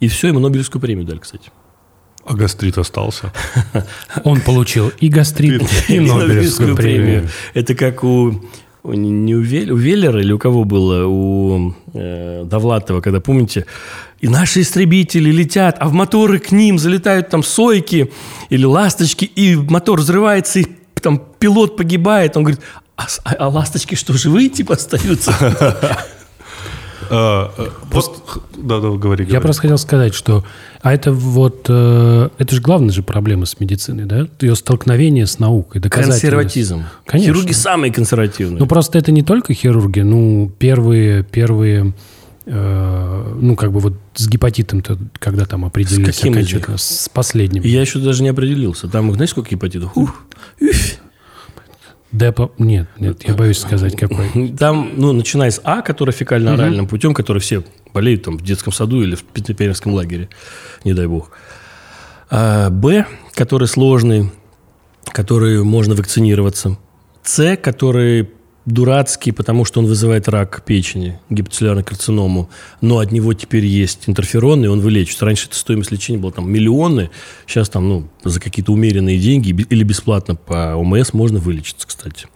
И 0.00 0.08
все, 0.08 0.28
ему 0.28 0.38
Нобелевскую 0.40 0.80
премию 0.80 1.06
дали, 1.06 1.18
кстати. 1.18 1.50
А 2.24 2.34
гастрит 2.34 2.76
остался. 2.76 3.32
Он 4.22 4.40
получил 4.42 4.90
и 5.00 5.08
гастрит, 5.08 5.62
и 5.88 5.98
Нобелевскую 5.98 6.76
премию. 6.76 7.28
Это 7.54 7.74
как 7.74 8.04
у- 8.04 8.44
не 8.92 9.34
у, 9.34 9.42
Вель- 9.42 9.70
у 9.70 9.76
Веллера 9.76 10.20
или 10.20 10.32
у 10.32 10.38
кого 10.38 10.64
было, 10.64 11.06
у 11.06 11.74
э, 11.94 12.44
Довлатова, 12.44 13.00
когда, 13.00 13.20
помните, 13.20 13.66
и 14.20 14.28
наши 14.28 14.60
истребители 14.62 15.30
летят, 15.30 15.76
а 15.80 15.88
в 15.88 15.92
моторы 15.92 16.38
к 16.38 16.50
ним 16.52 16.78
залетают 16.78 17.28
там 17.30 17.42
сойки 17.42 18.10
или 18.50 18.64
ласточки, 18.64 19.24
и 19.24 19.54
мотор 19.56 20.00
взрывается, 20.00 20.60
и 20.60 20.66
там 21.02 21.22
пилот 21.38 21.76
погибает. 21.76 22.36
Он 22.36 22.42
говорит, 22.44 22.60
а, 22.96 23.06
а- 23.24 23.34
а 23.38 23.48
ласточки 23.48 23.94
что, 23.94 24.12
живые 24.14 24.48
типа 24.48 24.74
остаются? 24.74 25.32
А, 27.10 27.52
а, 27.56 27.70
вот- 27.90 28.42
Да, 28.56 28.80
да, 28.80 28.88
говори. 28.90 29.24
Я 29.24 29.28
говори. 29.30 29.42
просто 29.42 29.62
хотел 29.62 29.78
сказать, 29.78 30.14
что... 30.14 30.44
А 30.82 30.92
это 30.92 31.12
вот... 31.12 31.66
э, 31.68 32.28
это 32.38 32.54
же 32.54 32.60
главная 32.60 32.92
же 32.92 33.02
проблема 33.02 33.46
с 33.46 33.58
медициной, 33.60 34.04
да? 34.04 34.28
Ее 34.40 34.54
столкновение 34.54 35.26
с 35.26 35.38
наукой. 35.38 35.80
Консерватизм. 35.80 36.84
Конечно. 37.06 37.32
Хирурги 37.32 37.52
самые 37.52 37.92
консервативные. 37.92 38.58
Ну, 38.58 38.66
просто 38.66 38.98
это 38.98 39.12
не 39.12 39.22
только 39.22 39.54
хирурги. 39.54 40.00
Ну, 40.00 40.52
первые... 40.58 41.24
первые 41.24 41.92
э, 42.46 43.34
ну, 43.40 43.56
как 43.56 43.72
бы 43.72 43.80
вот 43.80 43.94
с 44.14 44.28
гепатитом-то, 44.28 44.98
когда 45.18 45.44
там 45.44 45.64
определились 45.64 46.16
каким 46.16 46.34
из 46.34 46.46
окончательно, 46.46 46.78
с 46.78 47.08
последним. 47.12 47.62
Я 47.62 47.80
еще 47.80 47.98
даже 47.98 48.22
не 48.22 48.28
определился. 48.28 48.88
Там, 48.88 49.12
знаешь, 49.12 49.30
сколько 49.30 49.50
гепатитов? 49.50 49.96
Ух. 49.96 50.14
Депо... 52.10 52.52
Нет, 52.58 52.88
нет, 52.98 53.22
я 53.28 53.34
боюсь 53.34 53.58
сказать, 53.58 53.94
какой. 53.96 54.48
Там, 54.58 54.92
ну, 54.96 55.12
начиная 55.12 55.50
с 55.50 55.60
А, 55.64 55.82
который 55.82 56.12
фекально-оральным 56.12 56.86
путем, 56.86 57.12
который 57.12 57.40
все 57.40 57.64
болеют 57.92 58.22
там 58.22 58.38
в 58.38 58.42
детском 58.42 58.72
саду 58.72 59.02
или 59.02 59.14
в 59.14 59.24
пионерском 59.24 59.92
лагере, 59.92 60.28
не 60.84 60.94
дай 60.94 61.06
бог. 61.06 61.30
А, 62.30 62.70
Б, 62.70 63.06
который 63.34 63.68
сложный, 63.68 64.30
который 65.04 65.62
можно 65.64 65.94
вакцинироваться. 65.94 66.78
С, 67.22 67.56
который 67.56 68.30
дурацкий, 68.68 69.32
потому 69.32 69.64
что 69.64 69.80
он 69.80 69.86
вызывает 69.86 70.28
рак 70.28 70.62
печени, 70.64 71.18
гипоцеллярную 71.30 71.84
карциному, 71.84 72.50
но 72.80 72.98
от 72.98 73.12
него 73.12 73.34
теперь 73.34 73.64
есть 73.64 74.04
интерфероны, 74.06 74.66
и 74.66 74.68
он 74.68 74.80
вылечивается. 74.80 75.24
Раньше 75.24 75.46
эта 75.46 75.56
стоимость 75.56 75.90
лечения 75.90 76.18
была 76.18 76.32
там 76.32 76.50
миллионы, 76.50 77.10
сейчас 77.46 77.68
там, 77.68 77.88
ну, 77.88 78.08
за 78.24 78.40
какие-то 78.40 78.72
умеренные 78.72 79.18
деньги 79.18 79.50
или 79.50 79.82
бесплатно 79.82 80.34
по 80.34 80.74
ОМС 80.76 81.12
можно 81.12 81.38
вылечиться, 81.38 81.86
кстати. 81.86 82.26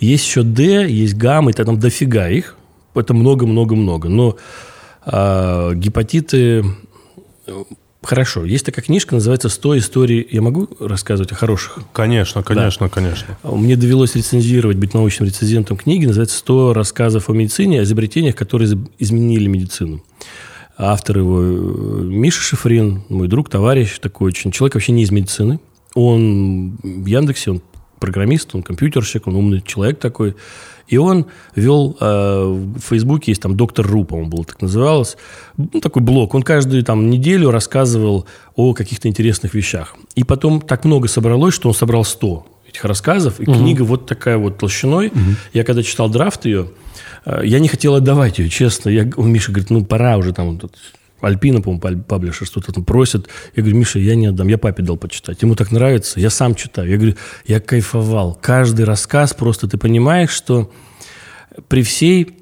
Есть 0.00 0.26
еще 0.26 0.42
Д, 0.42 0.90
есть 0.90 1.14
гамма, 1.14 1.50
и 1.50 1.54
там 1.54 1.78
дофига 1.78 2.28
их, 2.28 2.56
это 2.94 3.14
много-много-много, 3.14 4.08
но 4.08 4.36
а, 5.04 5.74
гепатиты 5.74 6.64
Хорошо. 8.04 8.44
Есть 8.44 8.66
такая 8.66 8.84
книжка, 8.84 9.14
называется 9.14 9.48
«100 9.48 9.78
историй». 9.78 10.26
Я 10.30 10.42
могу 10.42 10.68
рассказывать 10.78 11.32
о 11.32 11.34
хороших? 11.34 11.78
Конечно, 11.92 12.42
конечно, 12.42 12.88
конечно. 12.88 13.36
Мне 13.42 13.76
довелось 13.76 14.14
рецензировать, 14.14 14.76
быть 14.76 14.94
научным 14.94 15.26
рецензентом 15.28 15.76
книги. 15.76 16.06
Называется 16.06 16.42
«100 16.46 16.72
рассказов 16.74 17.30
о 17.30 17.32
медицине, 17.32 17.80
о 17.80 17.82
изобретениях, 17.84 18.36
которые 18.36 18.68
из- 18.72 18.78
изменили 18.98 19.46
медицину». 19.46 20.02
Автор 20.76 21.18
его 21.18 21.40
э, 21.40 21.44
Миша 22.04 22.40
Шифрин, 22.42 23.04
мой 23.08 23.28
друг, 23.28 23.48
товарищ 23.48 23.98
такой 24.00 24.28
очень. 24.28 24.50
Человек 24.50 24.74
вообще 24.74 24.92
не 24.92 25.04
из 25.04 25.10
медицины. 25.10 25.60
Он 25.94 26.76
в 26.82 27.06
Яндексе, 27.06 27.52
он 27.52 27.62
программист, 28.04 28.54
он 28.54 28.62
компьютерщик, 28.62 29.26
он 29.26 29.36
умный 29.36 29.62
человек 29.62 29.98
такой. 29.98 30.34
И 30.86 30.98
он 30.98 31.26
вел 31.54 31.96
э, 31.98 32.44
в 32.76 32.80
Фейсбуке, 32.80 33.32
есть 33.32 33.40
там 33.40 33.56
доктор 33.56 33.86
Ру, 33.86 34.04
по-моему, 34.04 34.30
был 34.30 34.44
так 34.44 34.60
называлось, 34.60 35.16
ну, 35.56 35.80
такой 35.80 36.02
блог. 36.02 36.34
Он 36.34 36.42
каждую 36.42 36.82
там 36.84 37.08
неделю 37.08 37.50
рассказывал 37.50 38.26
о 38.54 38.74
каких-то 38.74 39.08
интересных 39.08 39.54
вещах. 39.54 39.96
И 40.14 40.24
потом 40.24 40.60
так 40.60 40.84
много 40.84 41.08
собралось, 41.08 41.54
что 41.54 41.68
он 41.68 41.74
собрал 41.74 42.04
100 42.04 42.46
этих 42.68 42.84
рассказов, 42.84 43.40
и 43.40 43.44
книга 43.44 43.82
вот 43.82 44.06
такая 44.06 44.36
вот 44.36 44.58
толщиной. 44.58 45.12
Я 45.52 45.64
когда 45.64 45.82
читал 45.82 46.10
драфт 46.10 46.44
ее, 46.44 46.68
э, 47.24 47.40
я 47.44 47.60
не 47.60 47.68
хотел 47.68 47.94
отдавать 47.94 48.38
ее, 48.38 48.50
честно. 48.50 48.90
Я, 48.90 49.04
Миша 49.16 49.52
говорит, 49.52 49.70
ну, 49.70 49.84
пора 49.84 50.18
уже 50.18 50.32
там... 50.34 50.58
вот 50.58 50.74
Альпина, 51.24 51.60
по-моему, 51.60 52.02
паблишер 52.02 52.46
что-то 52.46 52.72
там 52.72 52.84
просит. 52.84 53.28
Я 53.54 53.62
говорю, 53.62 53.78
Миша, 53.78 53.98
я 53.98 54.14
не 54.14 54.26
отдам, 54.26 54.48
я 54.48 54.58
папе 54.58 54.82
дал 54.82 54.96
почитать. 54.96 55.42
Ему 55.42 55.54
так 55.54 55.72
нравится, 55.72 56.20
я 56.20 56.30
сам 56.30 56.54
читаю. 56.54 56.90
Я 56.90 56.96
говорю, 56.96 57.16
я 57.46 57.60
кайфовал. 57.60 58.38
Каждый 58.40 58.84
рассказ 58.84 59.34
просто, 59.34 59.68
ты 59.68 59.78
понимаешь, 59.78 60.30
что 60.30 60.70
при 61.68 61.82
всей 61.82 62.38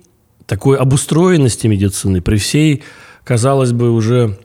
такой 0.47 0.77
обустроенности 0.77 1.67
медицины, 1.67 2.21
при 2.21 2.37
всей, 2.37 2.83
казалось 3.25 3.73
бы, 3.73 3.91
уже 3.91 4.39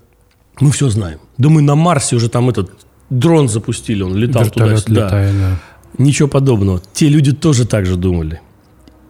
мы 0.60 0.72
все 0.72 0.90
знаем. 0.90 1.20
Да 1.38 1.50
мы 1.50 1.62
на 1.62 1.76
Марсе 1.76 2.16
уже 2.16 2.30
там 2.30 2.50
этот 2.50 2.72
дрон 3.10 3.50
запустили, 3.50 4.04
он 4.04 4.16
летал 4.16 4.44
Вертолет 4.44 4.86
туда-сюда. 4.86 5.06
летает, 5.06 5.36
да. 5.40 5.60
Ничего 5.98 6.28
подобного. 6.28 6.82
Те 6.94 7.08
люди 7.10 7.32
тоже 7.34 7.66
так 7.66 7.86
же 7.86 7.96
думали. 7.96 8.42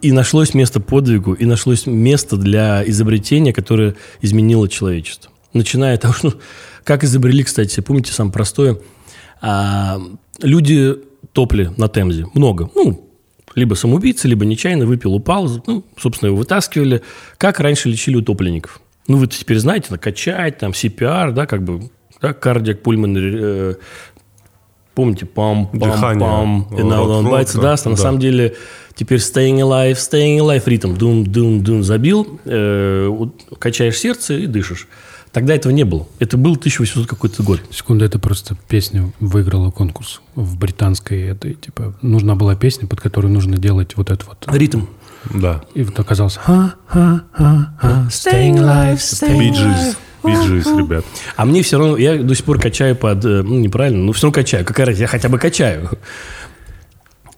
И 0.01 0.11
нашлось 0.11 0.53
место 0.53 0.79
подвигу, 0.79 1.33
и 1.33 1.45
нашлось 1.45 1.85
место 1.85 2.37
для 2.37 2.87
изобретения, 2.87 3.53
которое 3.53 3.95
изменило 4.21 4.69
человечество. 4.69 5.31
Начиная 5.53 5.95
от 5.95 6.01
того, 6.01 6.13
что... 6.17 6.33
Как 6.83 7.03
изобрели, 7.03 7.43
кстати, 7.43 7.81
помните, 7.81 8.13
самое 8.13 8.31
простое? 8.31 8.77
А, 9.41 9.99
люди 10.41 10.95
топли 11.33 11.69
на 11.75 11.89
Темзе. 11.89 12.27
Много. 12.33 12.69
Ну, 12.75 13.09
либо 13.55 13.73
самоубийца, 13.73 14.27
либо 14.27 14.45
нечаянно 14.45 14.85
выпил, 14.85 15.13
упал. 15.13 15.49
Ну, 15.67 15.83
собственно, 15.97 16.27
его 16.27 16.37
вытаскивали. 16.37 17.01
Как 17.37 17.59
раньше 17.59 17.89
лечили 17.89 18.15
утопленников? 18.15 18.79
Ну, 19.07 19.17
вы 19.17 19.27
теперь 19.27 19.57
знаете, 19.57 19.87
накачать, 19.89 20.59
там, 20.59 20.71
CPR, 20.71 21.31
да, 21.31 21.45
как 21.45 21.63
бы, 21.63 21.89
да, 22.21 22.33
кардиак, 22.33 22.83
пульмонный, 22.83 23.21
э, 23.33 23.75
помните, 24.97 25.27
пам, 25.27 25.67
пам, 25.67 25.79
Дыхание, 25.79 26.27
пам, 26.27 26.67
э, 26.71 26.79
и 26.79 26.83
на 26.83 27.03
он 27.03 27.25
да, 27.25 27.43
даст, 27.61 27.85
а 27.85 27.89
на 27.91 27.95
да. 27.95 28.01
самом 28.01 28.19
деле 28.19 28.55
теперь 28.95 29.19
staying 29.19 29.59
alive, 29.59 29.93
staying 29.93 30.39
alive, 30.39 30.63
ритм, 30.65 30.95
дум, 30.95 31.23
дум, 31.23 31.63
дум, 31.63 31.83
забил, 31.83 32.39
э, 32.45 33.27
качаешь 33.59 33.99
сердце 33.99 34.39
и 34.39 34.47
дышишь. 34.47 34.87
Тогда 35.31 35.53
этого 35.53 35.71
не 35.71 35.83
было. 35.83 36.07
Это 36.17 36.35
был 36.35 36.53
1800 36.53 37.05
какой-то 37.05 37.43
год. 37.43 37.61
Секунду, 37.69 38.05
это 38.05 38.17
просто 38.17 38.57
песня 38.67 39.11
выиграла 39.19 39.69
конкурс 39.69 40.21
в 40.33 40.57
британской 40.57 41.27
этой, 41.27 41.53
типа, 41.53 41.93
нужна 42.01 42.33
была 42.33 42.55
песня, 42.55 42.87
под 42.87 42.99
которую 42.99 43.31
нужно 43.31 43.57
делать 43.57 43.95
вот 43.97 44.09
это 44.09 44.25
вот. 44.25 44.47
Ритм. 44.51 44.85
Да. 45.31 45.61
И 45.75 45.83
вот 45.83 45.95
ха, 46.87 48.07
staying 48.09 48.55
alive, 48.55 48.95
staying 48.95 49.39
Bee 49.39 49.61
Gees. 49.61 49.97
Bee 50.23 50.39
Gees, 50.39 50.65
ребят. 50.68 51.05
А 51.36 51.45
мне 51.45 51.61
все 51.63 51.78
равно, 51.78 51.97
я 51.97 52.15
до 52.18 52.36
сих 52.36 52.45
пор 52.45 52.59
качаю 52.59 52.95
под, 52.95 53.24
э, 53.26 53.43
ну, 53.43 53.59
неправильно, 53.59 54.03
но 54.03 54.11
все 54.13 54.28
равно 54.28 54.34
качаю. 54.34 54.65
Какая 54.65 54.86
разница, 54.88 55.03
я 55.03 55.07
хотя 55.07 55.30
бы 55.30 55.38
качаю. 55.38 55.89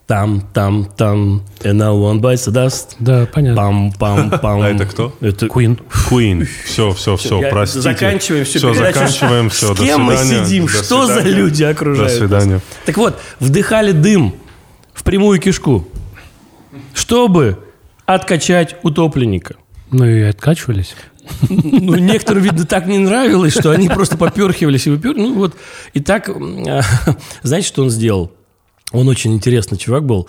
Там, 0.06 0.40
там, 0.52 0.86
там, 0.96 1.42
another 1.60 1.94
one 1.94 2.20
bites 2.20 2.48
the 2.48 2.52
dust. 2.52 2.96
Да, 2.98 3.26
понятно. 3.32 3.62
Пам, 3.62 3.92
пам, 3.92 4.30
пам. 4.42 4.60
А 4.62 4.68
это 4.70 4.84
кто? 4.86 5.14
Это 5.20 5.46
Queen. 5.46 5.80
Queen. 6.10 6.48
Все, 6.64 6.90
все, 6.94 7.16
все, 7.16 7.40
Я- 7.40 7.50
простите. 7.50 7.82
Заканчиваем 7.82 8.44
все. 8.44 8.58
Все, 8.58 8.74
заканчиваем, 8.74 9.50
все. 9.50 9.72
С 9.72 9.78
кем 9.78 10.00
мы 10.02 10.16
сидим? 10.16 10.66
Что 10.66 11.06
за 11.06 11.20
люди 11.20 11.62
окружают 11.62 12.10
До 12.12 12.18
свидания. 12.18 12.52
нас? 12.54 12.62
Так 12.86 12.96
вот, 12.96 13.20
вдыхали 13.38 13.92
дым 13.92 14.34
в 14.94 15.04
прямую 15.04 15.38
кишку, 15.38 15.86
чтобы 16.92 17.58
откачать 18.04 18.76
утопленника. 18.82 19.54
Ну 19.92 20.04
и 20.06 20.22
откачивались. 20.22 20.94
Ну, 21.48 21.96
некоторым, 21.96 22.42
видно, 22.42 22.64
так 22.64 22.86
не 22.86 22.98
нравилось, 22.98 23.52
что 23.52 23.70
они 23.70 23.88
просто 23.88 24.16
поперхивались 24.16 24.86
и 24.86 24.90
выпер... 24.90 25.14
Ну, 25.16 25.34
вот. 25.34 25.54
И 25.94 26.00
так, 26.00 26.28
знаете, 27.42 27.66
что 27.66 27.82
он 27.82 27.90
сделал? 27.90 28.32
Он 28.92 29.08
очень 29.08 29.32
интересный 29.34 29.78
чувак 29.78 30.04
был. 30.04 30.28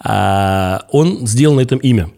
А, 0.00 0.86
Он 0.90 1.26
сделал 1.26 1.56
на 1.56 1.60
этом 1.60 1.78
имя. 1.78 2.10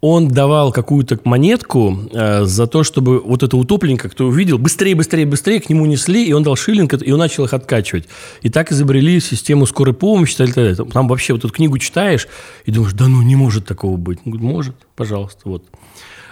Он 0.00 0.28
давал 0.28 0.70
какую-то 0.70 1.18
монетку 1.24 2.08
э, 2.12 2.44
за 2.44 2.68
то, 2.68 2.84
чтобы 2.84 3.18
вот 3.18 3.42
это 3.42 3.56
утопленника, 3.56 4.08
кто 4.08 4.26
увидел, 4.26 4.56
быстрее, 4.56 4.94
быстрее, 4.94 5.26
быстрее 5.26 5.60
к 5.60 5.68
нему 5.68 5.86
несли, 5.86 6.24
и 6.24 6.32
он 6.32 6.44
дал 6.44 6.54
шиллинг, 6.54 6.94
и 7.02 7.10
он 7.10 7.18
начал 7.18 7.46
их 7.46 7.52
откачивать. 7.52 8.06
И 8.42 8.48
так 8.48 8.70
изобрели 8.70 9.18
систему 9.18 9.66
скорой 9.66 9.94
помощи. 9.94 10.36
так 10.36 10.54
далее. 10.54 10.76
Там 10.76 11.08
вообще 11.08 11.32
вот 11.32 11.44
эту 11.44 11.52
книгу 11.52 11.78
читаешь 11.78 12.28
и 12.64 12.70
думаешь, 12.70 12.92
да 12.92 13.08
ну 13.08 13.22
не 13.22 13.34
может 13.34 13.66
такого 13.66 13.96
быть. 13.96 14.20
Он 14.24 14.32
говорит, 14.32 14.48
может, 14.48 14.76
пожалуйста, 14.94 15.40
вот. 15.46 15.64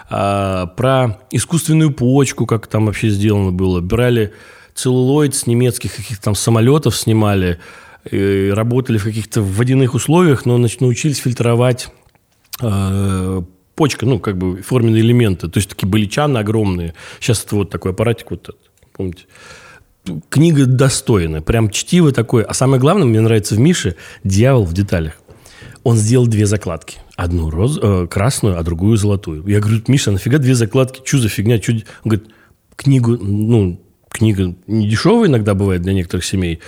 А, 0.08 0.66
про 0.66 1.18
искусственную 1.30 1.92
почку, 1.92 2.46
как 2.46 2.66
там 2.66 2.86
вообще 2.86 3.08
сделано 3.08 3.52
было. 3.52 3.80
Брали 3.80 4.32
целлулоид 4.74 5.34
с 5.34 5.46
немецких 5.46 5.96
каких-то 5.96 6.24
там 6.24 6.34
самолетов, 6.34 6.96
снимали, 6.96 7.58
работали 8.04 8.98
в 8.98 9.04
каких-то 9.04 9.42
водяных 9.42 9.94
условиях, 9.94 10.44
но 10.46 10.58
научились 10.58 11.18
фильтровать 11.18 11.88
э, 12.60 13.42
почка, 13.74 14.06
ну, 14.06 14.20
как 14.20 14.38
бы 14.38 14.62
форменные 14.62 15.02
элементы. 15.02 15.48
То 15.48 15.58
есть 15.58 15.70
такие 15.70 15.88
были 15.88 16.06
чаны 16.06 16.38
огромные. 16.38 16.94
Сейчас 17.20 17.44
это 17.44 17.56
вот 17.56 17.70
такой 17.70 17.92
аппаратик 17.92 18.30
вот 18.30 18.42
этот, 18.42 18.70
помните? 18.92 19.24
Книга 20.28 20.66
достойная, 20.66 21.40
прям 21.40 21.70
чтиво 21.70 22.12
такое. 22.12 22.44
А 22.44 22.54
самое 22.54 22.80
главное, 22.80 23.06
мне 23.06 23.20
нравится 23.20 23.56
в 23.56 23.58
Мише 23.58 23.96
дьявол 24.22 24.64
в 24.64 24.72
деталях. 24.72 25.14
Он 25.82 25.96
сделал 25.96 26.26
две 26.26 26.46
закладки. 26.46 26.98
Одну 27.16 27.48
роз, 27.48 27.78
э, 27.80 28.06
красную, 28.10 28.58
а 28.58 28.62
другую 28.62 28.98
золотую. 28.98 29.42
Я 29.46 29.60
говорю, 29.60 29.80
Миша, 29.88 30.10
нафига 30.10 30.38
две 30.38 30.54
закладки? 30.54 31.00
Что 31.04 31.18
за 31.18 31.28
фигня? 31.28 31.58
Чё... 31.58 31.72
Он 31.72 31.80
говорит, 32.04 32.28
книгу, 32.76 33.16
ну, 33.16 33.80
книга 34.10 34.54
не 34.66 34.88
дешевая 34.88 35.28
иногда 35.28 35.54
бывает 35.54 35.82
для 35.82 35.94
некоторых 35.94 36.24
семей. 36.24 36.60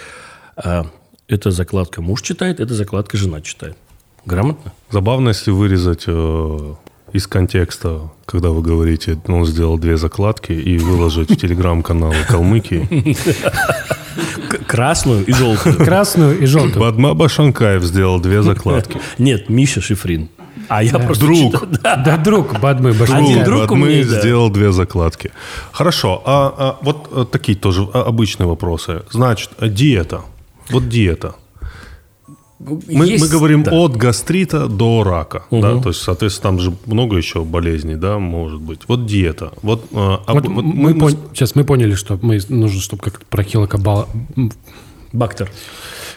А 0.56 0.86
эта 1.28 1.50
закладка 1.50 2.00
муж 2.00 2.22
читает, 2.22 2.60
эта 2.60 2.74
закладка 2.74 3.18
жена 3.18 3.42
читает. 3.42 3.76
Грамотно? 4.24 4.72
Забавно, 4.90 5.28
если 5.28 5.50
вырезать 5.50 6.04
э, 6.06 6.74
из 7.12 7.26
контекста, 7.26 8.10
когда 8.24 8.48
вы 8.50 8.62
говорите, 8.62 9.18
ну, 9.26 9.38
он 9.38 9.46
сделал 9.46 9.78
две 9.78 9.96
закладки, 9.96 10.52
и 10.52 10.78
выложить 10.78 11.30
в 11.30 11.36
телеграм-канал 11.36 12.14
Калмыкии. 12.28 13.16
Красную 14.66 15.24
и 15.24 15.32
желтую. 15.32 15.76
Красную 15.76 16.38
и 16.38 16.46
желтую. 16.46 16.80
Бадма 16.80 17.14
Башанкаев 17.14 17.82
сделал 17.82 18.20
две 18.20 18.42
закладки. 18.42 19.00
Нет, 19.18 19.48
Миша 19.48 19.80
Шифрин. 19.80 20.28
А 20.68 20.82
я 20.82 20.98
просто 20.98 21.24
Друг. 21.26 21.36
читал- 21.38 21.68
да. 21.82 21.96
Да, 21.96 22.16
друг, 22.16 22.58
Бадмы, 22.60 22.90
Один 22.90 23.00
Башкирия. 23.00 23.44
друг 23.44 23.60
Бадмы 23.60 23.82
умнее, 23.86 24.04
да. 24.04 24.20
сделал 24.20 24.50
две 24.50 24.72
закладки. 24.72 25.30
Хорошо, 25.72 26.22
а, 26.26 26.54
а 26.58 26.76
вот 26.84 27.08
э, 27.12 27.24
такие 27.30 27.56
тоже 27.56 27.88
а, 27.92 28.02
обычные 28.02 28.46
вопросы. 28.46 29.02
Значит, 29.10 29.50
а 29.58 29.68
диета. 29.68 30.22
Вот 30.70 30.88
диета. 30.88 31.34
Мы, 32.58 33.06
Есть- 33.06 33.22
мы 33.24 33.28
говорим 33.28 33.62
да. 33.62 33.70
от 33.70 33.96
гастрита 33.96 34.66
до 34.66 35.04
рака, 35.04 35.44
да, 35.50 35.80
то 35.80 35.90
есть, 35.90 36.02
соответственно, 36.02 36.50
там 36.56 36.60
же 36.60 36.72
много 36.86 37.16
еще 37.16 37.44
болезней, 37.44 37.94
да, 37.94 38.18
может 38.18 38.60
быть. 38.60 38.80
Вот 38.88 39.06
диета. 39.06 39.52
Вот, 39.62 39.84
э, 39.84 39.94
а 39.94 40.32
Вот 40.34 40.48
вот 40.48 40.64
мы, 40.64 40.90
пон- 40.92 41.16
Сейчас 41.34 41.54
мы 41.54 41.62
поняли, 41.64 41.94
что 41.94 42.18
мы 42.20 42.40
нужно, 42.48 42.80
чтобы 42.80 43.02
как-то 43.02 43.24
про 43.30 43.44
хилокобала... 43.44 44.08
Бактер. 45.12 45.50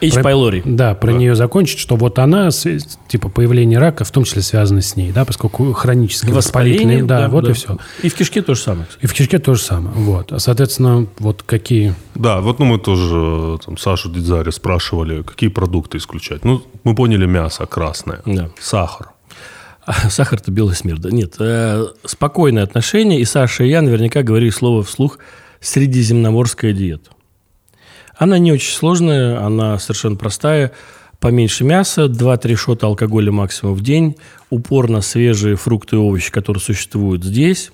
H. 0.02 0.14
Про- 0.14 0.22
пайлори. 0.22 0.62
Да, 0.64 0.94
про 0.94 1.12
нее 1.12 1.34
закончить, 1.34 1.78
что 1.78 1.96
вот 1.96 2.18
она, 2.18 2.50
типа, 3.08 3.28
появление 3.28 3.78
рака 3.78 4.04
в 4.04 4.10
том 4.10 4.24
числе 4.24 4.42
связано 4.42 4.82
с 4.82 4.96
ней, 4.96 5.12
да, 5.12 5.24
поскольку 5.24 5.72
хронически 5.72 6.30
воспалительный, 6.30 7.02
да, 7.02 7.28
вот 7.28 7.48
и 7.48 7.52
все. 7.52 7.78
И 8.02 8.08
в 8.08 8.14
кишке 8.14 8.42
то 8.42 8.54
же 8.54 8.60
самое. 8.60 8.86
кстати. 8.86 9.04
И 9.04 9.06
в 9.06 9.14
кишке 9.14 9.38
то 9.38 9.54
же 9.54 9.60
самое, 9.62 9.94
вот. 9.94 10.32
А, 10.32 10.38
соответственно, 10.38 11.06
вот 11.18 11.42
какие... 11.42 11.94
Да, 12.14 12.40
вот 12.40 12.58
ну, 12.58 12.64
мы 12.64 12.78
тоже 12.78 13.58
там, 13.64 13.78
Сашу 13.78 14.10
Дидзари 14.10 14.50
спрашивали, 14.50 15.22
какие 15.22 15.48
продукты 15.50 15.98
исключать. 15.98 16.44
Ну, 16.44 16.62
мы 16.84 16.94
поняли 16.94 17.26
мясо 17.26 17.66
красное, 17.66 18.20
Да. 18.26 18.50
сахар. 18.60 19.08
А 19.84 20.08
Сахар-то 20.10 20.52
белый 20.52 20.76
смерть. 20.76 21.00
Да 21.00 21.10
нет, 21.10 21.34
э, 21.40 21.86
спокойное 22.04 22.62
отношение. 22.62 23.20
И 23.20 23.24
Саша 23.24 23.64
и 23.64 23.68
я 23.68 23.82
наверняка 23.82 24.22
говорили 24.22 24.50
слово 24.50 24.84
вслух 24.84 25.18
«средиземноморская 25.60 26.72
диета». 26.72 27.10
Она 28.22 28.38
не 28.38 28.52
очень 28.52 28.72
сложная, 28.72 29.44
она 29.44 29.80
совершенно 29.80 30.14
простая. 30.14 30.70
Поменьше 31.18 31.64
мяса, 31.64 32.04
2-3 32.04 32.54
шота 32.54 32.86
алкоголя 32.86 33.32
максимум 33.32 33.74
в 33.74 33.82
день, 33.82 34.14
упор 34.48 34.88
на 34.88 35.00
свежие 35.00 35.56
фрукты 35.56 35.96
и 35.96 35.98
овощи, 35.98 36.30
которые 36.30 36.60
существуют 36.60 37.24
здесь. 37.24 37.72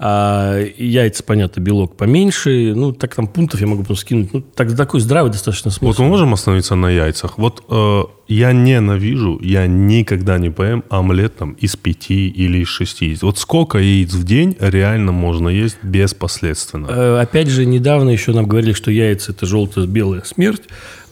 А 0.00 0.60
яйца, 0.76 1.24
понятно, 1.24 1.60
белок 1.60 1.96
поменьше. 1.96 2.72
Ну, 2.76 2.92
так 2.92 3.16
там 3.16 3.26
пунктов 3.26 3.60
я 3.60 3.66
могу 3.66 3.82
просто 3.82 4.02
скинуть. 4.06 4.32
Ну, 4.32 4.40
так, 4.42 4.76
такой 4.76 5.00
здравый 5.00 5.32
достаточно 5.32 5.72
смысл. 5.72 5.86
Вот 5.86 5.98
мы 5.98 6.08
можем 6.08 6.32
остановиться 6.32 6.76
на 6.76 6.88
яйцах. 6.88 7.36
Вот 7.36 7.64
э, 7.68 8.02
я 8.28 8.52
ненавижу, 8.52 9.40
я 9.42 9.66
никогда 9.66 10.38
не 10.38 10.50
поем 10.50 10.84
омлет 10.88 11.36
там 11.36 11.52
из 11.54 11.74
пяти 11.74 12.28
или 12.28 12.58
из 12.58 12.68
шести 12.68 13.06
яиц. 13.06 13.22
Вот 13.22 13.38
сколько 13.38 13.78
яиц 13.78 14.12
в 14.12 14.22
день 14.22 14.56
реально 14.60 15.10
можно 15.10 15.48
есть 15.48 15.78
беспоследственно? 15.82 16.86
Э, 16.88 17.18
Опять 17.20 17.48
же, 17.48 17.66
недавно 17.66 18.10
еще 18.10 18.32
нам 18.32 18.46
говорили, 18.46 18.74
что 18.74 18.92
яйца– 18.92 19.32
это 19.32 19.46
желто-белая 19.46 20.22
смерть. 20.22 20.62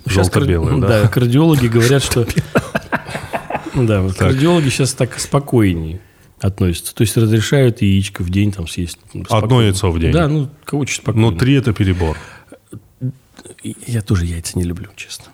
Щас 0.07 0.26
Желто-белая, 0.32 0.80
кар- 0.80 0.89
да. 0.89 1.09
кардиологи 1.09 1.66
говорят, 1.66 2.05
что... 2.05 2.24
Да, 3.74 4.01
вот 4.03 4.14
кардиологи 4.14 4.68
сейчас 4.68 4.93
так 4.95 5.18
спокойнее 5.18 6.01
относятся. 6.41 6.95
То 6.95 7.03
есть 7.03 7.16
разрешают 7.16 7.82
яичко 7.82 8.22
в 8.22 8.30
день 8.30 8.53
там 8.53 8.68
съесть. 8.68 8.99
спокойно. 9.09 9.45
Одно 9.45 9.62
яйцо 9.62 9.91
в 9.91 9.99
день? 9.99 10.12
Да, 10.12 10.28
ну, 10.28 10.49
очень 10.72 10.97
спокойно. 11.03 11.30
Но 11.30 11.37
три 11.37 11.55
это 11.55 11.72
перебор. 11.72 12.16
Я 13.62 14.03
тоже 14.03 14.26
яйца 14.26 14.59
не 14.59 14.64
люблю, 14.64 14.89
честно. 14.97 15.26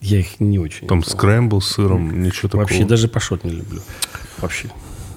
Я 0.00 0.18
их 0.20 0.40
не 0.40 0.58
очень. 0.58 0.86
Там 0.86 0.98
люблю. 0.98 1.10
скрэмбл 1.10 1.60
с 1.60 1.68
сыром, 1.72 2.22
ничего 2.22 2.48
такого. 2.48 2.62
Вообще, 2.62 2.84
даже 2.84 3.08
пашот 3.08 3.44
не 3.44 3.52
люблю. 3.52 3.80
Вообще. 4.38 4.70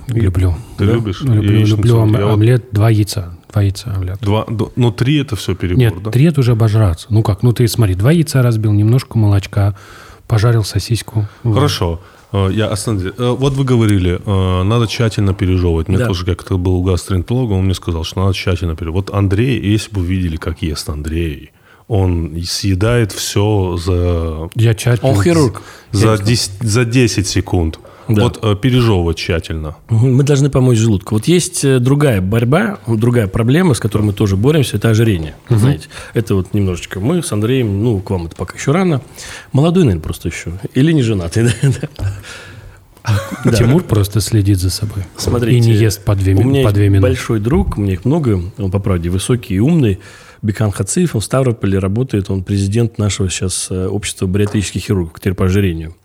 Люблю. 0.07 0.55
Ты 0.77 0.85
любишь? 0.85 1.21
Люблю, 1.21 1.51
яичницу? 1.51 1.75
люблю 1.77 1.97
ом- 1.97 2.17
Я 2.17 2.25
вот 2.25 2.33
омлет, 2.33 2.65
два 2.71 2.89
яйца. 2.89 3.37
Два 3.51 3.61
яйца 3.61 3.93
омлет. 3.93 4.19
Два, 4.21 4.45
ну, 4.75 4.91
три 4.91 5.19
это 5.19 5.35
все 5.35 5.55
перебор, 5.55 5.77
Нет, 5.79 6.03
да? 6.03 6.11
три 6.11 6.25
это 6.25 6.39
уже 6.39 6.53
обожраться. 6.53 7.07
Ну 7.09 7.21
как, 7.21 7.43
ну 7.43 7.51
ты 7.53 7.67
смотри, 7.67 7.95
два 7.95 8.11
яйца 8.11 8.41
разбил, 8.41 8.71
немножко 8.71 9.17
молочка, 9.17 9.75
пожарил 10.27 10.63
сосиску. 10.63 11.27
Хорошо. 11.43 12.01
Я 12.31 12.67
остановлюсь. 12.67 13.13
Э, 13.17 13.29
Вот 13.39 13.53
вы 13.53 13.63
говорили, 13.63 14.19
э, 14.23 14.63
надо 14.63 14.87
тщательно 14.87 15.33
пережевывать. 15.33 15.87
Мне 15.87 15.97
Да. 15.97 16.05
тоже 16.07 16.25
как-то 16.25 16.57
был 16.57 16.75
у 16.75 16.83
гастроэнтеролога, 16.83 17.53
он 17.53 17.65
мне 17.65 17.73
сказал, 17.73 18.03
что 18.03 18.19
надо 18.21 18.33
тщательно 18.33 18.75
пережевывать. 18.75 19.09
Вот 19.09 19.15
Андрей, 19.15 19.59
если 19.59 19.91
бы 19.93 20.01
вы 20.01 20.07
видели, 20.07 20.37
как 20.37 20.61
ест 20.61 20.89
Андрей, 20.89 21.51
он 21.87 22.39
съедает 22.45 23.11
все 23.11 23.77
за, 23.77 24.49
Я 24.55 24.75
тщательно... 24.75 25.11
Он 25.11 25.23
хирург. 25.23 25.63
за, 25.91 26.17
10, 26.19 26.51
за 26.61 26.85
10 26.85 27.25
секунд. 27.27 27.79
Да. 28.09 28.23
Вот 28.23 28.39
э, 28.41 28.55
пережевывать 28.55 29.17
тщательно. 29.17 29.77
Мы 29.89 30.23
должны 30.23 30.49
помочь 30.49 30.77
желудку. 30.77 31.15
Вот 31.15 31.25
есть 31.25 31.63
э, 31.63 31.79
другая 31.79 32.21
борьба, 32.21 32.79
другая 32.87 33.27
проблема, 33.27 33.75
с 33.75 33.79
которой 33.79 34.01
мы 34.01 34.13
тоже 34.13 34.35
боремся, 34.35 34.77
это 34.77 34.89
ожирение. 34.89 35.35
Знаете, 35.47 35.87
это 36.15 36.33
вот 36.33 36.53
немножечко 36.53 36.99
мы 36.99 37.21
с 37.21 37.31
Андреем, 37.31 37.83
ну, 37.83 37.99
к 37.99 38.09
вам 38.09 38.25
это 38.25 38.35
пока 38.35 38.55
еще 38.57 38.71
рано. 38.71 39.01
Молодой, 39.51 39.83
наверное, 39.83 40.03
просто 40.03 40.29
еще. 40.29 40.53
Или 40.73 40.91
не 40.91 41.03
женатый. 41.03 41.51
да. 43.45 43.51
Тимур 43.53 43.83
просто 43.83 44.21
следит 44.21 44.57
за 44.57 44.71
собой. 44.71 45.03
Смотрите, 45.15 45.57
И 45.57 45.59
не 45.61 45.73
ест 45.73 46.03
по 46.03 46.15
две, 46.15 46.33
у 46.33 46.43
меня 46.43 46.63
по 46.63 46.67
есть 46.67 46.75
две 46.75 46.89
минуты. 46.89 47.09
большой 47.09 47.39
друг, 47.39 47.77
у 47.77 47.81
меня 47.81 47.93
их 47.93 48.05
много, 48.05 48.41
он, 48.57 48.71
по 48.71 48.79
правде, 48.79 49.09
высокий 49.09 49.55
и 49.55 49.59
умный, 49.59 49.99
Бекхан 50.41 50.71
Хациев, 50.71 51.15
он 51.15 51.21
в 51.21 51.25
Ставрополе 51.25 51.79
работает, 51.79 52.29
он 52.29 52.43
президент 52.43 52.97
нашего 52.97 53.29
сейчас 53.29 53.67
э, 53.69 53.87
общества 53.87 54.25
бариатрических 54.25 54.81
хирургов, 54.81 55.19
теперь 55.19 55.33
по 55.33 55.45
ожирению. 55.45 55.95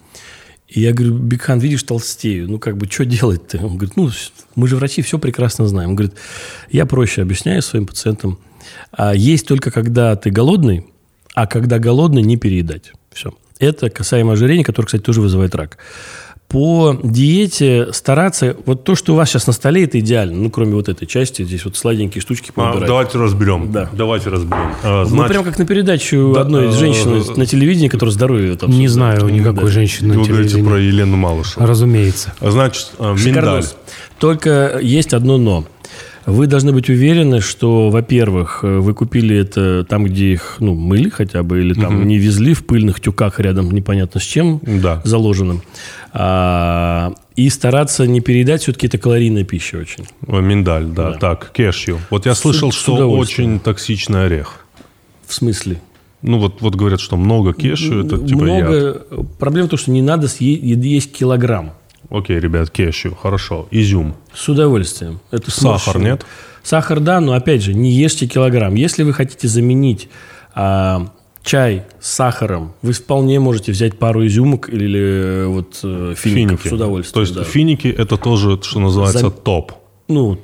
И 0.74 0.80
я 0.80 0.92
говорю, 0.92 1.14
Бекхан, 1.14 1.60
видишь, 1.60 1.84
толстею, 1.84 2.50
ну 2.50 2.58
как 2.58 2.76
бы, 2.76 2.86
что 2.90 3.04
делать-то? 3.04 3.58
Он 3.58 3.76
говорит, 3.76 3.96
ну, 3.96 4.10
мы 4.56 4.66
же 4.66 4.74
врачи 4.74 5.02
все 5.02 5.20
прекрасно 5.20 5.68
знаем. 5.68 5.90
Он 5.90 5.96
говорит, 5.96 6.16
я 6.70 6.84
проще 6.84 7.22
объясняю 7.22 7.62
своим 7.62 7.86
пациентам, 7.86 8.38
а 8.90 9.14
есть 9.14 9.46
только 9.46 9.70
когда 9.70 10.16
ты 10.16 10.30
голодный, 10.30 10.86
а 11.34 11.46
когда 11.46 11.78
голодный, 11.78 12.22
не 12.22 12.36
переедать. 12.36 12.92
Все. 13.12 13.32
Это 13.60 13.88
касаемо 13.88 14.32
ожирения, 14.32 14.64
которое, 14.64 14.86
кстати, 14.86 15.02
тоже 15.02 15.20
вызывает 15.20 15.54
рак. 15.54 15.78
По 16.54 16.96
диете 17.02 17.88
стараться... 17.92 18.54
Вот 18.64 18.84
то, 18.84 18.94
что 18.94 19.14
у 19.14 19.16
вас 19.16 19.28
сейчас 19.28 19.48
на 19.48 19.52
столе, 19.52 19.82
это 19.82 19.98
идеально. 19.98 20.36
Ну, 20.36 20.50
кроме 20.50 20.74
вот 20.76 20.88
этой 20.88 21.04
части. 21.04 21.42
Здесь 21.42 21.64
вот 21.64 21.76
сладенькие 21.76 22.22
штучки 22.22 22.52
А, 22.54 22.78
давайте 22.78 23.18
разберем. 23.18 23.72
Да. 23.72 23.90
Давайте 23.92 24.28
разберем. 24.30 24.72
А, 24.84 25.04
значит, 25.04 25.28
прям 25.32 25.42
как 25.42 25.58
на 25.58 25.66
передачу 25.66 26.30
Да, 26.32 26.42
одной 26.42 26.68
из 26.68 26.76
э, 26.76 26.78
женщин 26.78 27.24
на 27.36 27.44
телевидении, 27.44 27.88
которая 27.88 28.12
здоровье 28.12 28.54
там 28.54 28.70
Не 28.70 28.86
знаю 28.86 29.26
никакой 29.30 29.64
Да. 29.64 29.70
женщины 29.70 30.10
вы 30.14 30.20
на 30.20 30.28
говорите 30.28 30.50
телевидении. 30.50 30.68
про 30.70 30.78
Елену 30.80 31.16
Малышеву. 31.16 31.66
Разумеется. 31.66 32.32
А, 32.38 32.52
Значит, 32.52 32.92
э, 33.00 33.16
миндаль. 33.24 33.64
Только 34.20 34.78
есть 34.80 35.12
одно 35.12 35.38
но. 35.38 35.64
Вы 36.26 36.46
должны 36.46 36.72
быть 36.72 36.88
уверены, 36.88 37.40
что, 37.40 37.90
во-первых, 37.90 38.60
э, 38.62 38.78
вы 38.78 38.94
купили 38.94 39.36
это 39.36 39.84
там, 39.84 40.04
где 40.04 40.32
их 40.32 40.56
ну, 40.58 40.74
мыли 40.74 41.10
хотя 41.10 41.42
бы, 41.42 41.60
или 41.60 41.74
там 41.74 42.06
не 42.08 42.16
везли 42.18 42.54
в 42.54 42.64
пыльных 42.64 43.00
тюках 43.00 43.40
рядом 43.40 43.70
непонятно 43.70 44.20
с 44.20 44.24
чем 44.24 44.60
Да. 44.64 45.02
заложенным. 45.04 45.60
А, 46.12 47.12
и 47.36 47.48
стараться 47.50 48.06
не 48.06 48.20
переедать, 48.20 48.62
все-таки 48.62 48.86
это 48.86 48.96
калорийная 48.98 49.44
пища 49.44 49.76
очень. 49.78 50.06
Миндаль, 50.26 50.86
да. 50.86 51.10
Да. 51.10 51.18
Так, 51.18 51.50
кешью. 51.52 51.98
Вот 52.10 52.24
я 52.26 52.34
С- 52.34 52.40
слышал, 52.40 52.72
с 52.72 52.74
что 52.76 53.10
очень 53.10 53.60
токсичный 53.60 54.24
орех. 54.26 54.64
В 55.26 55.34
смысле? 55.34 55.80
Ну, 56.22 56.38
вот, 56.38 56.62
вот 56.62 56.74
говорят, 56.74 57.00
что 57.00 57.16
много 57.18 57.52
кешью, 57.52 58.06
это 58.06 58.16
типа 58.16 58.44
яд. 58.44 58.68
Много... 58.68 59.04
Проблема 59.38 59.66
в 59.66 59.70
том, 59.70 59.78
что 59.78 59.90
не 59.90 60.00
надо 60.00 60.26
съе- 60.26 60.58
есть 60.62 61.12
килограмм. 61.12 61.72
Окей, 62.10 62.38
ребят, 62.38 62.70
кешью, 62.70 63.14
хорошо. 63.14 63.66
Изюм. 63.70 64.14
С 64.32 64.48
удовольствием. 64.48 65.20
Это 65.30 65.50
Сахар 65.50 65.98
нет? 65.98 66.24
Сахар, 66.62 67.00
да, 67.00 67.20
но 67.20 67.34
опять 67.34 67.62
же, 67.62 67.74
не 67.74 67.90
ешьте 67.90 68.26
килограмм. 68.26 68.74
Если 68.74 69.02
вы 69.02 69.12
хотите 69.12 69.48
заменить 69.48 70.08
а, 70.54 71.08
чай 71.42 71.84
с 72.00 72.10
сахаром, 72.10 72.74
вы 72.82 72.92
вполне 72.92 73.38
можете 73.38 73.72
взять 73.72 73.98
пару 73.98 74.26
изюмок 74.26 74.68
или 74.70 75.00
э, 75.00 75.46
вот 75.46 75.78
э, 75.82 76.14
фиников 76.16 76.62
Финики. 76.62 76.68
с 76.68 76.72
удовольствием. 76.72 77.14
То 77.14 77.20
есть 77.20 77.34
да. 77.34 77.44
финики 77.44 77.88
это 77.88 78.16
тоже, 78.16 78.58
что 78.62 78.80
называется, 78.80 79.18
Зам- 79.20 79.42
топ. 79.42 79.72
Ну, 80.08 80.38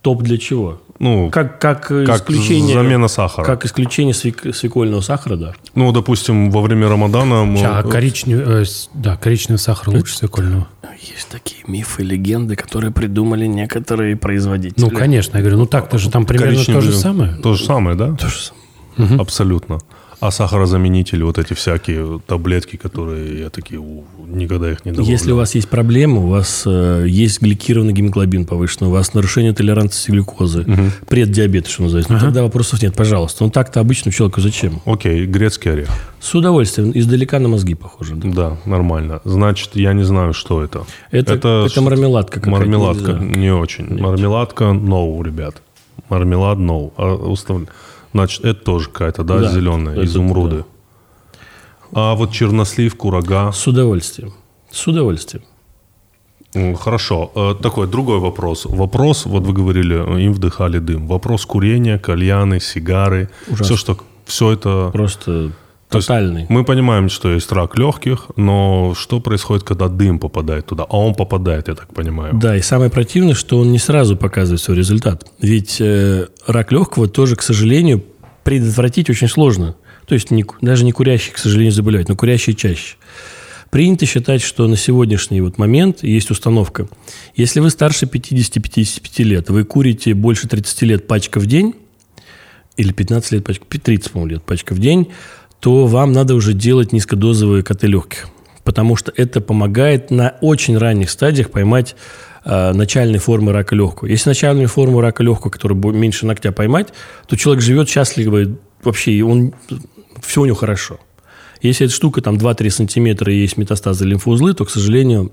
топ 0.00 0.22
для 0.22 0.38
чего? 0.38 0.80
Ну, 0.98 1.30
Как, 1.30 1.58
как, 1.60 1.90
э, 1.92 2.04
как 2.06 2.22
исключение... 2.22 2.74
замена 2.74 3.08
сахара. 3.08 3.44
Как 3.44 3.64
исключение 3.64 4.14
свек- 4.14 4.52
свекольного 4.54 5.00
сахара, 5.02 5.36
да. 5.36 5.52
Ну, 5.74 5.92
допустим, 5.92 6.50
во 6.50 6.62
время 6.62 6.88
Рамадана... 6.88 7.44
мы- 7.44 7.62
А 7.64 7.82
коричневый, 7.82 8.62
э, 8.62 8.64
да, 8.94 9.16
коричневый 9.16 9.58
сахар 9.58 9.90
лучше 9.90 10.16
свекольного. 10.16 10.66
Есть 11.00 11.28
такие 11.28 11.62
мифы, 11.66 12.02
легенды, 12.02 12.56
которые 12.56 12.90
придумали 12.92 13.46
некоторые 13.46 14.16
производители. 14.16 14.80
Ну, 14.82 14.90
конечно, 14.90 15.36
я 15.36 15.42
говорю, 15.42 15.58
ну 15.58 15.66
так-то 15.66 15.98
же 15.98 16.10
там 16.10 16.24
примерно 16.24 16.54
то 16.64 16.72
коричневый- 16.72 16.80
же 16.80 16.92
самое. 16.96 17.34
То 17.36 17.54
же 17.54 17.64
самое, 17.64 17.96
да? 17.96 18.12
То 18.14 18.28
же 18.28 18.36
самое. 18.96 19.20
Абсолютно. 19.20 19.78
А 20.18 20.30
сахарозаменители, 20.30 21.22
вот 21.22 21.36
эти 21.38 21.52
всякие 21.52 22.20
таблетки, 22.26 22.76
которые 22.76 23.40
я 23.40 23.50
такие, 23.50 23.80
никогда 24.26 24.72
их 24.72 24.84
не 24.84 24.92
добавлял. 24.92 25.10
Если 25.10 25.32
у 25.32 25.36
вас 25.36 25.54
есть 25.54 25.68
проблемы, 25.68 26.24
у 26.24 26.28
вас 26.28 26.62
э, 26.66 27.04
есть 27.06 27.42
гликированный 27.42 27.92
гемоглобин 27.92 28.46
повышенный, 28.46 28.88
у 28.88 28.92
вас 28.92 29.12
нарушение 29.12 29.52
толерантности 29.52 30.10
глюкозы, 30.10 30.64
преддиабет, 31.08 31.66
что 31.66 31.82
называется, 31.82 32.12
ну, 32.12 32.18
тогда 32.18 32.42
вопросов 32.42 32.82
нет, 32.82 32.94
пожалуйста. 32.96 33.44
Ну 33.44 33.50
так-то 33.50 33.80
обычному 33.80 34.12
человеку 34.12 34.40
зачем? 34.40 34.80
Окей, 34.86 35.26
грецкий 35.26 35.70
орех. 35.72 35.88
С 36.18 36.34
удовольствием, 36.34 36.92
издалека 36.94 37.38
на 37.38 37.48
мозги 37.48 37.74
похоже. 37.74 38.14
да. 38.16 38.28
Да, 38.36 38.56
нормально. 38.64 39.20
Значит, 39.24 39.70
я 39.74 39.92
не 39.92 40.02
знаю, 40.04 40.32
что 40.32 40.62
это. 40.64 40.84
Это, 41.10 41.34
это, 41.34 41.68
ш- 41.68 41.80
мармеладка 41.82 42.40
какая-то. 42.40 42.50
Мармеладка 42.58 43.12
нельзя. 43.12 43.38
не 43.40 43.50
очень. 43.52 44.00
Мармеладка 44.00 44.64
no, 44.64 45.22
ребят. 45.22 45.62
Мармелад 46.08 46.58
no. 46.58 46.92
А 46.96 47.14
устав- 47.14 47.66
Значит, 48.16 48.44
это 48.44 48.64
тоже 48.64 48.88
какая-то, 48.88 49.24
да, 49.24 49.38
Да, 49.40 49.52
зеленая, 49.52 49.94
это 49.94 50.04
изумруды. 50.04 50.64
А 51.92 52.14
вот 52.14 52.32
чернослив, 52.32 52.94
курага. 52.96 53.52
С 53.52 53.66
удовольствием. 53.66 54.32
С 54.70 54.86
удовольствием. 54.86 55.44
Хорошо. 56.76 57.30
Э, 57.34 57.54
Такой 57.62 57.86
другой 57.86 58.18
вопрос. 58.18 58.64
Вопрос, 58.64 59.26
вот 59.26 59.42
вы 59.42 59.52
говорили, 59.52 59.96
э, 59.96 60.20
им 60.22 60.32
вдыхали 60.32 60.78
дым. 60.78 61.06
Вопрос 61.06 61.44
курения, 61.44 61.98
кальяны, 61.98 62.60
сигары. 62.60 63.28
Ужасно. 63.48 63.64
Все, 63.64 63.76
что... 63.76 63.98
Все 64.24 64.52
это... 64.52 64.90
Просто 64.92 65.52
То 65.88 66.00
тотальный. 66.00 66.46
Мы 66.48 66.64
понимаем, 66.64 67.08
что 67.08 67.32
есть 67.32 67.52
рак 67.52 67.78
легких, 67.78 68.26
но 68.34 68.94
что 68.96 69.20
происходит, 69.20 69.62
когда 69.62 69.88
дым 69.88 70.18
попадает 70.18 70.66
туда? 70.66 70.84
А 70.88 70.98
он 70.98 71.14
попадает, 71.14 71.68
я 71.68 71.74
так 71.74 71.94
понимаю. 71.94 72.34
Да, 72.34 72.56
и 72.56 72.60
самое 72.60 72.90
противное, 72.90 73.34
что 73.34 73.58
он 73.58 73.70
не 73.70 73.78
сразу 73.78 74.16
показывает 74.16 74.60
свой 74.60 74.76
результат. 74.76 75.26
Ведь 75.40 75.80
э, 75.80 76.26
рак 76.46 76.72
легкого 76.72 77.06
тоже, 77.06 77.36
к 77.36 77.42
сожалению, 77.42 78.04
предотвратить 78.42 79.10
очень 79.10 79.28
сложно. 79.28 79.76
То 80.06 80.14
есть 80.14 80.30
не, 80.30 80.44
даже 80.60 80.84
не 80.84 80.92
курящие, 80.92 81.34
к 81.34 81.38
сожалению, 81.38 81.72
заболевают, 81.72 82.08
но 82.08 82.16
курящие 82.16 82.56
чаще. 82.56 82.96
Принято 83.70 84.06
считать, 84.06 84.42
что 84.42 84.66
на 84.68 84.76
сегодняшний 84.76 85.40
вот 85.40 85.58
момент 85.58 86.02
есть 86.02 86.30
установка. 86.30 86.88
Если 87.34 87.60
вы 87.60 87.70
старше 87.70 88.06
50-55 88.06 89.22
лет, 89.24 89.50
вы 89.50 89.64
курите 89.64 90.14
больше 90.14 90.48
30 90.48 90.82
лет 90.82 91.06
пачка 91.06 91.40
в 91.40 91.46
день, 91.46 91.74
или 92.76 92.92
15 92.92 93.32
лет 93.32 93.44
пачка, 93.44 93.64
30, 93.66 94.12
по-моему, 94.12 94.34
лет 94.34 94.42
пачка 94.44 94.74
в 94.74 94.78
день, 94.78 95.08
то 95.66 95.88
вам 95.88 96.12
надо 96.12 96.36
уже 96.36 96.52
делать 96.52 96.92
низкодозовые 96.92 97.64
КТ 97.64 97.82
легких. 97.82 98.28
Потому 98.62 98.94
что 98.94 99.12
это 99.16 99.40
помогает 99.40 100.12
на 100.12 100.36
очень 100.40 100.78
ранних 100.78 101.10
стадиях 101.10 101.50
поймать 101.50 101.96
э, 102.44 102.72
начальные 102.72 103.18
формы 103.18 103.50
рака 103.50 103.74
легкого. 103.74 104.06
Если 104.06 104.28
начальную 104.28 104.68
форму 104.68 105.00
рака 105.00 105.24
легкого, 105.24 105.50
которая 105.50 105.76
бо- 105.76 105.90
меньше 105.90 106.24
ногтя 106.24 106.52
поймать, 106.52 106.92
то 107.26 107.36
человек 107.36 107.64
живет 107.64 107.88
счастливо, 107.88 108.56
вообще, 108.84 109.10
и 109.10 109.22
он, 109.22 109.54
все 110.22 110.42
у 110.42 110.44
него 110.44 110.54
хорошо. 110.54 111.00
Если 111.62 111.86
эта 111.86 111.94
штука 111.96 112.20
там 112.20 112.36
2-3 112.36 112.70
сантиметра 112.70 113.32
и 113.32 113.36
есть 113.36 113.56
метастазы 113.56 114.04
лимфоузлы, 114.04 114.54
то, 114.54 114.64
к 114.66 114.70
сожалению, 114.70 115.32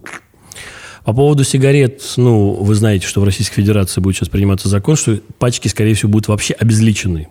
по 1.06 1.14
поводу 1.14 1.44
сигарет, 1.44 2.02
ну, 2.18 2.54
вы 2.54 2.74
знаете, 2.74 3.06
что 3.06 3.22
в 3.22 3.24
Российской 3.24 3.62
Федерации 3.62 4.02
будет 4.02 4.16
сейчас 4.16 4.30
приниматься 4.30 4.68
закон, 4.68 4.96
что 4.96 5.20
пачки, 5.38 5.68
скорее 5.68 5.94
всего, 5.94 6.10
будут 6.10 6.28
вообще 6.28 6.56
обезличены. 6.56 7.30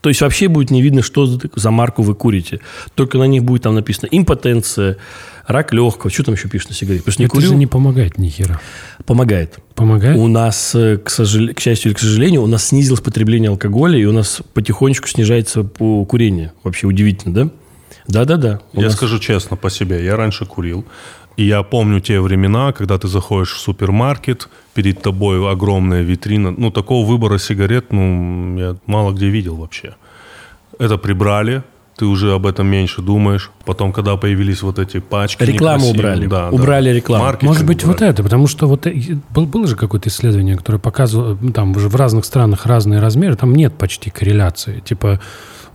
То 0.00 0.08
есть 0.08 0.20
вообще 0.22 0.48
будет 0.48 0.70
не 0.70 0.80
видно, 0.82 1.02
что 1.02 1.26
за- 1.26 1.70
марку 1.70 2.02
вы 2.02 2.14
курите. 2.14 2.60
Только 2.94 3.18
на 3.18 3.24
них 3.24 3.44
будет 3.44 3.62
там 3.62 3.74
написано 3.74 4.08
импотенция, 4.10 4.96
рак 5.46 5.72
легкого. 5.74 6.10
Что 6.10 6.22
там 6.24 6.34
еще 6.34 6.48
пишут 6.48 6.70
на 6.70 6.74
сигарете? 6.76 7.02
Потому 7.02 7.12
что 7.12 7.22
не 7.22 7.26
Это 7.26 7.34
курю, 7.34 7.48
же 7.48 7.54
не 7.54 7.66
помогает 7.66 8.16
ни 8.18 8.28
хера. 8.28 8.60
помогает. 9.04 9.58
Помогает? 9.74 10.16
У 10.16 10.26
нас, 10.28 10.74
э, 10.74 10.96
к, 10.96 11.10
сожал- 11.10 11.52
к 11.54 11.60
счастью 11.60 11.90
или 11.90 11.96
к 11.96 12.00
сожалению, 12.00 12.42
у 12.42 12.46
нас 12.46 12.68
снизилось 12.68 13.00
потребление 13.00 13.50
алкоголя, 13.50 13.98
и 13.98 14.04
у 14.06 14.12
нас 14.12 14.40
потихонечку 14.54 15.06
снижается 15.08 15.64
по 15.64 16.04
курению. 16.06 16.52
Вообще 16.64 16.86
удивительно, 16.86 17.34
да? 17.34 17.50
Да-да-да. 18.08 18.60
Я 18.72 18.84
нас- 18.84 18.94
скажу 18.94 19.18
честно 19.18 19.56
по 19.56 19.70
себе, 19.70 20.04
я 20.04 20.16
раньше 20.16 20.46
курил. 20.46 20.84
И 21.36 21.44
я 21.44 21.62
помню 21.62 22.00
те 22.00 22.20
времена, 22.20 22.72
когда 22.72 22.98
ты 22.98 23.08
заходишь 23.08 23.52
в 23.54 23.58
супермаркет, 23.60 24.48
перед 24.74 25.00
тобой 25.02 25.50
огромная 25.50 26.02
витрина. 26.02 26.50
Ну, 26.56 26.70
такого 26.70 27.06
выбора 27.06 27.38
сигарет, 27.38 27.92
ну, 27.92 28.58
я 28.58 28.76
мало 28.86 29.12
где 29.12 29.28
видел 29.28 29.56
вообще. 29.56 29.94
Это 30.78 30.98
прибрали, 30.98 31.62
ты 31.96 32.04
уже 32.06 32.32
об 32.32 32.46
этом 32.46 32.66
меньше 32.66 33.02
думаешь. 33.02 33.50
Потом, 33.64 33.92
когда 33.92 34.16
появились 34.16 34.62
вот 34.62 34.78
эти 34.78 35.00
пачки 35.00 35.42
Рекламу 35.44 35.88
убрали. 35.88 36.26
да, 36.26 36.50
да. 36.50 36.56
Убрали 36.56 36.90
рекламу. 36.90 37.24
Маркетинг 37.24 37.48
Может 37.50 37.66
быть, 37.66 37.84
вот 37.84 37.96
убрали. 37.96 38.12
это, 38.12 38.22
потому 38.22 38.46
что 38.46 38.66
вот 38.66 38.86
э, 38.86 38.94
был- 39.34 39.46
было 39.46 39.66
же 39.66 39.76
какое-то 39.76 40.08
исследование, 40.08 40.56
которое 40.56 40.78
показывало, 40.78 41.36
там 41.52 41.72
уже 41.76 41.88
в 41.88 41.96
разных 41.96 42.24
странах 42.24 42.66
разные 42.66 43.00
размеры, 43.00 43.36
там 43.36 43.54
нет 43.54 43.74
почти 43.74 44.10
корреляции. 44.10 44.80
Типа 44.80 45.20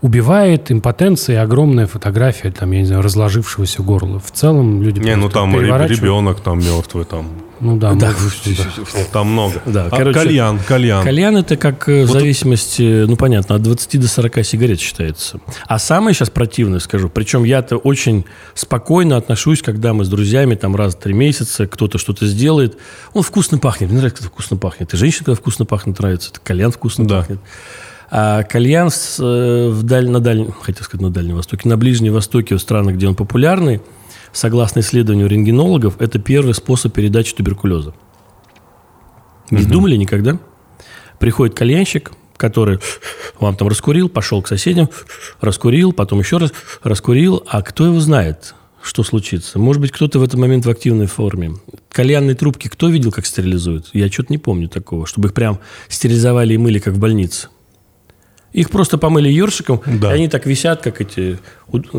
убивает 0.06 0.72
импотенция 0.72 1.38
и 1.38 1.40
огромная 1.40 1.88
фотография, 1.88 2.52
там, 2.52 2.72
я 2.72 2.82
не 2.82 2.86
знаю, 2.86 3.02
разложившегося 3.02 3.82
горла. 3.82 4.20
В 4.20 4.32
целом 4.32 4.84
люди 4.84 5.00
Не, 5.00 5.16
ну 5.16 5.30
там 5.30 5.60
ребенок 5.60 6.42
там 6.42 6.60
мертвый, 6.60 7.06
там, 7.06 7.28
Ну 7.60 7.76
да, 7.78 7.94
Да, 7.94 8.14
может, 8.22 9.12
там 9.12 9.32
много. 9.32 9.64
Да, 9.66 9.88
А 9.88 9.98
короче, 9.98 10.20
кальян, 10.20 10.60
кальян. 10.60 11.04
Кальян 11.04 11.38
это 11.38 11.58
как 11.58 11.90
э, 11.90 12.04
в 12.04 12.12
зависимости, 12.12 13.06
ну 13.08 13.16
понятно, 13.16 13.56
от 13.56 13.64
20 13.64 14.00
до 14.00 14.08
40 14.08 14.46
сигарет 14.46 14.80
считается. 14.80 15.40
А 15.66 15.80
самое 15.80 16.14
сейчас 16.14 16.30
противное 16.30 16.80
скажу, 16.80 17.10
причем 17.10 17.44
я-то 17.44 17.78
очень 17.78 18.26
спокойно 18.54 19.18
отношусь, 19.18 19.64
когда 19.64 19.94
мы 19.96 20.06
с 20.06 20.08
друзьями 20.10 20.54
там 20.54 20.76
раз 20.76 20.94
в 20.94 21.00
три 21.00 21.16
месяца 21.16 21.66
кто-то 21.66 21.98
что-то 21.98 22.28
сделает. 22.28 22.78
Он 23.14 23.24
вкусно 23.24 23.58
пахнет. 23.58 23.90
Мне 23.90 23.98
нравится, 23.98 24.22
когда 24.22 24.30
вкусно 24.30 24.58
пахнет. 24.58 24.94
И 24.94 24.98
женщина, 24.98 25.26
когда 25.26 25.36
вкусно 25.42 25.66
пахнет, 25.66 25.98
нравится. 25.98 26.30
Это 26.30 26.42
кальян 26.42 26.72
вкусно 26.72 27.08
Да. 27.08 27.22
пахнет. 27.22 27.40
А 28.10 28.44
кальян 28.44 28.90
с, 28.90 29.18
э, 29.20 29.70
в 29.70 29.84
даль, 29.84 30.10
на 30.10 30.20
Дальнем, 30.20 30.52
хотел 30.52 30.84
сказать 30.84 31.02
на 31.02 31.12
Дальнем 31.12 31.36
Востоке, 31.36 31.68
на 31.68 31.78
Ближнем 31.78 32.14
Востоке, 32.14 32.56
в 32.56 32.60
странах, 32.60 32.96
где 32.96 33.08
он 33.08 33.16
популярный, 33.16 33.82
согласно 34.32 34.82
исследованию 34.82 35.28
рентгенологов, 35.28 36.00
это 36.00 36.20
первый 36.20 36.54
способ 36.54 36.94
передачи 36.94 37.34
туберкулеза. 37.34 37.94
Не 39.50 39.64
думали 39.64 39.96
никогда? 39.96 40.40
Приходит 41.20 41.56
кальянщик, 41.56 42.12
который 42.38 42.80
вам 43.40 43.56
там 43.56 43.68
раскурил, 43.68 44.10
пошел 44.10 44.42
к 44.42 44.48
соседям, 44.48 44.90
раскурил, 45.40 45.94
потом 45.94 46.20
еще 46.20 46.38
раз 46.38 46.52
раскурил, 46.84 47.44
а 47.48 47.62
кто 47.62 47.86
его 47.86 48.00
знает, 48.00 48.56
что 48.82 49.04
случится? 49.04 49.58
Может 49.58 49.82
быть, 49.82 49.92
кто-то 49.92 50.20
в 50.20 50.24
этот 50.24 50.40
момент 50.40 50.66
в 50.66 50.70
активной 50.70 51.08
форме. 51.08 51.56
Кальянные 51.90 52.36
трубки 52.36 52.68
кто 52.68 52.90
видел, 52.90 53.12
как 53.12 53.26
стерилизуют? 53.26 53.90
Я 53.94 54.12
что-то 54.12 54.32
не 54.32 54.38
помню 54.38 54.68
такого, 54.68 55.08
чтобы 55.08 55.30
их 55.30 55.34
прям 55.34 55.60
стерилизовали 55.88 56.54
и 56.54 56.58
мыли, 56.58 56.80
как 56.80 56.94
в 56.94 57.00
больнице. 57.00 57.48
Их 58.56 58.70
просто 58.70 58.98
помыли 58.98 59.28
ёршиком, 59.30 59.82
Да. 59.86 60.12
и 60.12 60.16
они 60.16 60.28
так 60.30 60.46
висят, 60.46 60.82
как 60.82 61.02
эти, 61.02 61.38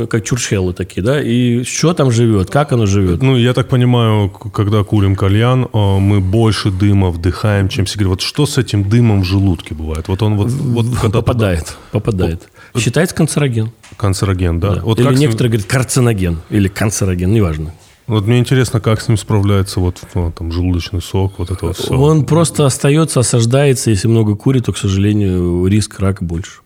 как 0.09 0.25
чурчхеллы 0.25 0.73
такие, 0.73 1.03
да? 1.03 1.21
И 1.23 1.65
что 1.65 1.93
там 1.93 2.11
живет, 2.11 2.51
как 2.51 2.73
оно 2.73 2.87
живет? 2.87 3.23
Ну, 3.23 3.37
я 3.37 3.53
так 3.53 3.69
понимаю, 3.69 4.31
когда 4.31 4.83
курим 4.83 5.17
кальян, 5.17 5.69
э, 5.71 5.99
мы 5.99 6.21
больше 6.21 6.71
дыма 6.71 7.11
вдыхаем, 7.11 7.69
чем 7.69 7.87
сигарет. 7.87 8.09
Вот 8.09 8.21
что 8.23 8.47
с 8.47 8.57
этим 8.57 8.89
дымом 8.89 9.21
в 9.21 9.25
желудке 9.27 9.75
бывает? 9.75 10.09
Вот 10.09 10.23
он 10.23 10.37
вот, 10.37 10.49
вот 10.51 10.87
когда 10.99 11.19
Попадает, 11.21 11.77
попадает. 11.93 12.49
Считается 12.79 13.15
канцероген. 13.15 13.71
канцероген, 13.99 14.59
да? 14.59 14.77
Да. 14.77 14.81
Вот 14.83 14.99
или 14.99 15.15
с 15.15 15.19
некоторые 15.19 15.51
говорят 15.51 15.67
карциноген 15.67 16.39
или 16.49 16.69
канцероген, 16.69 17.33
неважно. 17.33 17.75
Вот 18.07 18.27
мне 18.27 18.39
интересно, 18.39 18.81
как 18.81 19.01
с 19.01 19.09
ним 19.09 19.17
справляется 19.17 19.81
вот 19.81 20.01
ну, 20.15 20.31
там 20.31 20.53
желудочный 20.53 21.03
сок, 21.03 21.39
вот 21.39 21.51
это 21.51 21.67
вот 21.67 21.77
все. 21.77 21.93
Он 21.95 22.25
просто 22.25 22.65
остается, 22.65 23.21
осаждается, 23.21 23.91
если 23.91 24.07
много 24.07 24.37
курит, 24.37 24.67
то, 24.67 24.73
к 24.73 24.79
сожалению, 24.79 25.67
риск 25.67 25.99
рака 25.99 26.25
больше. 26.25 26.61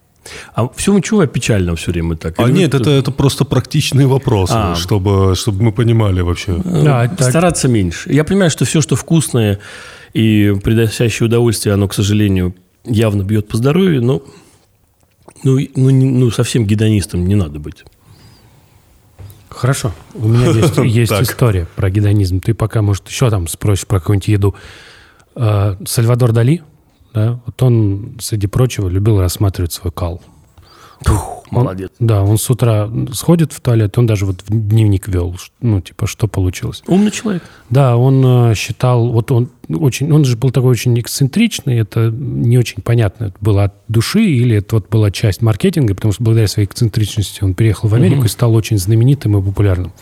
А 0.54 0.68
все 0.76 0.98
чего 1.00 1.24
печально 1.26 1.74
все 1.76 1.92
время 1.92 2.16
так? 2.16 2.34
А 2.38 2.44
Или 2.44 2.58
нет, 2.58 2.74
вы- 2.74 2.80
это, 2.80 2.90
это 2.90 3.10
просто 3.10 3.44
практичные 3.46 4.06
вопросы, 4.06 4.52
А. 4.54 4.74
чтобы, 4.76 5.34
чтобы 5.34 5.62
мы 5.62 5.72
понимали 5.72 6.20
вообще. 6.20 6.60
Да, 6.62 7.06
это- 7.06 7.24
стараться 7.24 7.68
меньше. 7.68 8.12
Я 8.12 8.24
понимаю, 8.24 8.50
что 8.50 8.66
все, 8.66 8.82
что 8.82 8.96
вкусное 8.96 9.60
и 10.12 10.54
приносящее 10.62 11.26
удовольствие, 11.26 11.72
оно, 11.72 11.88
к 11.88 11.94
сожалению, 11.94 12.54
явно 12.84 13.22
бьет 13.22 13.48
по 13.48 13.56
здоровью, 13.56 14.02
но 14.04 14.22
ну, 15.42 15.58
ну, 15.74 15.90
ну, 15.90 16.30
совсем 16.30 16.66
гедонистом 16.66 17.26
не 17.26 17.34
надо 17.34 17.58
быть. 17.58 17.84
Хорошо. 19.50 19.92
У 20.14 20.28
меня 20.28 20.46
есть, 20.50 20.76
есть 20.78 21.12
история 21.12 21.66
про 21.76 21.90
гедонизм. 21.90 22.40
Ты 22.40 22.54
пока, 22.54 22.82
может, 22.82 23.08
еще 23.08 23.30
там 23.30 23.48
спросишь 23.48 23.86
про 23.86 23.98
какую-нибудь 23.98 24.28
еду. 24.28 24.54
Э, 25.34 25.76
Сальвадор 25.84 26.32
Дали, 26.32 26.62
да, 27.12 27.40
вот 27.44 27.62
он, 27.62 28.16
среди 28.20 28.46
прочего, 28.46 28.88
любил 28.88 29.20
рассматривать 29.20 29.72
свой 29.72 29.92
кал. 29.92 30.22
Он- 31.06 31.64
Молодец. 31.64 31.90
Да, 31.98 32.22
он 32.22 32.38
с 32.38 32.48
утра 32.48 32.88
сходит 33.12 33.52
в 33.52 33.60
туалет, 33.60 33.98
он 33.98 34.06
даже 34.06 34.24
вот 34.24 34.42
в 34.46 34.50
дневник 34.50 35.08
вел, 35.08 35.34
ну, 35.60 35.80
типа, 35.80 36.06
что 36.06 36.28
получилось. 36.28 36.82
Умный 36.86 37.10
человек. 37.10 37.42
Да, 37.70 37.96
он 37.96 38.22
э, 38.50 38.54
считал, 38.54 39.08
вот 39.08 39.32
он 39.32 39.48
очень, 39.68 40.12
он 40.12 40.24
же 40.24 40.36
был 40.36 40.50
такой 40.50 40.70
очень 40.70 40.98
эксцентричный, 41.00 41.78
это 41.78 42.10
не 42.12 42.56
очень 42.56 42.82
понятно, 42.82 43.24
это 43.26 43.36
было 43.40 43.64
от 43.64 43.74
души 43.88 44.22
или 44.24 44.56
это 44.58 44.76
вот 44.76 44.88
была 44.90 45.10
часть 45.10 45.42
маркетинга, 45.42 45.96
потому 45.96 46.12
что 46.12 46.22
благодаря 46.22 46.46
своей 46.46 46.68
эксцентричности 46.68 47.42
он 47.42 47.54
переехал 47.54 47.88
в 47.88 47.94
Америку 47.94 48.24
и 48.26 48.28
стал 48.28 48.54
очень 48.54 48.78
знаменитым 48.78 49.36
и 49.36 49.42
популярным. 49.42 49.92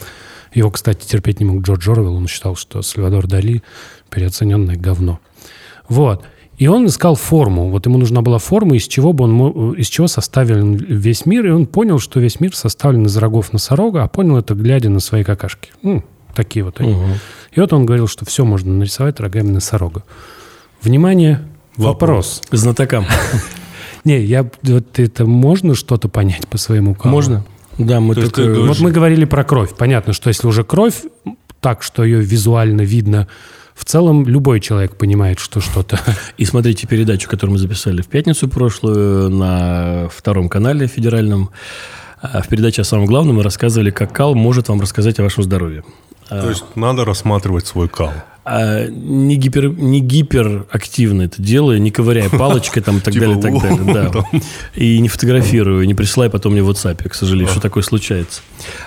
Его, 0.53 0.71
кстати, 0.71 1.07
терпеть 1.07 1.41
не 1.41 1.47
мог 1.47 1.63
Джордж 1.63 1.89
Орвелл, 1.91 2.15
он 2.17 2.27
считал, 2.27 2.57
что 2.57 2.83
Сальвадор 2.83 3.27
Дали 3.27 3.63
переоцененное 4.11 4.77
говно. 4.77 5.19
Вот. 5.89 6.25
И 6.59 6.67
он 6.67 6.87
искал 6.87 7.15
форму. 7.15 7.71
Вот 7.71 7.87
ему 7.87 7.99
нужна 7.99 8.21
была 8.21 8.39
форма, 8.39 8.77
из 8.77 8.87
чего 8.89 9.13
бы 9.13 9.25
он 9.25 9.73
из 9.75 9.87
чего 9.87 10.09
составлен 10.09 10.75
весь 10.75 11.25
мир. 11.25 11.47
И 11.47 11.51
он 11.51 11.67
понял, 11.67 12.01
что 12.01 12.19
весь 12.19 12.41
мир 12.41 12.55
составлен 12.55 13.07
из 13.07 13.17
рогов 13.17 13.53
носорога, 13.53 14.03
а 14.03 14.09
понял 14.09 14.37
это, 14.37 14.55
глядя 14.55 14.91
на 14.91 14.99
свои 14.99 15.23
какашки. 15.23 15.71
Ну, 15.83 16.03
такие 16.35 16.65
вот 16.65 16.81
они. 16.81 16.97
И 17.53 17.61
вот 17.61 17.73
он 17.73 17.87
говорил, 17.87 18.09
что 18.09 18.25
все 18.25 18.45
можно 18.45 18.73
нарисовать 18.73 19.21
рогами 19.21 19.51
носорога. 19.51 20.03
Внимание, 20.83 21.47
вопрос. 21.77 22.43
Знатокам. 22.51 23.07
Не, 24.05 24.21
я 24.21 24.49
вот 24.63 24.99
это 24.99 25.27
можно 25.27 25.75
что-то 25.75 26.09
понять 26.09 26.49
по 26.49 26.59
своему 26.59 26.95
калу? 26.95 27.15
Можно? 27.15 27.45
Да, 27.79 28.01
мы 28.01 28.15
только... 28.15 28.43
Вот 28.63 28.81
мы 28.81 28.91
говорили 28.91 29.25
про 29.25 29.45
кровь. 29.45 29.75
Понятно, 29.77 30.13
что 30.13 30.29
если 30.29 30.49
уже 30.49 30.65
кровь, 30.65 31.03
так, 31.61 31.83
что 31.83 32.05
ее 32.05 32.21
визуально 32.21 32.83
видно, 32.83 33.29
в 33.79 33.85
целом 33.85 34.27
любой 34.27 34.61
человек 34.61 34.97
понимает, 34.97 35.39
что 35.39 35.61
что-то... 35.61 36.01
И 36.37 36.45
смотрите 36.45 36.87
передачу, 36.87 37.29
которую 37.29 37.55
мы 37.55 37.59
записали 37.59 38.03
в 38.03 38.09
пятницу 38.09 38.49
прошлую 38.49 39.31
на 39.31 40.09
втором 40.09 40.49
канале 40.49 40.89
федеральном. 40.89 41.51
А 42.21 42.43
В 42.43 42.49
передаче 42.49 42.83
о 42.83 42.85
самом 42.85 43.07
главном 43.07 43.37
мы 43.37 43.43
рассказывали, 43.45 43.91
как 43.91 44.13
Кал 44.13 44.35
может 44.35 44.69
вам 44.69 44.81
рассказать 44.81 45.21
о 45.21 45.23
вашем 45.23 45.45
здоровье. 45.45 45.85
То 46.29 46.51
есть 46.51 46.65
надо 46.75 47.05
рассматривать 47.05 47.67
свой 47.67 47.89
кал. 47.89 48.13
А 48.45 48.87
не, 48.87 49.37
гипер, 49.37 49.69
не 49.69 50.01
гиперактивно 50.01 51.23
это 51.23 51.41
делаю, 51.41 51.81
не 51.81 51.91
ковыряя 51.91 52.31
палочкой 52.31 52.83
там, 52.83 52.99
и 52.99 53.01
так 53.01 53.13
Типа, 53.15 53.27
далее, 53.27 53.39
и 53.39 53.43
так 53.43 53.63
далее. 53.63 54.13
Да. 54.13 54.41
И 54.75 54.99
не 55.01 55.09
фотографирую, 55.09 55.87
не 55.87 55.95
присылай 55.95 56.31
потом 56.31 56.53
мне 56.53 56.63
в 56.63 56.71
WhatsApp, 56.71 57.07
к 57.09 57.15
сожалению, 57.15 57.49
что 57.51 57.61
такое 57.61 57.83
случается. 57.83 58.41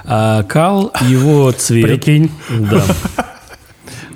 А 0.04 0.44
кал, 0.44 0.92
его 1.08 1.52
цвет... 1.52 1.86
Прикинь. 1.86 2.32
Да. 2.50 2.84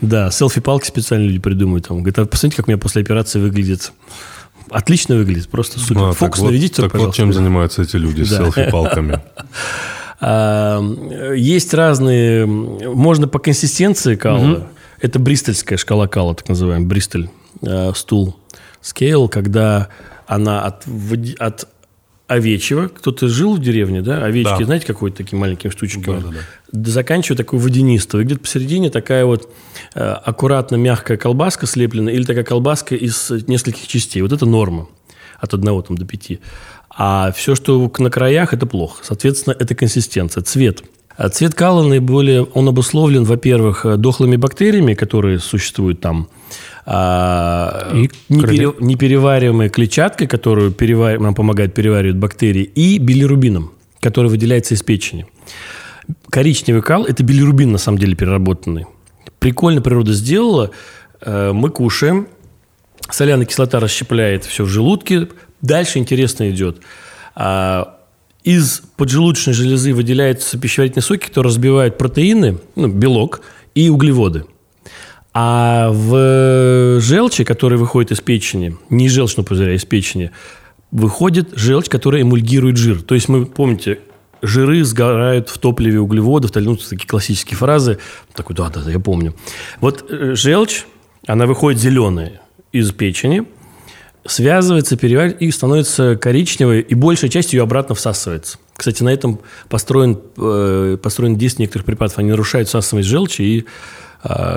Да, 0.06 0.32
селфи-палки 0.32 0.86
специально 0.88 1.26
люди 1.26 1.40
придумывают. 1.40 1.88
Там. 1.88 1.98
Говорят, 1.98 2.20
а 2.20 2.26
посмотрите, 2.26 2.58
как 2.58 2.68
у 2.68 2.72
меня 2.72 2.78
после 2.78 3.02
операции 3.02 3.40
выглядит. 3.40 3.92
Отлично 4.70 5.16
выглядит, 5.16 5.48
просто 5.50 5.80
супер. 5.80 6.02
А, 6.02 6.10
так 6.10 6.18
Фокус 6.18 6.40
вот- 6.40 6.48
наведите, 6.48 6.82
Так 6.82 6.96
вот 6.96 7.14
чем 7.14 7.34
занимаются 7.34 7.82
эти 7.84 7.98
люди 7.98 8.24
с 8.24 8.30
селфи-палками. 8.30 9.22
А, 10.22 10.82
Есть 11.36 11.74
разные... 11.74 12.46
Можно 12.46 13.28
по 13.28 13.38
консистенции 13.38 14.16
кала. 14.16 14.66
Это 15.02 15.20
бристольская 15.20 15.76
шкала 15.78 16.08
кала, 16.08 16.34
так 16.34 16.48
называемая, 16.48 16.88
Бристоль 16.88 17.30
э, 17.62 17.92
стул. 17.94 18.38
Скейл, 18.82 19.28
когда 19.28 19.90
она 20.26 20.62
от, 20.62 20.86
от 21.38 21.68
овечьего, 22.28 22.88
кто-то 22.88 23.28
жил 23.28 23.56
в 23.56 23.60
деревне, 23.62 24.02
да, 24.02 24.24
овечки, 24.24 24.60
Да. 24.60 24.66
знаете, 24.66 24.86
какой-то 24.88 25.18
такими 25.18 25.40
маленькими 25.40 25.72
штучками, 25.72 26.24
да, 26.72 26.90
заканчивая 26.92 27.38
такой 27.38 27.60
водянистого. 27.60 28.22
И 28.22 28.24
где-то 28.24 28.42
посередине 28.42 28.90
такая 28.90 29.26
вот 29.26 29.52
э, 29.94 30.00
аккуратно 30.00 30.76
мягкая 30.76 31.18
колбаска 31.18 31.68
слепленная 31.68 32.14
или 32.14 32.24
такая 32.24 32.44
колбаска 32.44 32.96
из 32.96 33.30
нескольких 33.48 33.88
частей. 33.88 34.22
Вот 34.22 34.32
это 34.32 34.46
норма 34.46 34.88
от 35.40 35.54
одного 35.54 35.82
там, 35.84 35.98
до 35.98 36.06
пяти. 36.06 36.40
А 36.90 37.32
все, 37.34 37.56
что 37.56 37.92
на 38.00 38.10
краях, 38.10 38.54
это 38.54 38.66
плохо. 38.66 39.04
Соответственно, 39.04 39.56
это 39.60 39.76
консистенция, 39.76 40.42
цвет. 40.42 40.84
А 41.18 41.30
Цвет 41.30 41.54
кала 41.56 41.82
наиболее, 41.88 42.44
он 42.44 42.68
обусловлен, 42.68 43.24
во-первых, 43.24 43.86
э, 43.86 43.96
дохлыми 43.96 44.36
бактериями, 44.36 44.96
которые 44.96 45.40
существуют 45.40 46.02
там, 46.02 46.28
а, 46.86 47.92
И 47.94 48.10
непере- 48.30 48.76
неперевариваемой 48.80 49.70
клетчаткой, 49.70 50.28
которую 50.28 50.72
перевар- 50.72 51.20
нам 51.20 51.34
помогает 51.34 51.74
переваривать 51.74 52.18
бактерии, 52.18 52.64
и 52.64 52.98
билирубином, 53.00 53.72
который 54.02 54.30
выделяется 54.30 54.74
из 54.76 54.84
печени. 54.84 55.26
Коричневый 56.30 56.82
кал– 56.84 57.06
это 57.08 57.24
билирубин, 57.24 57.72
на 57.72 57.78
самом 57.80 57.98
деле, 57.98 58.16
переработанный. 58.16 58.86
Прикольно 59.40 59.82
природа 59.82 60.14
сделала. 60.14 60.72
Э, 61.22 61.52
Мы 61.54 61.70
кушаем, 61.70 62.28
соляная 63.10 63.46
кислота 63.46 63.80
расщепляет 63.80 64.46
все 64.46 64.64
в 64.64 64.68
желудке. 64.70 65.28
Дальше 65.62 65.98
интересно 66.00 66.50
идет. 66.52 66.78
А, 67.36 67.98
Из 68.44 68.84
поджелудочной 68.98 69.54
железы 69.54 69.92
выделяются 69.94 70.60
пищеварительные 70.60 71.02
соки, 71.04 71.26
которые 71.28 71.50
разбивают 71.50 71.98
протеины, 71.98 72.60
ну, 72.76 72.88
белок 72.90 73.42
и 73.74 73.90
углеводы. 73.90 74.46
А 75.38 75.90
в 75.92 77.02
желчи, 77.02 77.44
которая 77.44 77.78
выходит 77.78 78.14
из 78.14 78.22
печени, 78.22 78.78
не 78.90 79.10
желчного 79.10 79.46
пузыря, 79.46 79.74
а 79.74 79.76
из 79.76 79.84
печени, 79.84 80.32
выходит 80.92 81.50
желчь, 81.58 81.90
которая 81.90 82.22
эмульгирует 82.22 82.78
жир. 82.78 83.02
То 83.02 83.16
есть 83.16 83.28
мы, 83.28 83.46
помните, 83.46 84.00
жиры 84.42 84.82
сгорают 84.86 85.50
в 85.50 85.58
топливе 85.58 86.00
углеводов, 86.00 86.52
так, 86.52 86.64
ну, 86.64 86.78
такие 86.78 87.06
классические 87.06 87.58
фразы. 87.58 88.00
Такой, 88.34 88.56
да, 88.56 88.70
да, 88.70 88.82
да, 88.82 88.92
я 88.92 89.00
помню. 89.00 89.36
Вот 89.82 90.06
э, 90.10 90.36
желчь, 90.36 90.86
она 91.28 91.48
выходит 91.48 91.82
зеленая 91.82 92.42
из 92.72 92.94
печени, 92.94 93.46
связывается, 94.26 94.96
переваривается 94.96 95.44
и 95.44 95.52
становится 95.52 96.16
коричневой, 96.16 96.80
и 96.80 96.96
большая 96.96 97.30
часть 97.30 97.52
ее 97.52 97.64
обратно 97.64 97.94
всасывается. 97.94 98.58
Кстати, 98.78 99.04
на 99.04 99.10
этом 99.10 99.42
построен, 99.68 100.18
э, 100.38 100.98
построен 101.04 101.36
действие 101.36 101.66
некоторых 101.66 101.86
препаратов. 101.86 102.20
Они 102.20 102.30
нарушают 102.30 102.70
всасываемость 102.70 103.10
желчи, 103.10 103.42
и 103.42 103.66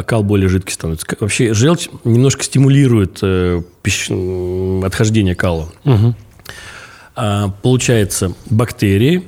кал 0.07 0.23
более 0.23 0.49
жидкий 0.49 0.73
становится. 0.73 1.07
Вообще 1.21 1.53
желчь 1.53 1.89
немножко 2.05 2.43
стимулирует 2.43 3.19
э, 3.23 3.63
пищ... 3.83 4.11
отхождение 4.85 5.35
кала. 5.35 5.71
Угу. 5.85 6.15
А, 7.17 7.49
получается 7.63 8.35
бактерии, 8.49 9.25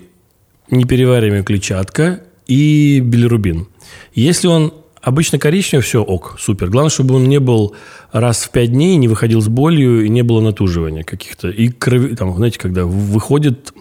неперевариваемая 0.71 1.43
клетчатка 1.43 2.23
и 2.47 3.01
билирубин. 3.01 3.69
Если 4.15 4.47
он 4.47 4.73
обычно 5.03 5.39
коричневый, 5.39 5.83
все 5.83 6.03
ок, 6.03 6.37
супер. 6.39 6.69
Главное, 6.69 6.91
чтобы 6.91 7.17
он 7.17 7.29
не 7.29 7.41
был 7.41 7.75
раз 8.13 8.45
в 8.45 8.51
пять 8.51 8.73
дней, 8.73 8.97
не 8.97 9.09
выходил 9.09 9.41
с 9.41 9.49
болью 9.49 10.05
и 10.05 10.09
не 10.09 10.23
было 10.23 10.41
натуживания 10.41 11.03
каких-то. 11.03 11.49
И 11.49 11.69
крови, 11.69 12.15
там, 12.15 12.35
знаете, 12.37 12.59
когда 12.59 12.85
выходит 12.85 13.73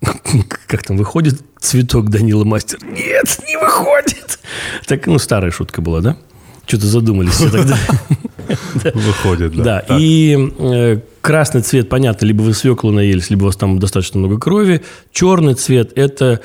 как 0.66 0.82
там 0.82 0.96
выходит 0.96 1.40
цветок 1.60 2.08
Данила 2.10 2.44
Мастер? 2.44 2.78
Нет, 2.84 3.38
не 3.46 3.56
выходит. 3.56 4.38
Так, 4.86 5.06
ну, 5.06 5.18
старая 5.18 5.50
шутка 5.50 5.82
была, 5.82 6.00
да? 6.00 6.16
Что-то 6.66 6.86
задумались 6.86 7.34
все 7.34 7.50
тогда. 7.50 7.76
Выходит, 8.94 9.56
да. 9.56 9.84
Да, 9.88 9.96
и 9.98 10.36
э, 10.58 11.00
красный 11.20 11.62
цвет, 11.62 11.88
понятно, 11.88 12.26
либо 12.26 12.42
вы 12.42 12.54
свеклу 12.54 12.90
наелись, 12.90 13.30
либо 13.30 13.42
у 13.42 13.46
вас 13.46 13.56
там 13.56 13.78
достаточно 13.78 14.18
много 14.18 14.38
крови. 14.38 14.82
Черный 15.12 15.54
цвет– 15.54 15.92
это 15.96 16.40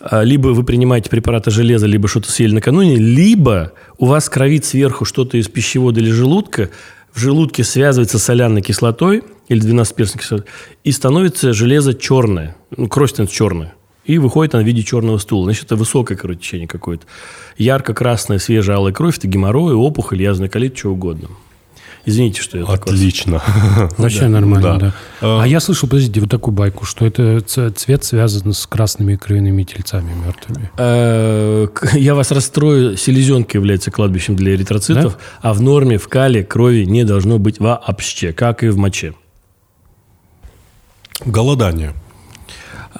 э, 0.00 0.24
либо 0.24 0.48
вы 0.48 0.64
принимаете 0.64 1.10
препараты 1.10 1.50
железа, 1.50 1.86
либо 1.86 2.08
что-то 2.08 2.30
съели 2.30 2.54
накануне, 2.54 2.96
либо 2.96 3.72
у 3.98 4.06
вас 4.06 4.28
кровит 4.28 4.64
сверху 4.64 5.04
что-то 5.04 5.36
из 5.36 5.48
пищевода 5.48 6.00
или 6.00 6.10
желудка, 6.10 6.70
в 7.14 7.18
желудке 7.20 7.62
связывается 7.62 8.18
с 8.18 8.24
соляной 8.24 8.60
кислотой 8.60 9.22
или 9.48 9.62
12-перстной 9.62 10.20
кислотой, 10.20 10.46
и 10.82 10.90
становится 10.90 11.52
железо 11.52 11.94
черное, 11.94 12.56
ну, 12.76 12.88
кровь 12.88 13.10
становится 13.10 13.36
черная. 13.36 13.74
И 14.04 14.18
выходит 14.18 14.54
она 14.54 14.62
в 14.62 14.66
виде 14.66 14.82
черного 14.82 15.16
стула. 15.18 15.44
Значит, 15.44 15.64
это 15.64 15.76
высокое 15.76 16.18
кровотечение 16.18 16.68
какое-то. 16.68 17.06
Ярко-красная, 17.56 18.38
свежая 18.38 18.76
алая 18.76 18.92
кровь– 18.92 19.16
это 19.18 19.28
геморрой, 19.28 19.74
опухоль, 19.74 20.20
язвенный 20.20 20.50
колит, 20.50 20.76
что 20.76 20.90
угодно. 20.90 21.28
Извините, 22.06 22.42
что 22.42 22.58
я 22.58 22.66
так 22.66 22.86
Отлично. 22.86 23.42
Вообще 23.98 24.28
нормально, 24.28 24.78
да. 24.78 24.94
А 25.20 25.44
я 25.44 25.60
слышал, 25.60 25.88
подождите, 25.88 26.20
вот 26.20 26.30
такую 26.30 26.54
байку, 26.54 26.84
что 26.84 27.06
это 27.06 27.40
цвет 27.40 28.04
связан 28.04 28.52
с 28.52 28.66
красными 28.66 29.16
кровяными 29.16 29.62
тельцами 29.62 30.12
мертвыми. 30.12 30.70
Э, 30.76 31.66
Я 31.94 32.14
вас 32.14 32.30
расстрою. 32.30 32.96
Селезенка 32.96 33.56
является 33.56 33.90
кладбищем 33.90 34.36
для 34.36 34.54
эритроцитов, 34.54 35.18
а 35.40 35.54
в 35.54 35.62
норме 35.62 35.98
в 35.98 36.08
кале 36.08 36.44
крови 36.44 36.84
не 36.84 37.04
должно 37.04 37.38
быть 37.38 37.58
вообще, 37.58 38.32
как 38.32 38.62
и 38.62 38.68
в 38.68 38.76
моче. 38.76 39.14
Голодание. 41.24 41.94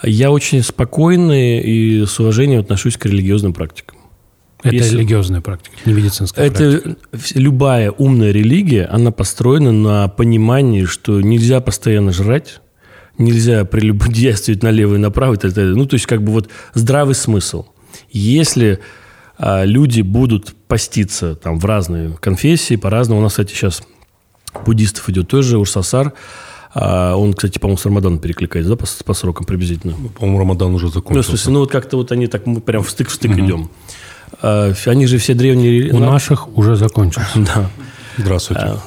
Я 0.02 0.30
очень 0.30 0.62
спокойный 0.62 1.60
и 1.60 2.06
с 2.06 2.18
уважением 2.18 2.60
отношусь 2.60 2.96
к 2.96 3.06
религиозным 3.06 3.52
практикам. 3.52 3.98
Это 4.64 4.74
Если- 4.76 4.96
религиозная 4.96 5.40
практика, 5.40 5.76
не 5.84 5.92
медицинская 5.92 6.50
практика. 6.50 6.88
Это 6.88 6.96
вс- 7.12 7.32
любая 7.38 7.90
умная 7.92 8.32
религия, 8.32 8.86
она 8.86 9.10
построена 9.12 9.70
на 9.72 10.08
понимании, 10.08 10.84
что 10.86 11.20
нельзя 11.20 11.60
постоянно 11.60 12.12
жрать, 12.12 12.60
нельзя 13.18 13.64
прелюбодействовать 13.64 14.62
налево 14.62 14.96
и 14.96 14.98
направо 14.98 15.34
и 15.34 15.36
так 15.36 15.52
далее. 15.52 15.74
Ну, 15.76 15.86
то 15.86 15.94
есть, 15.94 16.06
как 16.06 16.22
бы 16.24 16.32
вот 16.32 16.48
здравый 16.72 17.14
смысл. 17.14 17.66
Если 18.10 18.80
а, 19.36 19.64
люди 19.64 20.00
будут 20.00 20.54
поститься 20.68 21.34
там 21.34 21.58
в 21.58 21.64
разные 21.64 22.16
конфессии, 22.20 22.76
по-разному. 22.76 23.20
У 23.20 23.22
нас, 23.22 23.32
кстати, 23.32 23.52
сейчас 23.52 23.82
буддистов 24.64 25.08
идет 25.10 25.28
тоже 25.28 25.58
Урсасар. 25.58 26.12
А, 26.72 27.16
он, 27.16 27.34
кстати, 27.34 27.58
по-моему, 27.58 27.78
с 27.78 27.84
Рамаданом 27.84 28.18
перекликается, 28.18 28.70
да, 28.70 28.76
по, 28.76 28.86
по 29.04 29.14
срокам 29.14 29.44
приблизительно. 29.44 29.94
По-моему, 30.18 30.38
Рамадан 30.38 30.74
уже 30.74 30.86
Ну, 30.86 30.90
в 30.90 30.94
закончился. 30.94 31.28
смысле, 31.30 31.52
ну 31.52 31.58
вот 31.60 31.70
как-то 31.70 31.96
вот 31.96 32.10
они 32.12 32.26
так 32.28 32.46
мы 32.46 32.60
прям 32.60 32.82
в 32.82 32.90
стык 32.90 33.08
в 33.08 33.12
стык 33.14 33.32
идем. 33.32 33.70
А, 34.42 34.72
они 34.86 35.06
же 35.06 35.18
все 35.18 35.34
древние... 35.34 35.92
У 35.92 35.98
наших 35.98 36.56
уже 36.56 36.76
закончился. 36.76 37.38
Да. 37.40 37.70
Здравствуйте. 38.18 38.62
А, 38.64 38.78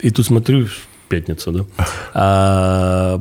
И 0.00 0.10
тут 0.10 0.26
смотрю, 0.26 0.66
пятница, 1.08 1.50
да. 1.50 1.64
А, 2.14 3.20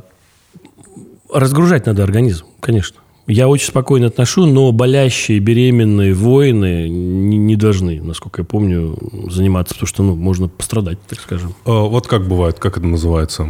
разгружать 1.34 1.86
надо 1.86 2.04
организм, 2.04 2.46
конечно. 2.60 2.98
Я 3.28 3.48
очень 3.48 3.68
спокойно 3.68 4.08
отношу, 4.08 4.46
но 4.46 4.72
болящие, 4.72 5.40
беременные 5.40 6.14
воины 6.14 6.90
не, 6.90 7.38
не 7.38 7.56
должны, 7.56 8.02
насколько 8.02 8.42
я 8.42 8.46
помню, 8.46 8.98
заниматься, 9.30 9.76
потому 9.76 9.88
что 9.88 10.04
ну, 10.04 10.16
можно 10.16 10.48
пострадать, 10.50 10.98
так 11.08 11.20
скажем. 11.20 11.54
А, 11.66 11.84
Вот 11.84 12.08
как 12.08 12.28
бывает, 12.28 12.60
как 12.60 12.78
это 12.78 12.86
называется? 12.88 13.48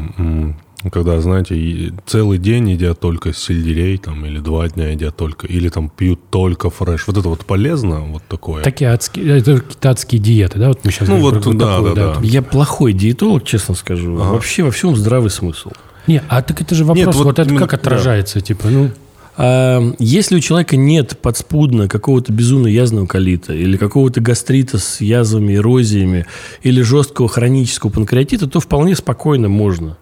Когда, 0.92 1.22
знаете, 1.22 1.94
целый 2.08 2.40
день 2.40 2.72
едят 2.72 3.00
только 3.00 3.34
сельдерей, 3.34 3.98
там, 3.98 4.26
или 4.26 4.40
два 4.40 4.68
дня 4.68 4.90
едят 4.90 5.16
только, 5.16 5.46
или 5.46 5.70
там 5.70 5.90
пьют 5.90 6.20
только 6.32 6.70
фреш. 6.72 7.06
Вот 7.08 7.18
это 7.18 7.30
вот 7.30 7.46
полезно, 7.46 8.00
вот 8.02 8.24
такое? 8.28 8.64
Такие 8.64 8.90
адские, 8.92 9.38
это 9.38 9.60
какие-то 9.60 9.90
адские 9.92 10.20
диеты, 10.20 10.58
да? 10.58 10.70
Вот 10.70 10.84
мы 10.84 10.92
сейчас 10.92 11.08
Ну, 11.08 11.18
вот, 11.18 11.44
про 11.44 11.54
да, 11.54 11.76
такое, 11.78 11.94
да, 11.96 12.14
да. 12.16 12.20
Я 12.24 12.42
плохой 12.42 12.94
диетолог, 12.94 13.44
честно 13.44 13.76
скажу. 13.76 14.16
Вообще 14.16 14.64
во 14.64 14.72
всем 14.72 14.96
здравый 14.96 15.30
смысл. 15.30 15.72
Не, 16.08 16.24
а 16.30 16.42
так 16.42 16.62
это 16.62 16.74
же 16.74 16.84
вопрос, 16.84 17.06
Нет, 17.06 17.16
вот, 17.16 17.26
вот 17.26 17.40
это 17.40 17.48
именно- 17.50 17.68
как 17.68 17.74
отражается, 17.76 18.42
типа, 18.42 18.70
ну... 18.70 18.90
А, 19.38 19.82
Если 20.00 20.36
у 20.36 20.40
человека 20.40 20.76
нет 20.76 21.18
подспудно 21.22 21.88
какого-то 21.88 22.34
безумно 22.34 22.68
язвенного 22.68 23.06
колита 23.08 23.54
или 23.54 23.78
какого-то 23.78 24.20
гастрита 24.20 24.78
с 24.78 25.00
язвами, 25.00 25.56
эрозиями 25.56 26.26
или 26.64 26.82
жесткого 26.82 27.30
хронического 27.30 27.92
панкреатита, 27.92 28.48
то 28.48 28.60
вполне 28.60 28.96
спокойно 28.96 29.48
можно. 29.48 29.98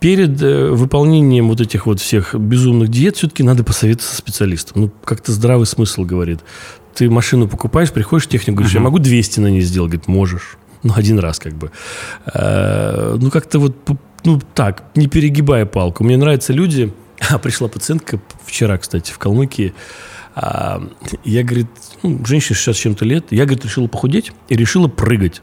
Перед 0.00 0.40
э, 0.42 0.70
выполнением 0.70 1.48
вот 1.48 1.60
этих 1.60 1.86
вот 1.86 2.00
всех 2.00 2.34
безумных 2.34 2.88
диет 2.88 3.16
все-таки 3.16 3.42
надо 3.42 3.64
посоветоваться 3.64 4.14
со 4.14 4.18
специалистом. 4.18 4.82
Ну, 4.82 4.90
как-то 5.04 5.32
здравый 5.32 5.66
смысл 5.66 6.04
говорит. 6.04 6.40
Ты 6.94 7.10
машину 7.10 7.48
покупаешь, 7.48 7.90
приходишь 7.90 8.26
в 8.26 8.28
технику, 8.28 8.58
говоришь, 8.58 8.74
я 8.74 8.80
могу 8.80 8.98
200 8.98 9.40
на 9.40 9.48
ней 9.48 9.60
сделать? 9.60 9.90
Говорит, 9.90 10.08
можешь. 10.08 10.56
Ну, 10.84 10.94
один 10.96 11.18
раз 11.18 11.38
как 11.38 11.54
бы. 11.54 11.72
Э, 12.32 13.16
Ну, 13.20 13.30
как-то 13.30 13.58
вот, 13.58 13.76
ну, 14.24 14.40
так, 14.54 14.84
не 14.94 15.08
перегибая 15.08 15.66
палку. 15.66 16.04
Мне 16.04 16.16
нравятся 16.16 16.52
люди... 16.52 16.92
А, 17.30 17.38
пришла 17.38 17.66
пациентка 17.66 18.20
вчера, 18.44 18.78
кстати, 18.78 19.10
в 19.10 19.18
Калмыкии. 19.18 19.74
А, 20.36 20.80
я, 21.24 21.42
говорит, 21.42 21.66
ну, 22.04 22.24
женщине 22.24 22.54
60 22.54 22.76
с 22.76 22.78
чем-то 22.78 23.04
лет. 23.04 23.24
Я, 23.30 23.44
говорит, 23.44 23.64
решила 23.64 23.88
похудеть 23.88 24.30
и 24.48 24.54
решила 24.54 24.86
прыгать. 24.86 25.42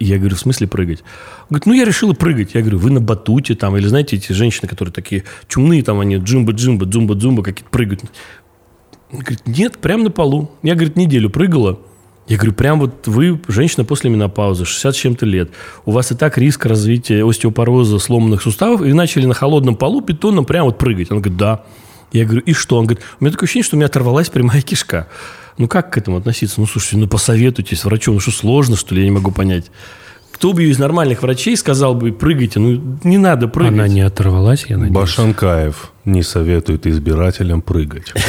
Я 0.00 0.18
говорю, 0.18 0.36
в 0.36 0.40
смысле 0.40 0.66
прыгать? 0.68 1.02
Говорит, 1.50 1.66
ну, 1.66 1.72
я 1.72 1.84
решила 1.84 2.12
прыгать. 2.12 2.54
Я 2.54 2.60
говорю, 2.60 2.78
вы 2.78 2.90
на 2.90 3.00
батуте 3.00 3.54
там, 3.54 3.76
или 3.76 3.86
знаете, 3.86 4.16
эти 4.16 4.32
женщины, 4.32 4.68
которые 4.68 4.92
такие 4.92 5.24
чумные, 5.48 5.82
там 5.82 6.00
они 6.00 6.16
джимба-джимба, 6.16 6.84
дзумба-дзумба 6.84 7.42
какие-то 7.42 7.70
прыгают. 7.70 8.02
Он 9.10 9.20
говорит, 9.20 9.46
нет, 9.46 9.78
прямо 9.78 10.04
на 10.04 10.10
полу. 10.10 10.50
Я, 10.62 10.74
говорит, 10.74 10.96
неделю 10.96 11.30
прыгала. 11.30 11.80
Я 12.28 12.36
говорю, 12.36 12.52
прям 12.52 12.78
вот 12.78 13.06
вы, 13.06 13.40
женщина 13.48 13.84
после 13.84 14.10
менопаузы, 14.10 14.66
60 14.66 14.94
с 14.94 14.98
чем-то 14.98 15.24
лет, 15.24 15.50
у 15.86 15.92
вас 15.92 16.12
и 16.12 16.14
так 16.14 16.36
риск 16.36 16.66
развития 16.66 17.24
остеопороза 17.24 17.98
сломанных 17.98 18.42
суставов, 18.42 18.82
и 18.82 18.92
начали 18.92 19.24
на 19.24 19.32
холодном 19.32 19.76
полу 19.76 20.02
бетонном 20.02 20.44
прям 20.44 20.66
вот 20.66 20.76
прыгать. 20.76 21.10
Он 21.10 21.22
говорит, 21.22 21.38
да. 21.38 21.64
Я 22.12 22.24
говорю, 22.24 22.42
и 22.42 22.52
что? 22.52 22.76
Он 22.76 22.84
говорит, 22.84 23.02
у 23.18 23.24
меня 23.24 23.32
такое 23.32 23.46
ощущение, 23.46 23.64
что 23.64 23.76
у 23.76 23.78
меня 23.78 23.86
оторвалась 23.86 24.28
прямая 24.28 24.60
кишка. 24.60 25.08
Ну, 25.58 25.66
как 25.66 25.92
к 25.92 25.98
этому 25.98 26.16
относиться? 26.16 26.60
Ну, 26.60 26.66
слушайте, 26.66 26.96
ну, 26.96 27.08
посоветуйтесь 27.08 27.80
с 27.80 27.84
врачом. 27.84 28.14
Ну, 28.14 28.20
что, 28.20 28.30
сложно, 28.30 28.76
что 28.76 28.94
ли? 28.94 29.02
Я 29.02 29.08
не 29.08 29.14
могу 29.14 29.32
понять. 29.32 29.66
Кто 30.30 30.52
бы 30.52 30.64
из 30.64 30.78
нормальных 30.78 31.22
врачей 31.22 31.56
сказал 31.56 31.96
бы, 31.96 32.12
прыгайте, 32.12 32.60
ну, 32.60 32.98
не 33.02 33.18
надо 33.18 33.48
прыгать. 33.48 33.72
Она 33.72 33.88
не 33.88 34.02
оторвалась, 34.02 34.66
я 34.68 34.76
надеюсь. 34.76 34.94
Башанкаев 34.94 35.92
не 36.04 36.22
советует 36.22 36.86
избирателям 36.86 37.60
прыгать. 37.60 38.12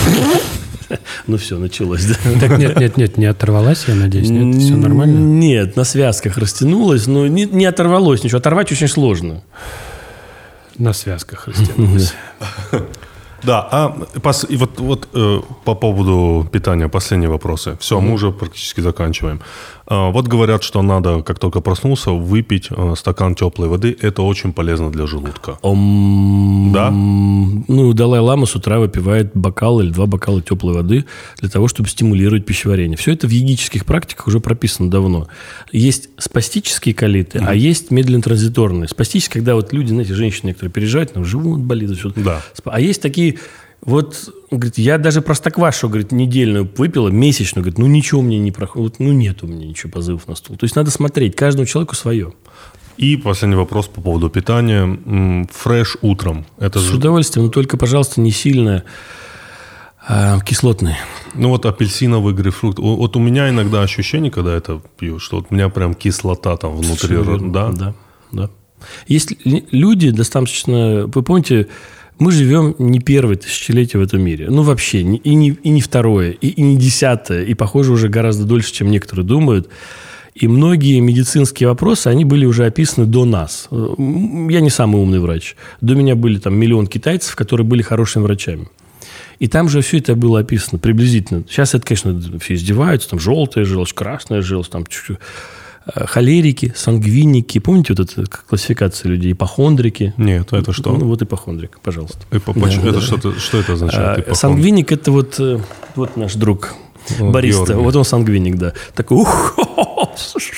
Ну, 1.27 1.37
все, 1.37 1.59
началось, 1.59 2.03
да? 2.03 2.15
Так 2.39 2.57
нет, 2.57 2.79
нет, 2.79 2.97
нет, 2.97 3.17
не 3.19 3.27
оторвалась, 3.27 3.85
я 3.87 3.93
надеюсь, 3.93 4.31
нет, 4.31 4.59
все 4.59 4.75
нормально? 4.75 5.19
Нет, 5.19 5.75
на 5.75 5.83
связках 5.83 6.35
растянулось, 6.39 7.05
но 7.05 7.27
не, 7.27 7.45
не 7.45 7.65
оторвалось 7.65 8.23
ничего. 8.23 8.39
Оторвать 8.39 8.71
очень 8.71 8.87
сложно. 8.87 9.43
На 10.79 10.93
связках 10.93 11.47
растянулась. 11.47 12.15
Да, 13.43 13.67
а 13.71 13.97
пос- 14.15 14.47
и 14.49 14.57
вот, 14.57 14.79
вот 14.79 15.07
э, 15.13 15.41
по 15.65 15.75
поводу 15.75 16.47
питания 16.51 16.87
последние 16.87 17.29
вопросы. 17.29 17.77
Все, 17.79 17.99
мы 17.99 18.13
уже 18.13 18.31
практически 18.31 18.81
заканчиваем. 18.81 19.41
А, 19.91 20.11
вот 20.11 20.27
говорят, 20.27 20.63
что 20.63 20.83
надо, 20.83 21.23
как 21.23 21.39
только 21.39 21.61
проснулся, 21.61 22.11
выпить 22.11 22.67
э, 22.69 22.93
стакан 22.95 23.33
теплой 23.33 23.67
воды. 23.69 23.97
Это 23.99 24.21
очень 24.21 24.53
полезно 24.53 24.91
для 24.91 25.07
желудка. 25.07 25.57
Ом, 25.63 26.71
Да? 26.73 26.91
Ну, 26.91 27.93
Далай-Лама 27.93 28.45
с 28.45 28.55
утра 28.55 28.77
выпивает 28.79 29.31
бокал 29.33 29.79
или 29.79 29.89
два 29.89 30.05
бокала 30.05 30.43
теплой 30.43 30.75
воды 30.75 31.05
для 31.39 31.49
того, 31.49 31.67
чтобы 31.67 31.89
стимулировать 31.89 32.45
пищеварение. 32.45 32.97
Все 32.97 33.13
это 33.13 33.25
в 33.25 33.31
йогических 33.31 33.85
практиках 33.85 34.27
уже 34.27 34.39
прописано 34.39 34.91
давно. 34.91 35.27
Есть 35.71 36.09
спастические 36.19 36.93
колиты, 36.93 37.39
а 37.43 37.55
есть 37.55 37.89
медленно-транзиторные. 37.89 38.87
Спастические, 38.87 39.41
когда 39.41 39.55
вот 39.55 39.73
люди, 39.73 39.89
знаете, 39.89 40.13
женщины 40.13 40.49
некоторые 40.49 40.71
переезжают, 40.71 41.13
там 41.13 41.25
живот 41.25 41.59
болит. 41.59 41.89
Да. 42.15 42.41
А 42.65 42.79
есть 42.79 43.01
такие... 43.01 43.28
Вот, 43.81 44.33
говорит, 44.51 44.77
я 44.77 44.97
даже 44.97 45.21
простоквашу, 45.21 45.87
говорит, 45.87 46.11
недельную 46.11 46.69
выпила, 46.75 47.07
месячную, 47.07 47.63
говорит, 47.63 47.79
ну 47.79 47.87
ничего 47.87 48.21
мне 48.21 48.37
не 48.37 48.51
проходит, 48.51 48.99
ну 48.99 49.13
нет 49.13 49.41
у 49.41 49.47
меня 49.47 49.65
ничего 49.65 49.91
позывов 49.91 50.27
на 50.27 50.35
стул. 50.35 50.57
То 50.57 50.65
есть 50.65 50.75
надо 50.75 50.91
смотреть, 50.91 51.35
каждому 51.35 51.65
человеку 51.65 51.95
свое. 51.95 52.33
И 52.97 53.15
последний 53.15 53.55
вопрос 53.55 53.87
по 53.87 54.01
поводу 54.01 54.29
питания. 54.29 55.47
Фреш 55.53 55.95
утром. 56.01 56.45
Это 56.57 56.79
С 56.79 56.83
же, 56.83 56.97
удовольствием, 56.97 57.45
но 57.45 57.51
только, 57.51 57.77
пожалуйста, 57.77 58.19
не 58.19 58.31
сильно 58.31 58.83
а, 60.05 60.41
кислотный. 60.41 60.95
ну 61.33 61.47
вот 61.47 61.65
апельсиновый 61.65 62.33
грейпфрут. 62.33 62.77
Вот 62.79 63.15
у 63.15 63.19
меня 63.19 63.49
иногда 63.49 63.83
ощущение, 63.83 64.31
когда 64.31 64.53
это 64.53 64.81
пью, 64.97 65.19
что 65.19 65.37
вот 65.37 65.45
у 65.49 65.55
меня 65.55 65.69
прям 65.69 65.93
кислота 65.93 66.57
там 66.57 66.75
внутри. 66.75 67.17
Да? 67.51 67.71
Да, 67.71 67.93
да. 68.33 68.49
Есть 69.07 69.33
люди 69.45 70.11
достаточно... 70.11 71.05
Вы 71.07 71.23
помните, 71.23 71.67
мы 72.19 72.31
живем 72.31 72.75
не 72.77 72.99
первое 72.99 73.35
тысячелетие 73.35 73.99
в 73.99 74.03
этом 74.03 74.21
мире. 74.21 74.49
Ну, 74.49 74.61
вообще, 74.61 74.99
и 75.01 75.35
не, 75.35 75.49
и 75.51 75.69
не 75.69 75.81
второе, 75.81 76.31
и, 76.31 76.47
и 76.47 76.61
не 76.61 76.77
десятое. 76.77 77.43
И, 77.45 77.53
похоже, 77.53 77.93
уже 77.93 78.09
гораздо 78.09 78.45
дольше, 78.45 78.73
чем 78.73 78.91
некоторые 78.91 79.25
думают. 79.25 79.69
И 80.35 80.47
многие 80.47 80.99
медицинские 80.99 81.69
вопросы, 81.69 82.07
они 82.07 82.23
были 82.25 82.45
уже 82.45 82.65
описаны 82.65 83.05
до 83.05 83.25
нас. 83.25 83.67
Э, 83.71 83.95
Я 83.97 84.61
не 84.61 84.69
самый 84.69 85.01
умный 85.01 85.19
врач. 85.19 85.55
До 85.81 85.95
меня 85.95 86.15
были 86.15 86.39
там 86.39 86.55
миллион 86.55 86.87
китайцев, 86.87 87.35
которые 87.35 87.65
были 87.65 87.81
хорошими 87.81 88.23
врачами. 88.23 88.67
И 89.39 89.47
там 89.47 89.69
же 89.69 89.81
все 89.81 89.97
это 89.97 90.15
было 90.15 90.39
описано 90.39 90.79
приблизительно. 90.79 91.43
Сейчас 91.49 91.73
это, 91.73 91.85
конечно, 91.85 92.21
все 92.39 92.55
издеваются. 92.55 93.09
Там 93.09 93.19
желтая 93.19 93.63
желчь, 93.65 93.93
красная 93.93 94.41
желчь, 94.41 94.67
там 94.67 94.85
чуть-чуть. 94.85 95.17
Э, 95.95 96.05
холерики, 96.05 96.73
сангвиники. 96.75 97.59
Помните 97.59 97.93
вот 97.97 98.09
эта 98.17 98.25
классификация 98.47 99.09
людей? 99.09 99.31
Ипохондрики. 99.33 100.13
Нет, 100.17 100.51
это 100.53 100.73
что? 100.73 100.91
Ну, 100.97 101.05
вот 101.07 101.21
ипохондрик, 101.21 101.79
пожалуйста. 101.81 102.19
Эпо- 102.31 102.53
Да, 102.59 102.67
это 102.89 102.91
да. 102.99 103.01
что-то, 103.01 103.39
что 103.39 103.57
это 103.59 103.73
означает? 103.73 104.17
А, 104.17 104.21
Ипохонд- 104.21 104.35
Сангвиник– 104.35 104.91
это 104.93 105.11
вот, 105.11 105.39
э, 105.39 105.59
вот 105.95 106.17
наш 106.17 106.35
друг 106.35 106.73
Вот. 107.17 107.31
Георгий. 107.43 107.73
Вот 107.73 107.95
он 107.95 108.03
сангвиник, 108.05 108.55
да. 108.57 108.73
Такой, 108.93 109.17
ух, 109.17 109.55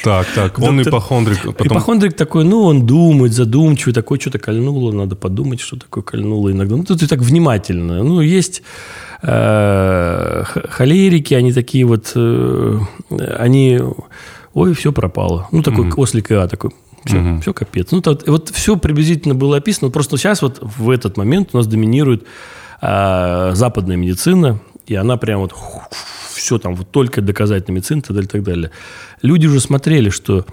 Так, 0.03 0.27
так, 0.35 0.59
он 0.59 0.77
Доктор- 0.77 0.89
ипохондрик. 0.89 1.43
Потом... 1.43 1.67
Ипохондрик 1.67 2.13
такой, 2.15 2.43
ну, 2.43 2.63
он 2.63 2.85
думает, 2.85 3.33
задумчивый, 3.33 3.93
такой, 3.93 4.19
что-то 4.19 4.39
кольнуло, 4.39 4.91
надо 4.91 5.15
подумать, 5.15 5.59
что 5.61 5.77
такое 5.77 6.03
кольнуло 6.03 6.51
иногда. 6.51 6.75
Ну, 6.75 6.83
тут 6.83 7.03
и 7.03 7.07
так 7.07 7.19
внимательно. 7.19 8.03
Ну, 8.03 8.21
есть 8.21 8.63
э, 9.21 10.43
холерики, 10.69 11.33
они 11.35 11.53
такие 11.53 11.85
вот, 11.85 12.11
э, 12.15 12.79
они, 13.37 13.79
ой, 14.53 14.73
все 14.73 14.91
пропало. 14.91 15.47
Ну, 15.51 15.61
такой 15.61 15.91
ослик 15.91 16.31
Иа 16.31 16.47
такой, 16.47 16.71
все, 17.05 17.39
все 17.41 17.53
капец. 17.53 17.91
Ну, 17.91 18.01
так, 18.01 18.27
вот 18.27 18.49
все 18.49 18.77
приблизительно 18.77 19.35
было 19.35 19.57
описано. 19.57 19.89
Просто 19.89 20.17
сейчас 20.17 20.41
вот 20.41 20.59
в 20.61 20.89
этот 20.89 21.17
момент 21.17 21.49
у 21.53 21.57
нас 21.57 21.67
доминирует 21.67 22.25
э, 22.81 23.51
западная 23.53 23.97
медицина, 23.97 24.59
и 24.87 24.95
она 24.95 25.17
прям 25.17 25.41
вот 25.41 25.53
все 26.33 26.57
там, 26.57 26.75
вот 26.75 26.91
только 26.91 27.21
доказательная 27.21 27.77
медицина 27.77 28.01
так 28.01 28.11
далее, 28.15 28.27
и 28.27 28.31
так 28.31 28.43
далее. 28.43 28.71
Люди 29.21 29.47
уже 29.47 29.59
смотрели, 29.59 30.09
что 30.09 30.45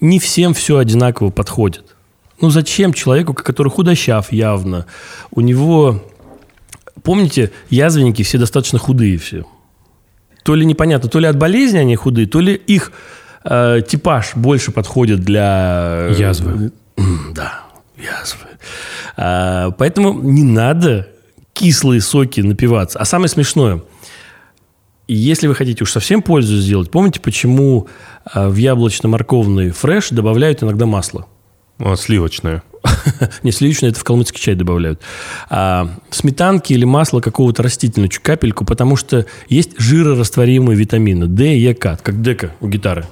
не 0.00 0.18
всем 0.18 0.54
все 0.54 0.78
одинаково 0.78 1.30
подходит. 1.30 1.96
Ну, 2.40 2.50
зачем 2.50 2.92
человеку, 2.92 3.34
который 3.34 3.68
худощав 3.68 4.32
явно, 4.32 4.86
у 5.30 5.40
него... 5.40 6.02
Помните, 7.02 7.50
язвенники 7.70 8.22
все 8.22 8.38
достаточно 8.38 8.78
худые 8.78 9.18
все. 9.18 9.44
То 10.44 10.54
ли 10.54 10.66
непонятно, 10.66 11.08
то 11.08 11.18
ли 11.18 11.26
от 11.26 11.36
болезни 11.36 11.78
они 11.78 11.96
худые, 11.96 12.26
то 12.26 12.40
ли 12.40 12.54
их 12.54 12.92
э, 13.44 13.80
типаж 13.86 14.32
больше 14.34 14.72
подходит 14.72 15.20
для... 15.20 16.08
э, 16.10 16.14
Язвы. 16.18 16.72
Да, 17.34 17.62
язвы. 17.96 18.46
А, 19.16 19.70
поэтому 19.72 20.12
не 20.22 20.42
надо 20.44 21.08
кислые 21.52 22.00
соки 22.00 22.40
напиваться. 22.40 22.98
А 22.98 23.04
самое 23.04 23.28
смешное, 23.28 23.82
если 25.08 25.46
вы 25.48 25.54
хотите 25.54 25.82
уж 25.84 25.90
совсем 25.90 26.22
пользу 26.22 26.56
сделать, 26.58 26.90
помните, 26.90 27.20
почему 27.20 27.88
а, 28.24 28.48
в 28.48 28.56
яблочно-морковный 28.56 29.70
фреш 29.70 30.10
добавляют 30.10 30.62
иногда 30.62 30.86
масло? 30.86 31.26
А, 31.80 31.96
сливочное. 31.96 32.62
Не 33.42 33.52
сливочное, 33.52 33.90
это 33.90 34.00
в 34.00 34.04
калмыцкий 34.04 34.40
чай 34.40 34.54
добавляют. 34.54 35.00
А, 35.48 35.90
сметанки 36.10 36.72
или 36.72 36.84
масло 36.84 37.20
какого-то 37.20 37.62
растительного, 37.62 38.10
капельку, 38.22 38.64
потому 38.64 38.96
что 38.96 39.26
есть 39.48 39.78
жирорастворимые 39.78 40.76
витамины 40.76 41.26
D, 41.26 41.56
Е, 41.58 41.74
К, 41.74 41.98
как 42.02 42.22
дека 42.22 42.52
у 42.60 42.68
гитары. 42.68 43.06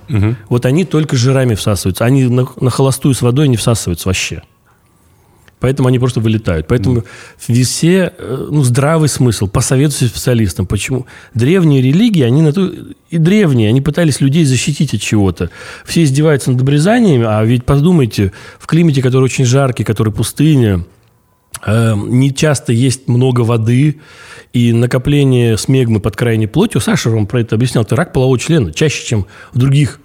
Вот 0.49 0.67
они 0.67 0.85
только 0.85 1.17
жирами 1.17 1.55
всасываются. 1.55 2.05
Они 2.05 2.25
на, 2.25 2.47
на 2.61 2.71
холостую 2.71 3.15
с 3.15 3.23
водой 3.23 3.49
не 3.49 3.57
всасываются 3.57 4.09
вообще. 4.09 4.43
Поэтому 5.61 5.89
они 5.89 5.99
просто 5.99 6.21
вылетают. 6.21 6.69
Поэтому 6.69 7.05
все, 7.37 8.13
э, 8.17 8.49
ну, 8.51 8.63
здравый 8.63 9.09
смысл, 9.09 9.49
посоветуйте 9.49 10.07
специалистам. 10.07 10.67
Почему? 10.67 11.07
Древние 11.35 11.83
религии, 11.83 12.23
они 12.23 12.43
на 12.43 12.53
то 12.53 12.73
и 13.11 13.19
древние, 13.19 13.69
они 13.69 13.81
пытались 13.81 14.21
людей 14.21 14.45
защитить 14.45 14.95
от 14.95 15.01
чего-то. 15.01 15.51
Все 15.85 16.05
издеваются 16.05 16.53
над 16.53 16.61
обрезаниями, 16.61 17.25
а 17.27 17.43
ведь 17.45 17.65
подумайте, 17.65 18.33
в 18.59 18.67
климате, 18.67 19.03
который 19.03 19.25
очень 19.25 19.45
жаркий, 19.45 19.85
который 19.85 20.13
пустыня, 20.13 20.85
э, 21.67 21.95
не 21.97 22.33
часто 22.33 22.73
есть 22.73 23.09
много 23.09 23.41
воды, 23.41 24.01
и 24.53 24.73
накопление 24.73 25.59
смегмы 25.59 26.01
под 26.01 26.17
крайней 26.17 26.47
плотью, 26.47 26.81
Саша 26.81 27.11
вам 27.11 27.27
про 27.27 27.41
это 27.41 27.57
объяснял, 27.57 27.85
это 27.85 27.97
рак 27.97 28.13
полового 28.13 28.39
члена, 28.39 28.73
чаще, 28.73 29.05
чем 29.05 29.27
в 29.53 29.59
других 29.59 30.01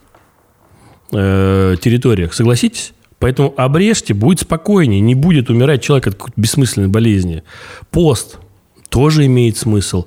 э, 1.11 1.75
территориях. 1.81 2.33
Согласитесь? 2.33 2.93
Поэтому 3.23 3.53
обрежьте, 3.55 4.13
будет 4.13 4.41
спокойнее, 4.41 4.99
не 4.99 5.15
будет 5.15 5.49
умирать 5.49 5.81
человек 5.81 6.07
от 6.07 6.15
какой-то 6.15 6.33
бессмысленной 6.41 6.89
болезни. 6.89 7.43
Пост 7.89 8.37
тоже 8.89 9.25
имеет 9.27 9.55
смысл. 9.55 10.03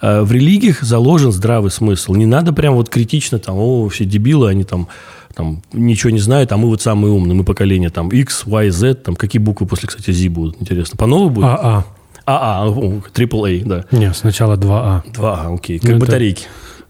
Э, 0.00 0.22
В 0.22 0.32
религиях 0.32 0.80
заложен 0.80 1.32
здравый 1.32 1.70
смысл. 1.70 2.14
Не 2.14 2.24
надо 2.24 2.54
прям 2.54 2.72
вот 2.76 2.88
критично 2.88 3.38
там, 3.38 3.56
о, 3.58 3.86
все 3.90 4.06
дебилы, 4.06 4.48
они 4.48 4.64
там, 4.64 4.88
там 5.34 5.60
ничего 5.74 6.08
не 6.10 6.18
знают, 6.18 6.50
а 6.50 6.56
мы 6.56 6.68
вот 6.68 6.80
самые 6.80 7.12
умные, 7.12 7.34
мы 7.34 7.44
поколение 7.44 7.90
там 7.90 8.08
X, 8.08 8.44
Y, 8.46 8.70
Z, 8.70 8.94
там 8.94 9.16
какие 9.16 9.42
буквы 9.42 9.66
после, 9.66 9.88
кстати, 9.88 10.10
Z 10.10 10.30
будут, 10.30 10.56
интересно. 10.58 10.96
По 10.96 11.04
новой 11.06 11.28
будет? 11.28 11.44
АА. 11.44 11.84
А, 12.24 12.62
а, 12.64 12.68
о, 12.70 13.02
triple 13.14 13.60
A, 13.60 13.64
да. 13.66 13.84
Не, 13.90 14.14
сначала 14.14 14.56
2А. 14.56 15.02
Два, 15.12 15.42
а, 15.42 15.54
окей, 15.54 15.76
Ну, 15.82 15.88
как 15.90 15.96
это- 15.98 16.06
батарейки. 16.06 16.46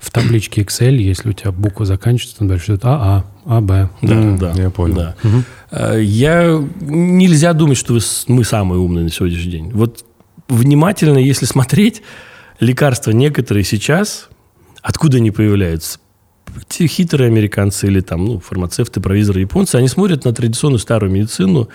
В 0.06 0.10
табличке 0.12 0.62
Excel, 0.62 0.94
если 0.94 1.30
у 1.30 1.32
тебя 1.32 1.50
буква 1.50 1.84
заканчивается, 1.84 2.38
там 2.38 2.46
дальше 2.46 2.66
идет 2.72 2.84
АА, 2.84 3.24
АБ. 3.44 3.66
Да, 3.66 4.14
М, 4.14 4.38
да. 4.38 4.52
я 4.52 4.70
понял. 4.70 4.94
Да. 4.94 5.16
Э, 5.72 6.00
Я... 6.00 6.62
Нельзя 6.80 7.52
думать, 7.54 7.76
что 7.76 7.98
мы 8.28 8.44
самые 8.44 8.78
умные 8.78 9.02
на 9.02 9.10
сегодняшний 9.10 9.50
день. 9.50 9.70
Вот 9.72 10.04
внимательно, 10.48 11.18
если 11.18 11.44
смотреть, 11.44 12.02
лекарства 12.60 13.10
некоторые 13.10 13.64
сейчас, 13.64 14.28
откуда 14.80 15.16
они 15.16 15.32
появляются? 15.32 15.98
Те 16.68 16.86
хитрые 16.86 17.26
американцы 17.26 17.88
или 17.88 17.98
там, 18.00 18.24
ну, 18.26 18.38
фармацевты, 18.38 19.00
провизоры 19.00 19.40
японцы, 19.40 19.74
они 19.74 19.88
смотрят 19.88 20.24
на 20.24 20.32
традиционную 20.32 20.78
старую 20.78 21.10
медицину, 21.10 21.68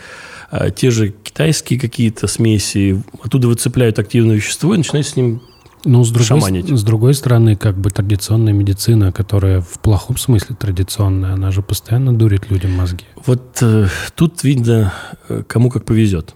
а, 0.49 0.69
те 0.69 0.89
же 0.89 1.09
китайские 1.09 1.77
какие-то 1.81 2.27
смеси, 2.27 3.03
оттуда 3.21 3.49
выцепляют 3.49 3.99
активное 3.99 4.37
вещество 4.37 4.73
и 4.73 4.77
начинают 4.77 5.05
с 5.07 5.17
ним 5.17 5.41
Ну, 5.83 6.03
с 6.03 6.09
другой, 6.11 6.27
Шаманить. 6.27 6.69
с 6.69 6.83
другой 6.83 7.13
стороны, 7.13 7.55
как 7.55 7.75
бы 7.75 7.89
традиционная 7.89 8.53
медицина, 8.53 9.11
которая 9.11 9.61
в 9.61 9.79
плохом 9.79 10.17
смысле 10.17 10.55
традиционная, 10.55 11.33
она 11.33 11.51
же 11.51 11.61
постоянно 11.61 12.13
дурит 12.13 12.49
людям 12.51 12.71
мозги. 12.71 13.05
Вот 13.25 13.57
э, 13.61 13.87
тут 14.15 14.43
видно, 14.43 14.93
э, 15.27 15.43
кому 15.47 15.69
как 15.69 15.85
повезет. 15.85 16.35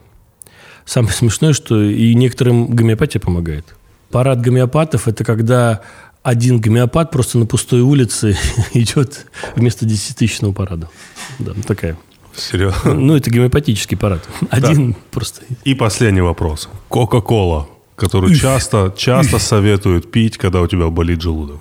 Самое 0.86 1.14
смешное, 1.14 1.54
что 1.54 1.82
и 1.82 2.14
некоторым 2.16 2.68
гомеопатия 2.68 3.20
помогает. 3.20 3.76
Парад 4.10 4.41
гомеопатов– 4.41 5.08
это 5.08 5.24
когда 5.24 5.82
один 6.24 6.60
гомеопат 6.60 7.12
просто 7.12 7.38
на 7.38 7.46
пустой 7.46 7.82
улице 7.82 8.36
идет 8.74 9.28
вместо 9.56 9.86
десятитысячного 9.86 10.54
парада. 10.54 10.89
Да, 11.38 11.52
ну, 11.56 11.62
такая. 11.62 11.98
Серьезно. 12.36 12.93
Ну, 12.93 13.16
это 13.16 13.30
гомеопатический 13.30 13.96
парад. 13.96 14.28
Один 14.50 14.96
просто. 15.12 15.41
И 15.64 15.74
последний 15.74 16.22
вопрос. 16.22 16.68
Кока-кола, 16.89 17.68
которую 17.96 18.36
часто, 18.39 18.93
часто 18.96 19.39
советуют 19.39 20.12
пить, 20.12 20.38
когда 20.38 20.62
у 20.62 20.68
тебя 20.68 20.88
болит 20.89 21.22
желудок. 21.22 21.60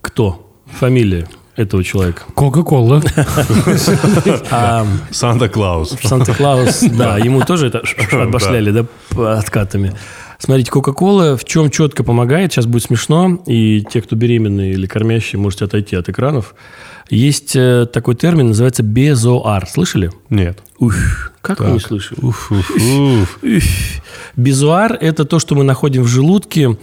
Кто? 0.00 0.52
Фамилия 0.78 1.26
этого 1.58 1.82
человека. 1.82 2.22
Кока-кола. 2.34 3.02
А 4.50 4.86
Санта-Клаус. 5.10 5.96
Санта-Клаус, 6.02 6.82
да, 6.96 7.18
ему 7.18 7.42
тоже 7.42 7.66
это 7.66 7.82
отбашляли, 8.12 8.70
да, 8.70 9.38
откатами. 9.38 9.92
Смотрите, 10.38 10.70
Кока-Кола 10.70 11.36
в 11.36 11.44
чем 11.44 11.70
четко 11.70 12.04
помогает, 12.04 12.52
сейчас 12.52 12.66
будет 12.66 12.84
смешно, 12.84 13.42
и 13.46 13.84
те, 13.90 14.00
кто 14.00 14.14
беременные 14.14 14.72
или 14.72 14.86
кормящие, 14.86 15.40
можете 15.40 15.64
отойти 15.64 15.96
от 15.96 16.08
экранов. 16.08 16.54
Есть 17.10 17.56
э, 17.56 17.86
такой 17.92 18.14
термин, 18.14 18.48
называется 18.48 18.82
безоар. 18.82 19.66
Слышали? 19.66 20.10
Нет. 20.30 20.58
Ух, 20.78 20.94
как 21.40 21.60
вы 21.60 21.70
не 21.72 21.80
слышали? 21.80 22.20
Уф, 22.22 22.52
уф, 22.52 22.70
уф. 22.70 23.38
Ух. 23.42 23.62
Безуар– 24.36 24.92
это 25.00 25.24
то, 25.24 25.38
что 25.38 25.54
мы 25.56 25.64
находим 25.64 26.02
в 26.02 26.06
желудке 26.06 26.76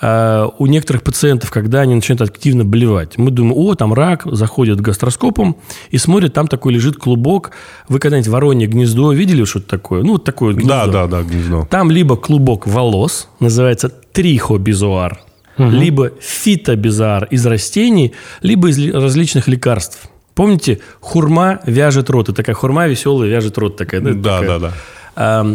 э, 0.00 0.46
у 0.58 0.66
некоторых 0.66 1.02
пациентов, 1.02 1.50
когда 1.50 1.80
они 1.80 1.94
начинают 1.94 2.20
активно 2.30 2.64
блевать. 2.64 3.18
Мы 3.18 3.30
думаем, 3.30 3.56
о, 3.56 3.74
там 3.74 3.92
рак, 3.94 4.22
заходят 4.26 4.80
гастроскопом 4.80 5.56
и 5.90 5.98
смотрят, 5.98 6.32
там 6.34 6.46
такой 6.46 6.72
лежит 6.74 6.96
клубок. 6.98 7.50
Вы 7.88 7.98
когда-нибудь 7.98 8.28
воронье 8.28 8.68
гнездо 8.68 9.12
видели 9.12 9.44
что-то 9.44 9.66
такое? 9.68 10.02
Ну, 10.02 10.12
вот 10.12 10.24
такое 10.24 10.54
вот 10.54 10.62
Да, 10.64 10.84
гнездо. 10.84 10.92
да, 10.92 11.06
да, 11.06 11.22
гнездо. 11.22 11.66
Там 11.70 11.90
либо 11.90 12.16
клубок 12.16 12.66
волос, 12.68 13.28
называется 13.40 13.88
трихобизуар, 13.88 15.20
либо 15.68 16.10
фитобизуар 16.20 17.24
из 17.26 17.44
растений, 17.46 18.12
либо 18.42 18.68
из 18.70 18.78
ли- 18.78 18.92
различных 18.92 19.48
лекарств. 19.48 20.08
Помните, 20.34 20.80
хурма 21.00 21.60
вяжет 21.66 22.08
рот. 22.10 22.28
Это 22.28 22.36
такая 22.36 22.54
хурма 22.56 22.86
веселая 22.86 23.28
вяжет 23.28 23.58
рот 23.58 23.76
такая. 23.76 24.00
Да, 24.00 24.12
Да, 24.12 24.40
такая. 24.40 24.58
да, 24.58 24.68
да. 24.68 24.72
А, 25.16 25.46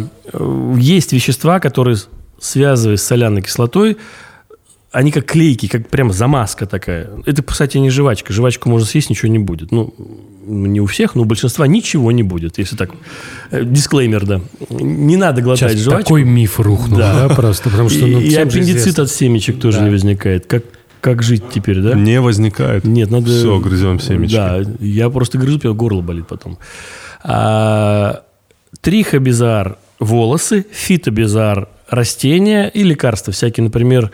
есть 0.78 1.12
вещества, 1.12 1.58
которые, 1.60 1.96
связываясь 2.38 3.00
с 3.00 3.04
соляной 3.06 3.42
кислотой, 3.42 3.96
они 4.96 5.12
как 5.12 5.26
клейки, 5.26 5.68
как 5.68 5.88
прям 5.90 6.10
замазка 6.10 6.64
такая. 6.64 7.10
Это, 7.26 7.42
кстати, 7.42 7.76
не 7.76 7.90
жвачка. 7.90 8.32
Жвачку 8.32 8.70
можно 8.70 8.86
съесть, 8.86 9.10
ничего 9.10 9.30
не 9.30 9.38
будет. 9.38 9.70
Ну, 9.70 9.92
не 10.46 10.80
у 10.80 10.86
всех, 10.86 11.14
но 11.14 11.22
у 11.22 11.24
большинства 11.26 11.66
ничего 11.66 12.12
не 12.12 12.22
будет, 12.22 12.56
если 12.56 12.76
так. 12.76 12.92
Э, 13.50 13.62
Дисклеймер, 13.62 14.24
да. 14.24 14.40
Не 14.70 15.16
надо 15.18 15.42
глотать 15.42 15.72
Сейчас 15.72 15.82
жвачку. 15.82 16.02
такой 16.02 16.24
миф 16.24 16.58
рухнул, 16.58 16.98
Да. 16.98 17.28
да, 17.28 17.34
просто, 17.34 17.68
потому 17.68 17.90
что, 17.90 18.06
ну, 18.06 18.20
и, 18.20 18.34
аппендицит 18.34 18.98
от 18.98 19.10
семечек 19.10 19.60
тоже 19.60 19.80
Да. 19.80 19.84
не 19.84 19.90
возникает. 19.90 20.46
Как, 20.46 20.64
как 21.02 21.22
жить 21.22 21.44
теперь, 21.52 21.80
да? 21.80 21.92
Не 21.92 22.18
возникает. 22.22 22.84
Нет, 22.84 23.10
надо... 23.10 23.26
Все, 23.26 23.58
грызем 23.60 24.00
семечки. 24.00 24.34
Да, 24.34 24.62
я 24.80 25.10
просто 25.10 25.36
грызу, 25.36 25.58
у 25.58 25.66
меня 25.66 25.74
горло 25.74 26.00
болит 26.00 26.26
потом. 26.26 26.56
А, 27.22 28.22
трихобизар– 28.80 29.76
волосы, 29.98 30.64
фитобизар– 30.72 31.68
растения 31.88 32.68
и 32.68 32.82
лекарства 32.82 33.32
всякие, 33.32 33.64
например, 33.64 34.10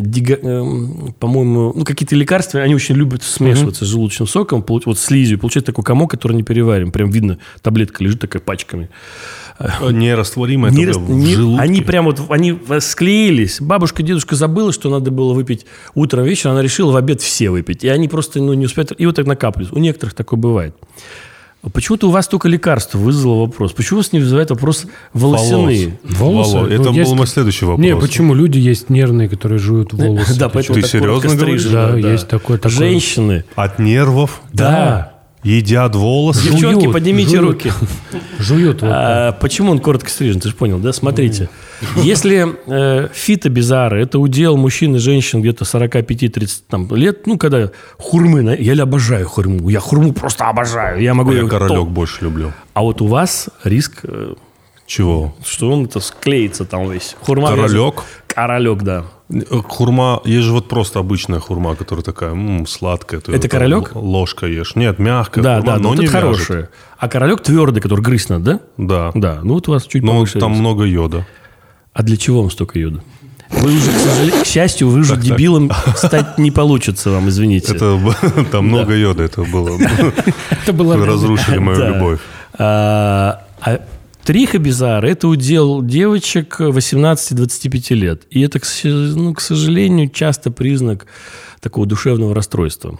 дига- 0.00 0.38
эм, 0.42 1.14
по-моему, 1.18 1.72
ну, 1.74 1.84
какие-то 1.84 2.14
лекарства, 2.14 2.60
они 2.60 2.74
очень 2.74 2.94
любят 2.94 3.22
смешиваться 3.22 3.84
с 3.84 3.88
желудочным 3.88 4.26
соком, 4.28 4.64
вот 4.66 4.98
слизью, 4.98 5.38
получается 5.38 5.72
такой 5.72 5.84
комок, 5.84 6.10
который 6.10 6.32
не 6.36 6.42
переварим. 6.42 6.92
Прям 6.92 7.10
видно, 7.10 7.38
таблетка 7.62 8.02
лежит 8.04 8.20
такая 8.20 8.40
пачками. 8.40 8.88
Э, 9.58 9.90
Нерастворимое 9.90 10.70
Не 10.70 10.86
рас- 10.86 10.96
в 10.96 11.10
не- 11.10 11.34
желудке. 11.34 11.62
они 11.62 11.80
прям 11.80 12.04
вот, 12.04 12.20
они 12.30 12.58
склеились. 12.80 13.60
Бабушка, 13.60 14.02
дедушка 14.02 14.36
забыла, 14.36 14.72
что 14.72 14.90
надо 14.90 15.10
было 15.10 15.32
выпить 15.32 15.66
утром, 15.94 16.24
вечером. 16.24 16.52
Она 16.52 16.62
решила 16.62 16.92
в 16.92 16.96
обед 16.96 17.20
все 17.22 17.50
выпить. 17.50 17.82
И 17.82 17.88
они 17.88 18.08
просто 18.08 18.40
ну, 18.40 18.52
не 18.54 18.66
успеют. 18.66 18.92
И 18.98 19.06
вот 19.06 19.16
так 19.16 19.26
накапливаются. 19.26 19.74
У 19.74 19.78
некоторых 19.78 20.14
такое 20.14 20.38
бывает. 20.38 20.76
Почему-то 21.72 22.08
у 22.08 22.10
вас 22.10 22.28
только 22.28 22.48
лекарства 22.48 22.98
вызвало 22.98 23.40
вопрос. 23.46 23.72
Почему 23.72 23.98
вас 23.98 24.12
не 24.12 24.20
вызывает 24.20 24.50
вопрос 24.50 24.86
волосяные? 25.12 25.98
Волосы? 26.04 26.50
Волос. 26.52 26.52
Ну, 26.52 26.66
Это 26.66 26.90
есть- 26.90 27.10
был 27.10 27.16
мой 27.16 27.26
следующий 27.26 27.64
вопрос. 27.64 27.84
Не, 27.84 27.96
почему 27.96 28.34
люди 28.34 28.58
есть 28.58 28.88
нервные, 28.90 29.28
которые 29.28 29.58
жуют 29.58 29.92
волосы? 29.92 30.38
Да, 30.38 30.48
поэтому 30.48 30.80
Ты 30.80 30.86
серьезно 30.86 31.34
говоришь? 31.34 31.64
Да, 31.64 31.96
есть 31.96 32.28
такое. 32.28 32.60
Женщины. 32.64 33.44
От 33.56 33.78
нервов 33.78 34.40
Да. 34.52 35.15
Едят 35.42 35.94
волосы. 35.94 36.40
Жуют, 36.40 36.60
Девчонки, 36.60 36.92
поднимите 36.92 37.36
жуют. 37.36 37.64
руки. 37.64 37.72
Жуют 38.38 38.82
вот 38.82 38.90
А, 38.92 39.32
почему 39.32 39.70
он 39.70 39.78
коротко 39.78 40.10
стрижен? 40.10 40.40
Ты 40.40 40.48
же 40.48 40.54
понял, 40.54 40.78
да? 40.78 40.92
Смотрите. 40.92 41.48
Если 41.96 42.46
э, 42.66 43.08
фитобизары– 43.12 44.02
это 44.02 44.18
удел 44.18 44.56
мужчин 44.56 44.96
и 44.96 44.98
женщин 44.98 45.40
где-то 45.40 45.64
45-30 45.64 46.48
там, 46.68 46.94
лет, 46.94 47.26
ну, 47.26 47.38
когда 47.38 47.70
хурмы, 47.98 48.56
я 48.58 48.82
обожаю 48.82 49.28
хурму, 49.28 49.68
я 49.68 49.80
хурму 49.80 50.12
просто 50.12 50.48
обожаю. 50.48 51.00
Я 51.00 51.14
могу 51.14 51.32
Я 51.32 51.38
её 51.38 51.48
королек 51.48 51.76
топ. 51.76 51.88
больше 51.88 52.24
люблю. 52.24 52.52
А 52.74 52.82
вот 52.82 53.00
у 53.02 53.06
вас 53.06 53.48
риск, 53.64 54.00
э, 54.04 54.34
Чего? 54.86 55.34
что 55.44 55.70
он 55.70 55.84
это 55.84 56.00
склеится 56.00 56.64
там 56.64 56.90
весь. 56.90 57.14
Хурма 57.20 57.48
Королек? 57.50 58.02
Королек, 58.36 58.82
да. 58.82 59.04
Э, 59.30 59.40
Хурма, 59.66 60.20
есть 60.26 60.44
же 60.44 60.52
вот 60.52 60.68
просто 60.68 60.98
обычная 60.98 61.40
хурма, 61.40 61.74
которая 61.74 62.04
такая 62.04 62.32
м, 62.32 62.66
сладкая. 62.66 63.22
Ты 63.22 63.32
Это 63.32 63.48
королек? 63.48 63.92
Ложка 63.94 64.46
ешь. 64.46 64.76
Нет, 64.76 64.98
мягкая 64.98 65.42
Да, 65.42 65.56
хурма, 65.56 65.72
да, 65.72 65.78
но 65.82 65.88
вот 65.88 65.98
не 65.98 66.06
хорошее. 66.06 66.68
А 66.98 67.08
королек 67.08 67.42
твердый, 67.42 67.80
который 67.80 68.02
грызть 68.02 68.28
надо, 68.28 68.60
да? 68.76 69.10
Да. 69.12 69.12
Да, 69.14 69.40
ну 69.42 69.54
вот 69.54 69.68
у 69.68 69.72
вас 69.72 69.86
чуть 69.86 70.02
Но 70.02 70.12
повыше 70.12 70.38
там 70.38 70.50
риск. 70.50 70.60
много 70.60 70.84
йода. 70.84 71.26
А 71.94 72.02
для 72.02 72.18
чего 72.18 72.42
вам 72.42 72.50
столько 72.50 72.78
йода? 72.78 73.02
Вы 73.48 73.74
уже, 73.74 73.90
к, 73.90 73.94
сожалению, 73.94 74.42
к 74.42 74.46
счастью, 74.46 74.88
вы 74.90 74.98
уже 75.00 75.16
дебилом 75.16 75.70
стать 75.96 76.36
не 76.36 76.50
получится 76.50 77.10
вам, 77.12 77.30
извините. 77.30 77.74
Это 77.74 77.98
там 78.52 78.66
много 78.66 78.94
йода, 78.94 79.22
это 79.22 79.44
было. 79.44 79.78
это 80.50 80.72
было... 80.74 80.94
Вы 80.98 81.06
разрушили 81.06 81.56
мою 81.68 81.94
любовь. 81.94 82.20
А, 82.58 83.44
трихобизар– 84.26 85.04
это 85.06 85.28
удел 85.28 85.82
девочек 85.82 86.60
18-25 86.60 87.94
лет. 87.94 88.22
И 88.28 88.40
это, 88.42 88.60
ну, 88.84 89.32
к 89.32 89.40
сожалению, 89.40 90.10
часто 90.10 90.50
признак 90.50 91.06
такого 91.60 91.86
душевного 91.86 92.34
расстройства. 92.34 92.98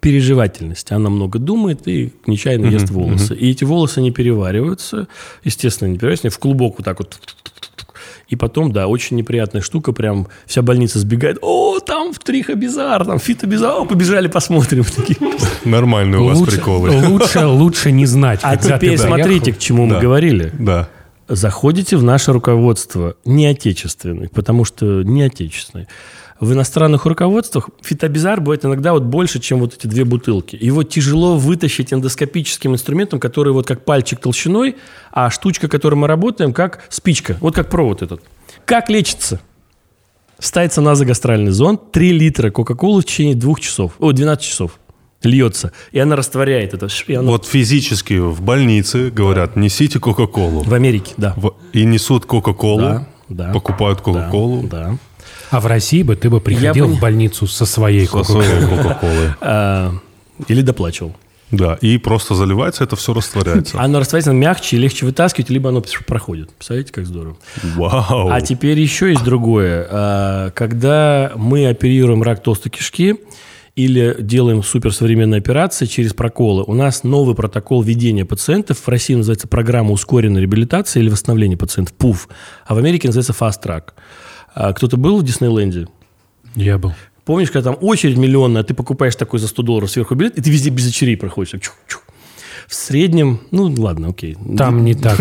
Переживательность. 0.00 0.92
Она 0.92 1.10
много 1.10 1.38
думает 1.38 1.88
и 1.88 2.12
нечаянно 2.26 2.66
ест 2.66 2.90
волосы. 2.90 3.34
И 3.34 3.50
эти 3.50 3.64
волосы 3.64 4.00
не 4.00 4.10
перевариваются. 4.10 5.08
Естественно, 5.44 5.88
не 5.88 5.96
перевариваются. 5.96 6.30
В 6.30 6.38
клубок 6.38 6.74
вот 6.78 6.84
так 6.84 6.98
вот 6.98 7.18
и 8.28 8.36
потом, 8.36 8.72
да, 8.72 8.86
очень 8.86 9.16
неприятная 9.16 9.60
штука, 9.62 9.92
прям 9.92 10.28
вся 10.46 10.62
больница 10.62 10.98
сбегает. 10.98 11.38
О, 11.42 11.78
там 11.80 12.12
в 12.12 12.18
трихобизар, 12.18 13.04
там 13.04 13.18
фитобизар, 13.18 13.80
О, 13.80 13.84
побежали 13.84 14.28
посмотрим. 14.28 14.84
Нормальные 15.64 16.20
у 16.20 16.26
вас 16.26 16.38
Лучше, 16.38 16.56
приколы. 16.56 16.90
лучше, 17.08 17.46
лучше 17.46 17.92
не 17.92 18.06
знать, 18.06 18.40
А 18.42 18.56
теперь 18.56 18.98
смотрите, 18.98 19.52
к 19.52 19.58
чему 19.58 19.86
мы 19.86 20.00
говорили. 20.00 20.52
Да. 20.58 20.88
Заходите 21.26 21.96
в 21.96 22.02
наше 22.02 22.32
руководство 22.32 23.16
не 23.24 23.46
отечественное, 23.46 24.28
потому 24.28 24.66
что 24.66 25.02
не 25.02 25.22
отечественное. 25.22 25.88
В 26.40 26.52
иностранных 26.52 27.06
руководствах 27.06 27.70
фитобизар 27.82 28.40
бывает 28.40 28.64
иногда 28.64 28.92
вот 28.92 29.04
больше, 29.04 29.38
чем 29.38 29.60
вот 29.60 29.74
эти 29.74 29.86
две 29.86 30.04
бутылки. 30.04 30.58
Его 30.60 30.82
тяжело 30.82 31.36
вытащить 31.38 31.92
эндоскопическим 31.92 32.72
инструментом, 32.74 33.20
который 33.20 33.52
вот 33.52 33.66
как 33.66 33.84
пальчик 33.84 34.18
толщиной, 34.20 34.76
а 35.12 35.30
штучка, 35.30 35.68
которой 35.68 35.94
мы 35.94 36.06
работаем, 36.08 36.52
как 36.52 36.84
спичка, 36.88 37.36
вот 37.40 37.54
как 37.54 37.70
провод 37.70 38.02
этот. 38.02 38.20
Как 38.64 38.90
лечится? 38.90 39.40
Ставится 40.40 40.80
назогастральный 40.80 41.52
зонд, 41.52 41.92
3 41.92 42.10
литра 42.12 42.50
Кока-Колы 42.50 43.02
в 43.02 43.04
течение 43.04 43.36
2 43.36 43.54
часов, 43.60 43.92
о, 44.00 44.10
12 44.12 44.44
часов 44.44 44.78
льется, 45.22 45.72
и 45.92 45.98
она 46.00 46.16
растворяет 46.16 46.74
это. 46.74 46.88
И 47.06 47.14
она- 47.14 47.30
Вот 47.30 47.46
физически 47.46 48.18
в 48.18 48.42
больнице 48.42 49.10
говорят, 49.10 49.56
несите 49.56 50.00
Кока-Колу. 50.00 50.64
В 50.64 50.74
Америке, 50.74 51.14
да. 51.16 51.32
В- 51.36 51.54
И 51.72 51.84
несут 51.86 52.26
Кока-Колу, 52.26 52.80
Да, 52.80 53.08
да. 53.28 53.52
покупают 53.52 53.98
Да, 54.00 54.04
Кока-Колу. 54.04 54.62
Да. 54.68 54.96
А 55.54 55.60
в 55.60 55.66
России 55.66 56.02
бы 56.02 56.16
ты 56.16 56.30
бы 56.30 56.40
приходил 56.40 56.88
в 56.88 56.98
больницу 56.98 57.46
со 57.46 57.64
своей 57.64 58.06
со 58.06 58.12
кока 58.12 58.24
своей 58.24 58.66
Кока-Колы. 58.66 59.36
А, 59.40 59.94
или 60.48 60.62
доплачивал. 60.62 61.14
Да, 61.52 61.78
и 61.80 61.96
просто 61.98 62.34
заливается, 62.34 62.82
это 62.82 62.96
все 62.96 63.14
растворяется. 63.14 63.80
Оно 63.80 64.00
растворяется 64.00 64.32
мягче 64.32 64.76
и 64.76 64.80
легче 64.80 65.06
вытаскивать, 65.06 65.50
либо 65.50 65.68
оно 65.68 65.80
проходит. 66.08 66.52
Представляете, 66.54 66.92
как 66.92 67.06
здорово. 67.06 67.36
Вау. 67.76 68.30
А 68.30 68.40
теперь 68.40 68.80
еще 68.80 69.10
есть 69.10 69.22
другое. 69.22 69.86
А, 69.88 70.50
Когда 70.50 71.30
мы 71.36 71.68
оперируем 71.68 72.24
рак 72.24 72.42
толстой 72.42 72.72
кишки 72.72 73.14
или 73.76 74.16
делаем 74.18 74.64
суперсовременные 74.64 75.38
операции 75.38 75.86
через 75.86 76.14
проколы, 76.14 76.64
у 76.66 76.74
нас 76.74 77.04
новый 77.04 77.36
протокол 77.36 77.80
ведения 77.82 78.24
пациентов. 78.24 78.78
В 78.78 78.88
России 78.88 79.14
называется 79.14 79.46
программа 79.46 79.92
ускоренной 79.92 80.40
реабилитации 80.40 80.98
или 80.98 81.10
восстановления 81.10 81.56
пациентов, 81.56 81.94
ПУФ. 81.94 82.28
А 82.66 82.74
в 82.74 82.78
Америке 82.78 83.06
называется 83.06 83.32
Fast 83.38 83.62
Track. 83.64 83.92
А 84.54 84.72
Кто-то 84.72 84.96
был 84.96 85.18
в 85.18 85.24
Диснейленде? 85.24 85.88
Я 86.54 86.78
был. 86.78 86.94
Помнишь, 87.24 87.50
когда 87.50 87.72
там 87.72 87.78
очередь 87.82 88.16
миллионная, 88.16 88.62
ты 88.62 88.74
покупаешь 88.74 89.16
такой 89.16 89.40
за 89.40 89.48
100 89.48 89.62
долларов 89.62 89.90
сверху 89.90 90.14
билет, 90.14 90.38
и 90.38 90.42
ты 90.42 90.50
везде 90.50 90.70
без 90.70 90.88
очередей 90.88 91.16
проходишь. 91.16 91.52
так 91.52 91.62
чух-чух. 91.62 92.03
В 92.74 92.76
среднем, 92.76 93.38
ну 93.52 93.72
ладно, 93.78 94.08
окей. 94.08 94.36
Там 94.58 94.84
не 94.84 94.94
так. 94.94 95.16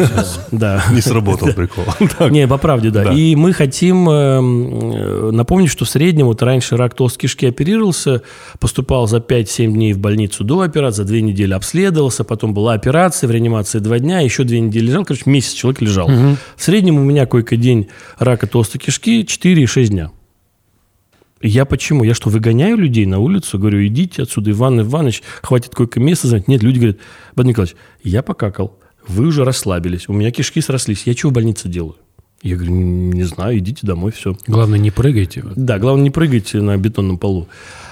Да. 0.51 0.83
Не 0.91 1.01
сработал 1.01 1.53
прикол. 1.53 1.85
Не, 2.31 2.47
по 2.47 2.57
правде, 2.57 2.89
да. 2.89 3.13
И 3.13 3.35
мы 3.35 3.53
хотим 3.53 4.09
э, 4.09 4.13
э, 4.13 5.31
напомнить, 5.31 5.69
что 5.69 5.85
в 5.85 5.89
среднем 5.89 6.25
вот 6.25 6.41
раньше 6.41 6.77
рак 6.77 6.95
толстой 6.95 7.21
кишки 7.21 7.45
оперировался, 7.45 8.23
поступал 8.59 9.07
за 9.07 9.17
5-7 9.17 9.71
дней 9.71 9.93
в 9.93 9.99
больницу 9.99 10.43
до 10.43 10.61
операции, 10.61 11.03
за 11.03 11.05
2 11.05 11.17
недели 11.17 11.53
обследовался, 11.53 12.23
потом 12.23 12.55
была 12.55 12.73
операция, 12.73 13.27
в 13.27 13.31
реанимации 13.31 13.77
2 13.77 13.99
дня, 13.99 14.19
еще 14.21 14.45
2 14.45 14.57
недели 14.57 14.87
лежал. 14.87 15.05
Короче, 15.05 15.23
месяц 15.27 15.53
человек 15.53 15.81
лежал. 15.81 16.07
В 16.07 16.63
среднем 16.63 16.97
у 16.97 17.03
меня 17.03 17.27
койко-день 17.27 17.87
рака 18.17 18.47
толстой 18.47 18.81
кишки 18.81 19.21
4-6 19.21 19.85
дня. 19.89 20.09
Я 21.43 21.65
почему? 21.65 22.05
Я 22.05 22.13
что, 22.13 22.29
выгоняю 22.29 22.77
людей 22.77 23.05
на 23.05 23.19
улицу? 23.19 23.59
Говорю, 23.59 23.85
идите 23.85 24.23
отсюда, 24.23 24.51
Иван 24.51 24.79
Иванович, 24.79 25.21
хватит 25.41 25.75
койко-место 25.75 26.27
занять. 26.27 26.47
Нет, 26.47 26.63
люди 26.63 26.77
говорят, 26.77 26.97
Бад 27.35 27.45
Николаевич, 27.45 27.75
я 28.01 28.23
покакал, 28.23 28.79
вы 29.05 29.27
уже 29.27 29.43
расслабились, 29.43 30.07
у 30.07 30.13
меня 30.13 30.31
кишки 30.31 30.61
срослись, 30.61 31.03
я 31.05 31.13
чего 31.13 31.31
в 31.31 31.33
больнице 31.33 31.67
делаю? 31.67 31.97
Я 32.41 32.55
говорю, 32.55 32.73
не 32.73 33.23
знаю, 33.23 33.59
идите 33.59 33.85
домой, 33.85 34.11
все. 34.11 34.37
Главное, 34.47 34.79
не 34.79 34.91
прыгайте. 34.91 35.43
Да, 35.55 35.79
главное, 35.79 36.03
не 36.03 36.11
прыгайте 36.11 36.59
на 36.61 36.77
бетонном 36.77 37.17
полу. 37.17 37.47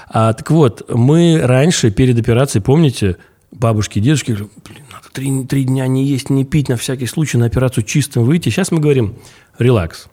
А, 0.10 0.34
так 0.34 0.50
вот, 0.52 0.90
мы 0.94 1.40
раньше, 1.42 1.90
перед 1.90 2.20
операцией, 2.20 2.62
помните, 2.62 3.18
бабушки 3.52 4.00
и 4.00 4.02
дедушки 4.02 4.32
говорят, 4.32 4.52
блин, 4.66 4.84
надо 4.92 5.08
три, 5.14 5.46
три 5.46 5.64
дня 5.64 5.88
не 5.88 6.06
есть, 6.06 6.30
не 6.30 6.44
пить, 6.44 6.68
на 6.68 6.76
всякий 6.76 7.06
случай 7.06 7.38
на 7.38 7.46
операцию 7.46 7.86
чистым 7.86 8.24
выйти. 8.24 8.50
Сейчас 8.50 8.72
мы 8.72 8.80
говорим, 8.80 9.16
релакс. 9.58 10.08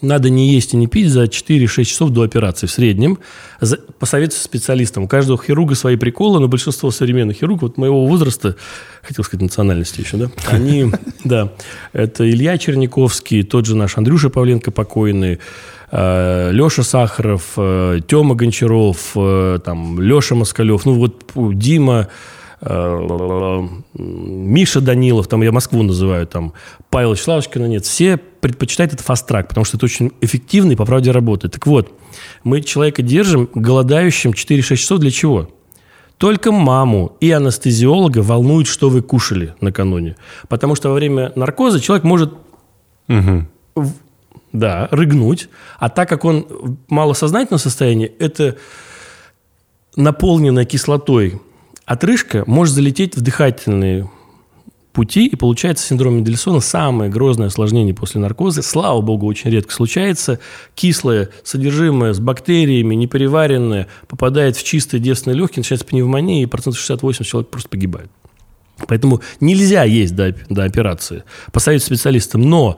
Надо 0.00 0.30
не 0.30 0.52
есть 0.52 0.74
и 0.74 0.76
не 0.76 0.86
пить 0.86 1.10
за 1.10 1.24
4-6 1.24 1.84
часов 1.84 2.10
до 2.10 2.22
операции 2.22 2.66
в 2.66 2.70
среднем. 2.70 3.18
За, 3.60 3.78
посоветуйся 3.98 4.44
специалистам. 4.44 5.04
У 5.04 5.08
каждого 5.08 5.42
хирурга 5.42 5.74
свои 5.74 5.96
приколы, 5.96 6.40
но 6.40 6.48
большинство 6.48 6.90
современных 6.90 7.38
хирургов 7.38 7.62
вот 7.62 7.78
моего 7.78 8.06
возраста, 8.06 8.56
хотел 9.02 9.24
сказать 9.24 9.42
национальности 9.42 10.00
еще, 10.00 10.16
да, 10.16 10.30
они, 10.46 10.92
да, 11.24 11.52
это 11.92 12.28
Илья 12.28 12.58
Черниковский, 12.58 13.42
тот 13.42 13.66
же 13.66 13.76
наш 13.76 13.96
Андрюша 13.98 14.30
Павленко 14.30 14.70
покойный, 14.70 15.38
э, 15.90 16.50
Леша 16.52 16.82
Сахаров, 16.82 17.52
э, 17.56 18.00
Тёма 18.06 18.34
Гончаров, 18.34 19.12
э, 19.16 19.58
там, 19.64 20.00
Леша 20.00 20.34
Москалев, 20.34 20.84
ну 20.84 20.94
вот 20.94 21.32
Дима, 21.34 22.08
Миша 23.94 24.80
Данилов, 24.80 25.28
там 25.28 25.42
я 25.42 25.52
Москву 25.52 25.82
называю, 25.82 26.26
там 26.26 26.54
Павел 26.90 27.12
Вячеславович 27.12 27.48
нет, 27.54 27.84
все 27.84 28.16
предпочитают 28.16 28.92
это 28.94 29.02
фаст-трак, 29.04 29.48
потому 29.48 29.64
что 29.64 29.76
это 29.76 29.86
очень 29.86 30.10
эффективно 30.20 30.72
и 30.72 30.76
по 30.76 30.84
правде 30.84 31.12
работает. 31.12 31.54
Так 31.54 31.66
вот, 31.66 31.92
мы 32.42 32.60
человека 32.62 33.02
держим 33.02 33.48
голодающим 33.54 34.32
4-6 34.32 34.76
часов 34.76 34.98
для 34.98 35.10
чего? 35.10 35.50
Только 36.16 36.50
маму 36.50 37.16
и 37.20 37.30
анестезиолога 37.30 38.18
волнует, 38.18 38.66
что 38.66 38.88
вы 38.88 39.02
кушали 39.02 39.54
накануне. 39.60 40.16
Потому 40.48 40.74
что 40.74 40.88
во 40.88 40.94
время 40.94 41.32
наркоза 41.36 41.78
человек 41.80 42.02
может 42.02 42.34
угу. 43.08 43.44
да, 44.52 44.88
рыгнуть, 44.90 45.48
а 45.78 45.88
так 45.88 46.08
как 46.08 46.24
он 46.24 46.44
в 46.48 46.76
малосознательном 46.88 47.60
состоянии, 47.60 48.12
это 48.18 48.56
наполненное 49.94 50.64
кислотой 50.64 51.40
отрыжка 51.88 52.44
может 52.46 52.74
залететь 52.74 53.16
в 53.16 53.22
дыхательные 53.22 54.10
пути, 54.92 55.26
и 55.26 55.36
получается 55.36 55.86
синдром 55.86 56.16
Мендельсона 56.16 56.60
самое 56.60 57.10
грозное 57.10 57.46
осложнение 57.46 57.94
после 57.94 58.20
наркоза. 58.20 58.62
Слава 58.62 59.00
богу, 59.00 59.26
очень 59.26 59.50
редко 59.50 59.72
случается. 59.72 60.38
Кислое 60.74 61.30
содержимое 61.44 62.12
с 62.12 62.20
бактериями, 62.20 62.94
непереваренное, 62.94 63.86
попадает 64.06 64.56
в 64.56 64.64
чистые 64.64 65.00
девственные 65.00 65.38
легкие, 65.38 65.60
начинается 65.60 65.86
пневмония, 65.86 66.42
и 66.42 66.46
процентов 66.46 66.80
68 66.80 67.24
человек 67.24 67.50
просто 67.50 67.70
погибает. 67.70 68.10
Поэтому 68.86 69.22
нельзя 69.40 69.84
есть 69.84 70.14
до, 70.14 70.34
до 70.50 70.64
операции, 70.64 71.24
по 71.52 71.58
специалистам. 71.60 72.42
Но 72.42 72.76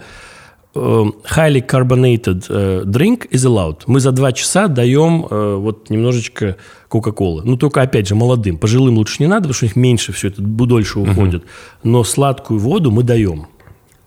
highly 0.75 1.67
carbonated 1.67 2.47
э, 2.49 2.85
drink 2.85 3.29
is 3.31 3.45
allowed. 3.45 3.83
Мы 3.87 4.01
за 4.01 4.13
два 4.13 4.33
часа 4.33 4.69
даем 4.69 5.27
э, 5.29 5.55
вот 5.57 5.91
немножечко 5.91 6.57
Кока-Колы. 6.89 7.43
Ну, 7.45 7.57
только, 7.57 7.83
опять 7.83 8.09
же, 8.09 8.15
молодым. 8.15 8.59
Пожилым 8.59 8.97
лучше 8.97 9.17
не 9.21 9.27
надо, 9.27 9.43
потому 9.43 9.55
что 9.55 9.65
у 9.65 9.69
них 9.69 9.77
меньше 9.77 10.13
все 10.13 10.29
это, 10.29 10.43
дольше 10.43 11.01
уходит. 11.01 11.43
Угу. 11.43 11.51
Но 11.85 12.05
сладкую 12.05 12.61
воду 12.61 12.91
мы 12.91 13.03
даем. 13.03 13.47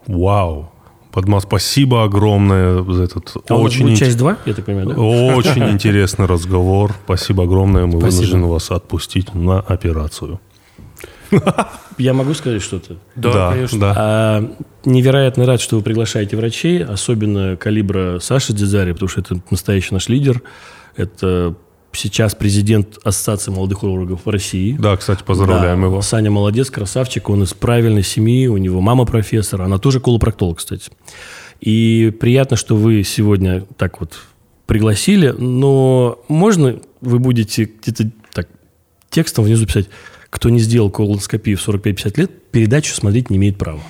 Вау. 0.07 0.69
Подма, 1.11 1.41
спасибо 1.41 2.03
огромное 2.03 2.83
за 2.83 3.03
этот 3.03 3.31
а 3.47 3.55
очень 3.55 3.85
будет 3.85 3.99
часть 3.99 4.17
2, 4.17 4.37
я 4.47 4.53
так 4.55 4.65
понимаю, 4.65 4.87
да? 4.87 4.95
Очень 4.95 5.69
интересный 5.69 6.25
разговор. 6.25 6.95
Спасибо 7.05 7.43
огромное. 7.43 7.85
Мы 7.85 7.99
Спасибо. 7.99 8.15
вынуждены 8.15 8.47
вас 8.47 8.71
отпустить 8.71 9.35
на 9.35 9.59
операцию. 9.59 10.39
Я 11.97 12.13
могу 12.13 12.33
сказать 12.33 12.61
что-то? 12.61 12.97
Да, 13.15 13.33
да 13.33 13.51
конечно. 13.51 13.79
Да. 13.79 13.93
А, 13.95 14.55
невероятно 14.85 15.45
рад, 15.45 15.61
что 15.61 15.77
вы 15.77 15.81
приглашаете 15.83 16.37
врачей, 16.37 16.83
особенно 16.83 17.55
калибра 17.55 18.19
Саши 18.19 18.53
Дизари, 18.53 18.93
потому 18.93 19.09
что 19.09 19.21
это 19.21 19.41
настоящий 19.49 19.93
наш 19.93 20.09
лидер. 20.09 20.41
Это 20.95 21.55
сейчас 21.91 22.35
президент 22.35 22.97
Ассоциации 23.03 23.51
молодых 23.51 23.83
урологов 23.83 24.25
в 24.25 24.29
России. 24.29 24.75
Да, 24.79 24.97
кстати, 24.97 25.23
поздравляем 25.23 25.81
да, 25.81 25.87
его. 25.87 26.01
Саня 26.01 26.31
молодец, 26.31 26.69
красавчик, 26.69 27.29
он 27.29 27.43
из 27.43 27.53
правильной 27.53 28.03
семьи, 28.03 28.47
у 28.47 28.57
него 28.57 28.81
мама 28.81 29.05
профессор, 29.05 29.61
она 29.61 29.77
тоже 29.77 29.99
колопроктолог, 29.99 30.57
кстати. 30.57 30.91
И 31.61 32.13
приятно, 32.19 32.57
что 32.57 32.75
вы 32.75 33.03
сегодня 33.03 33.65
так 33.77 33.99
вот 33.99 34.19
пригласили, 34.65 35.29
но 35.29 36.19
можно 36.27 36.79
вы 37.01 37.19
будете 37.19 37.65
где-то 37.65 38.11
так 38.33 38.47
текстом 39.09 39.45
внизу 39.45 39.65
писать 39.65 39.87
кто 40.33 40.49
не 40.49 40.57
сделал 40.59 40.89
колоноскопию 40.89 41.57
в 41.57 41.67
45-50 41.67 42.19
лет, 42.19 42.31
передачу 42.49 42.95
смотреть 42.95 43.29
не 43.29 43.37
имеет 43.37 43.57
права. 43.57 43.81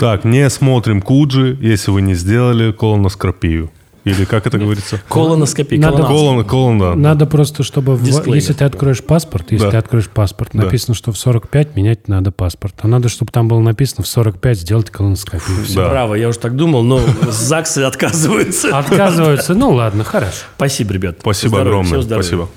Так, 0.00 0.24
не 0.24 0.50
смотрим 0.50 1.00
Куджи, 1.00 1.56
если 1.60 1.92
вы 1.92 2.02
не 2.02 2.14
сделали 2.14 2.72
колоноскопию. 2.72 3.70
Или 4.02 4.24
как 4.24 4.46
это 4.48 4.58
говорится? 4.58 5.00
Колоноскопия. 5.08 5.78
Надо, 5.78 6.02
колон, 6.02 6.44
колон, 6.44 6.78
да. 6.80 6.94
надо 6.96 7.26
просто, 7.26 7.62
чтобы... 7.62 7.94
В, 7.94 8.26
если 8.26 8.52
ты 8.52 8.64
откроешь 8.64 9.02
паспорт, 9.04 9.52
если 9.52 9.66
да. 9.66 9.70
ты 9.70 9.76
откроешь 9.76 10.08
паспорт, 10.08 10.52
написано, 10.52 10.94
да. 10.94 10.98
что 10.98 11.12
в 11.12 11.16
45 11.16 11.76
менять 11.76 12.08
надо 12.08 12.32
паспорт. 12.32 12.74
А 12.82 12.88
надо, 12.88 13.08
чтобы 13.08 13.30
там 13.30 13.46
было 13.46 13.60
написано 13.60 14.02
в 14.02 14.08
45 14.08 14.58
сделать 14.58 14.90
колоноскопию. 14.90 15.64
Все. 15.64 15.76
Да. 15.76 15.90
Браво, 15.90 16.16
я 16.16 16.28
уже 16.28 16.40
так 16.40 16.56
думал, 16.56 16.82
но 16.82 17.00
ЗАГСы 17.30 17.84
отказываются. 17.84 18.76
Отказываются? 18.76 19.54
Ну 19.54 19.70
ладно, 19.70 20.02
хорошо. 20.02 20.44
Спасибо, 20.56 20.92
ребят. 20.92 21.18
Спасибо 21.20 21.60
огромное. 21.60 22.02
Спасибо. 22.02 22.48